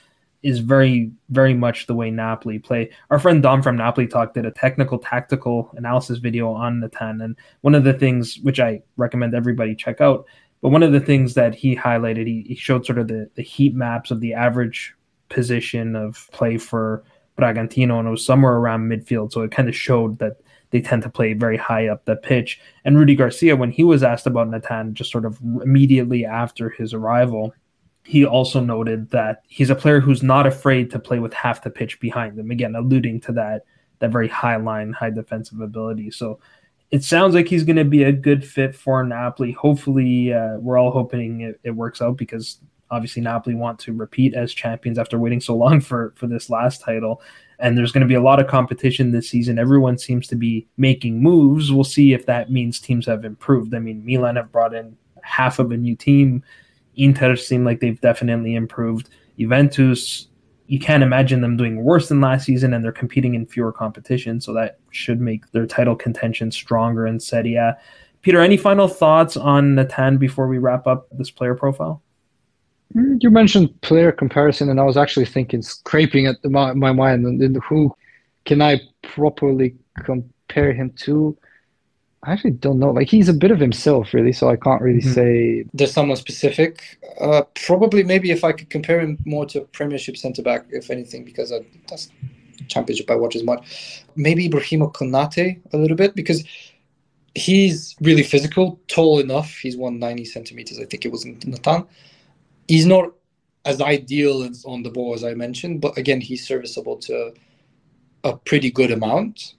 is 0.42 0.60
very, 0.60 1.10
very 1.28 1.52
much 1.52 1.86
the 1.86 1.94
way 1.94 2.10
Napoli 2.10 2.58
play. 2.58 2.90
Our 3.10 3.18
friend 3.18 3.42
Dom 3.42 3.62
from 3.62 3.76
Napoli 3.76 4.06
Talk 4.06 4.32
did 4.32 4.46
a 4.46 4.50
technical, 4.50 4.98
tactical 4.98 5.70
analysis 5.76 6.18
video 6.18 6.50
on 6.50 6.80
Natan. 6.80 7.20
And 7.20 7.36
one 7.60 7.74
of 7.74 7.84
the 7.84 7.92
things 7.92 8.38
which 8.42 8.58
I 8.58 8.82
recommend 8.96 9.34
everybody 9.34 9.74
check 9.74 10.00
out, 10.00 10.24
but 10.62 10.70
one 10.70 10.82
of 10.82 10.92
the 10.92 11.00
things 11.00 11.34
that 11.34 11.54
he 11.54 11.76
highlighted, 11.76 12.26
he, 12.26 12.44
he 12.48 12.54
showed 12.54 12.86
sort 12.86 12.98
of 12.98 13.08
the, 13.08 13.30
the 13.34 13.42
heat 13.42 13.74
maps 13.74 14.10
of 14.10 14.20
the 14.20 14.32
average 14.32 14.94
position 15.28 15.94
of 15.94 16.28
play 16.32 16.56
for 16.56 17.02
Bragantino, 17.38 17.98
and 17.98 18.08
it 18.08 18.10
was 18.10 18.24
somewhere 18.24 18.54
around 18.54 18.88
midfield. 18.88 19.32
So 19.32 19.42
it 19.42 19.50
kind 19.50 19.68
of 19.68 19.76
showed 19.76 20.18
that 20.18 20.40
they 20.70 20.80
tend 20.80 21.02
to 21.02 21.10
play 21.10 21.32
very 21.32 21.56
high 21.56 21.88
up 21.88 22.04
the 22.04 22.16
pitch. 22.16 22.60
And 22.84 22.98
Rudi 22.98 23.14
Garcia, 23.16 23.56
when 23.56 23.70
he 23.70 23.84
was 23.84 24.02
asked 24.02 24.26
about 24.26 24.48
Natan 24.48 24.94
just 24.94 25.10
sort 25.10 25.24
of 25.24 25.38
immediately 25.62 26.24
after 26.24 26.70
his 26.70 26.94
arrival, 26.94 27.52
he 28.04 28.24
also 28.24 28.60
noted 28.60 29.10
that 29.10 29.42
he's 29.48 29.70
a 29.70 29.74
player 29.74 30.00
who's 30.00 30.22
not 30.22 30.46
afraid 30.46 30.90
to 30.90 30.98
play 30.98 31.18
with 31.18 31.34
half 31.34 31.62
the 31.62 31.70
pitch 31.70 32.00
behind 32.00 32.38
him. 32.38 32.50
Again, 32.50 32.74
alluding 32.74 33.20
to 33.22 33.32
that 33.32 33.64
that 33.98 34.10
very 34.10 34.28
high 34.28 34.56
line, 34.56 34.92
high 34.92 35.10
defensive 35.10 35.60
ability. 35.60 36.10
So 36.10 36.40
it 36.90 37.04
sounds 37.04 37.34
like 37.34 37.46
he's 37.46 37.64
going 37.64 37.76
to 37.76 37.84
be 37.84 38.02
a 38.02 38.12
good 38.12 38.44
fit 38.44 38.74
for 38.74 39.04
Napoli. 39.04 39.52
Hopefully, 39.52 40.32
uh, 40.32 40.56
we're 40.58 40.78
all 40.78 40.90
hoping 40.90 41.42
it, 41.42 41.60
it, 41.62 41.70
works 41.70 42.02
out 42.02 42.16
because 42.16 42.58
obviously 42.90 43.22
Napoli 43.22 43.54
want 43.54 43.78
to 43.80 43.92
repeat 43.92 44.34
as 44.34 44.52
champions 44.52 44.98
after 44.98 45.18
waiting 45.18 45.40
so 45.40 45.54
long 45.54 45.80
for 45.80 46.12
for 46.16 46.26
this 46.26 46.50
last 46.50 46.80
title. 46.80 47.22
And 47.58 47.76
there's 47.76 47.92
going 47.92 48.00
to 48.00 48.08
be 48.08 48.14
a 48.14 48.22
lot 48.22 48.40
of 48.40 48.46
competition 48.46 49.12
this 49.12 49.28
season. 49.28 49.58
Everyone 49.58 49.98
seems 49.98 50.26
to 50.28 50.36
be 50.36 50.66
making 50.78 51.22
moves. 51.22 51.70
We'll 51.70 51.84
see 51.84 52.14
if 52.14 52.24
that 52.24 52.50
means 52.50 52.80
teams 52.80 53.04
have 53.04 53.24
improved. 53.24 53.74
I 53.74 53.80
mean, 53.80 54.02
Milan 54.04 54.36
have 54.36 54.50
brought 54.50 54.74
in 54.74 54.96
half 55.22 55.58
of 55.58 55.70
a 55.70 55.76
new 55.76 55.94
team. 55.94 56.42
Inter 56.96 57.36
seem 57.36 57.64
like 57.64 57.80
they've 57.80 58.00
definitely 58.00 58.54
improved. 58.54 59.10
Juventus, 59.38 60.28
you 60.66 60.78
can't 60.78 61.02
imagine 61.02 61.40
them 61.40 61.56
doing 61.56 61.84
worse 61.84 62.08
than 62.08 62.20
last 62.20 62.44
season, 62.46 62.72
and 62.72 62.84
they're 62.84 62.92
competing 62.92 63.34
in 63.34 63.44
fewer 63.44 63.72
competitions, 63.72 64.46
so 64.46 64.54
that 64.54 64.78
should 64.90 65.20
make 65.20 65.50
their 65.52 65.66
title 65.66 65.96
contention 65.96 66.50
stronger 66.50 67.06
in 67.06 67.20
Serie 67.20 67.56
A. 67.56 67.76
Peter, 68.22 68.40
any 68.40 68.56
final 68.56 68.86
thoughts 68.86 69.36
on 69.36 69.74
Natan 69.74 70.18
before 70.18 70.46
we 70.46 70.58
wrap 70.58 70.86
up 70.86 71.08
this 71.12 71.30
player 71.30 71.54
profile? 71.54 72.02
Mm, 72.94 73.22
you 73.22 73.30
mentioned 73.30 73.80
player 73.82 74.12
comparison, 74.12 74.68
and 74.68 74.80
I 74.80 74.84
was 74.84 74.96
actually 74.96 75.26
thinking, 75.26 75.62
scraping 75.62 76.26
at 76.26 76.42
the, 76.42 76.50
my, 76.50 76.72
my 76.72 76.92
mind, 76.92 77.24
and 77.24 77.56
who 77.68 77.94
can 78.44 78.60
I 78.62 78.80
properly 79.02 79.74
compare 80.04 80.72
him 80.72 80.90
to? 81.04 81.36
I 82.22 82.32
actually 82.32 82.50
don't 82.52 82.78
know. 82.78 82.90
Like 82.90 83.08
he's 83.08 83.28
a 83.28 83.34
bit 83.34 83.50
of 83.50 83.58
himself, 83.58 84.12
really. 84.12 84.32
So 84.32 84.50
I 84.50 84.56
can't 84.56 84.82
really 84.82 85.00
mm-hmm. 85.00 85.12
say 85.12 85.64
there's 85.72 85.92
someone 85.92 86.16
specific. 86.16 86.98
Uh, 87.18 87.42
probably, 87.54 88.02
maybe 88.02 88.30
if 88.30 88.44
I 88.44 88.52
could 88.52 88.68
compare 88.68 89.00
him 89.00 89.18
more 89.24 89.46
to 89.46 89.62
a 89.62 89.64
Premiership 89.64 90.16
centre 90.16 90.42
back, 90.42 90.66
if 90.70 90.90
anything, 90.90 91.24
because 91.24 91.50
I, 91.52 91.60
that's 91.88 92.10
Championship 92.68 93.10
I 93.10 93.14
watch 93.14 93.36
as 93.36 93.42
much. 93.42 94.04
Maybe 94.16 94.48
Ibrahima 94.48 94.92
Konate 94.92 95.60
a 95.72 95.76
little 95.76 95.96
bit 95.96 96.14
because 96.14 96.44
he's 97.34 97.96
really 98.00 98.22
physical, 98.22 98.80
tall 98.88 99.18
enough. 99.18 99.50
He's 99.50 99.76
190 99.76 100.24
centimeters, 100.26 100.78
I 100.78 100.84
think 100.84 101.04
it 101.04 101.12
was 101.12 101.24
in 101.24 101.38
Natan. 101.46 101.86
He's 102.70 102.86
not 102.86 103.12
as 103.64 103.80
ideal 103.80 104.44
as 104.44 104.64
on 104.64 104.84
the 104.84 104.90
ball 104.90 105.12
as 105.12 105.24
I 105.24 105.34
mentioned, 105.34 105.80
but 105.80 105.98
again, 105.98 106.20
he's 106.20 106.46
serviceable 106.46 106.96
to 106.98 107.34
a 108.22 108.36
pretty 108.36 108.70
good 108.70 108.92
amount, 108.92 109.54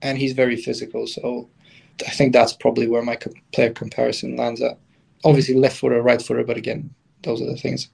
and 0.00 0.16
he's 0.16 0.32
very 0.32 0.56
physical. 0.56 1.06
So 1.06 1.50
I 2.06 2.10
think 2.10 2.32
that's 2.32 2.54
probably 2.54 2.88
where 2.88 3.02
my 3.02 3.18
player 3.52 3.70
comparison 3.70 4.36
lands 4.36 4.62
at. 4.62 4.78
Obviously, 5.24 5.54
left 5.54 5.76
footer, 5.76 6.00
right 6.00 6.22
footer, 6.22 6.42
but 6.42 6.56
again, 6.56 6.88
those 7.22 7.42
are 7.42 7.50
the 7.52 7.56
things. 7.56 7.90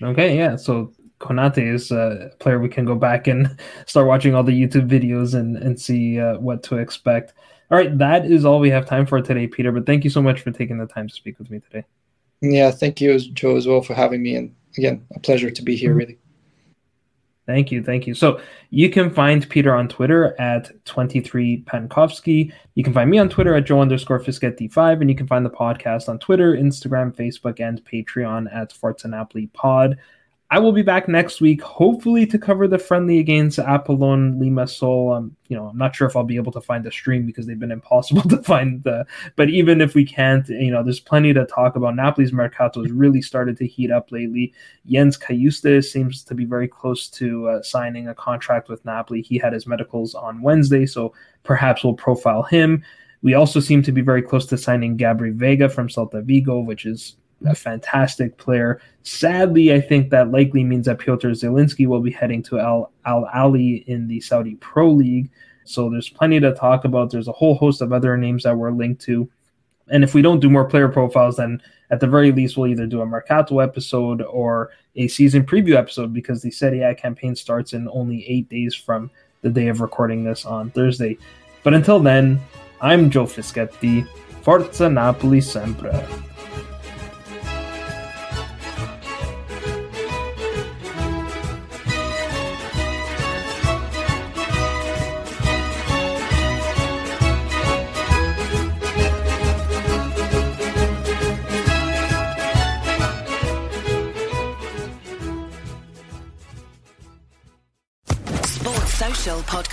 Okay, 0.00 0.36
yeah. 0.36 0.54
So 0.54 0.92
Konate 1.18 1.66
is 1.74 1.90
a 1.90 2.30
player 2.38 2.60
we 2.60 2.68
can 2.68 2.84
go 2.84 2.94
back 2.94 3.26
and 3.26 3.58
start 3.86 4.06
watching 4.06 4.36
all 4.36 4.44
the 4.44 4.52
YouTube 4.52 4.88
videos 4.88 5.34
and 5.34 5.56
and 5.56 5.80
see 5.80 6.20
uh, 6.20 6.38
what 6.38 6.62
to 6.64 6.76
expect. 6.76 7.34
All 7.72 7.78
right, 7.78 7.98
that 7.98 8.24
is 8.24 8.44
all 8.44 8.60
we 8.60 8.70
have 8.70 8.86
time 8.86 9.04
for 9.04 9.20
today, 9.20 9.48
Peter. 9.48 9.72
But 9.72 9.84
thank 9.84 10.04
you 10.04 10.10
so 10.10 10.22
much 10.22 10.42
for 10.42 10.52
taking 10.52 10.78
the 10.78 10.86
time 10.86 11.08
to 11.08 11.14
speak 11.14 11.40
with 11.40 11.50
me 11.50 11.58
today. 11.58 11.84
Yeah, 12.42 12.72
thank 12.72 13.00
you, 13.00 13.18
Joe, 13.18 13.56
as 13.56 13.66
well 13.66 13.82
for 13.82 13.94
having 13.94 14.22
me, 14.22 14.34
and 14.34 14.54
again, 14.76 15.06
a 15.14 15.20
pleasure 15.20 15.50
to 15.50 15.62
be 15.62 15.76
here. 15.76 15.90
Mm-hmm. 15.90 15.98
Really. 15.98 16.18
Thank 17.46 17.72
you, 17.72 17.82
thank 17.82 18.06
you. 18.06 18.14
So 18.14 18.40
you 18.70 18.88
can 18.88 19.10
find 19.10 19.48
Peter 19.48 19.74
on 19.74 19.88
Twitter 19.88 20.40
at 20.40 20.70
23 20.84 21.64
Pankovski. 21.64 22.52
You 22.74 22.84
can 22.84 22.92
find 22.92 23.10
me 23.10 23.18
on 23.18 23.28
Twitter 23.28 23.54
at 23.54 23.64
Joe 23.64 23.80
underscore 23.80 24.20
Fischetti5, 24.20 25.00
and 25.00 25.10
you 25.10 25.16
can 25.16 25.26
find 25.26 25.44
the 25.44 25.50
podcast 25.50 26.08
on 26.08 26.18
Twitter, 26.18 26.56
Instagram, 26.56 27.14
Facebook, 27.14 27.60
and 27.60 27.84
Patreon 27.84 28.52
at 28.54 28.72
Forza 28.72 29.08
Napoli 29.08 29.48
Pod. 29.48 29.98
I 30.52 30.58
will 30.58 30.72
be 30.72 30.82
back 30.82 31.08
next 31.08 31.40
week, 31.40 31.62
hopefully 31.62 32.26
to 32.26 32.38
cover 32.38 32.68
the 32.68 32.78
friendly 32.78 33.18
against 33.18 33.58
Apollon 33.58 34.38
Limassol. 34.38 35.16
Um, 35.16 35.34
you 35.48 35.56
know, 35.56 35.68
I'm 35.68 35.78
not 35.78 35.96
sure 35.96 36.06
if 36.06 36.14
I'll 36.14 36.24
be 36.24 36.36
able 36.36 36.52
to 36.52 36.60
find 36.60 36.84
a 36.84 36.92
stream 36.92 37.24
because 37.24 37.46
they've 37.46 37.58
been 37.58 37.72
impossible 37.72 38.20
to 38.28 38.42
find. 38.42 38.84
The, 38.84 39.06
but 39.36 39.48
even 39.48 39.80
if 39.80 39.94
we 39.94 40.04
can't, 40.04 40.46
you 40.50 40.70
know, 40.70 40.84
there's 40.84 41.00
plenty 41.00 41.32
to 41.32 41.46
talk 41.46 41.74
about. 41.74 41.96
Napoli's 41.96 42.34
mercato 42.34 42.82
has 42.82 42.92
really 42.92 43.22
started 43.22 43.56
to 43.56 43.66
heat 43.66 43.90
up 43.90 44.12
lately. 44.12 44.52
Jens 44.86 45.16
Cajuste 45.16 45.82
seems 45.84 46.22
to 46.22 46.34
be 46.34 46.44
very 46.44 46.68
close 46.68 47.08
to 47.08 47.48
uh, 47.48 47.62
signing 47.62 48.08
a 48.08 48.14
contract 48.14 48.68
with 48.68 48.84
Napoli. 48.84 49.22
He 49.22 49.38
had 49.38 49.54
his 49.54 49.66
medicals 49.66 50.14
on 50.14 50.42
Wednesday, 50.42 50.84
so 50.84 51.14
perhaps 51.44 51.82
we'll 51.82 51.94
profile 51.94 52.42
him. 52.42 52.84
We 53.22 53.32
also 53.32 53.58
seem 53.58 53.82
to 53.84 53.92
be 53.92 54.02
very 54.02 54.20
close 54.20 54.44
to 54.46 54.58
signing 54.58 54.98
Gabri 54.98 55.34
Veiga 55.34 55.72
from 55.72 55.88
Celta 55.88 56.22
Vigo, 56.22 56.60
which 56.60 56.84
is 56.84 57.16
a 57.46 57.54
fantastic 57.54 58.36
player. 58.36 58.80
Sadly, 59.02 59.72
I 59.72 59.80
think 59.80 60.10
that 60.10 60.30
likely 60.30 60.64
means 60.64 60.86
that 60.86 60.98
Piotr 60.98 61.28
Zielinski 61.28 61.86
will 61.86 62.00
be 62.00 62.10
heading 62.10 62.42
to 62.44 62.58
Al 62.58 62.92
Al 63.04 63.28
Ahli 63.34 63.84
in 63.86 64.08
the 64.08 64.20
Saudi 64.20 64.54
Pro 64.56 64.90
League. 64.90 65.30
So 65.64 65.90
there's 65.90 66.08
plenty 66.08 66.40
to 66.40 66.54
talk 66.54 66.84
about. 66.84 67.10
There's 67.10 67.28
a 67.28 67.32
whole 67.32 67.54
host 67.54 67.82
of 67.82 67.92
other 67.92 68.16
names 68.16 68.42
that 68.44 68.56
we're 68.56 68.72
linked 68.72 69.02
to. 69.02 69.28
And 69.88 70.04
if 70.04 70.14
we 70.14 70.22
don't 70.22 70.40
do 70.40 70.50
more 70.50 70.64
player 70.64 70.88
profiles, 70.88 71.36
then 71.36 71.60
at 71.90 72.00
the 72.00 72.06
very 72.06 72.32
least, 72.32 72.56
we'll 72.56 72.70
either 72.70 72.86
do 72.86 73.02
a 73.02 73.06
Mercato 73.06 73.58
episode 73.58 74.22
or 74.22 74.70
a 74.96 75.08
season 75.08 75.44
preview 75.44 75.76
episode 75.76 76.12
because 76.12 76.42
the 76.42 76.50
Serie 76.50 76.82
A 76.82 76.94
campaign 76.94 77.36
starts 77.36 77.74
in 77.74 77.88
only 77.88 78.26
eight 78.26 78.48
days 78.48 78.74
from 78.74 79.10
the 79.42 79.50
day 79.50 79.68
of 79.68 79.80
recording 79.80 80.24
this 80.24 80.44
on 80.46 80.70
Thursday. 80.70 81.18
But 81.62 81.74
until 81.74 82.00
then, 82.00 82.40
I'm 82.80 83.10
Joe 83.10 83.24
Fischetti. 83.24 84.06
Forza 84.42 84.88
Napoli 84.88 85.40
sempre. 85.40 86.08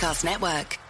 Podcast 0.00 0.24
Network. 0.24 0.89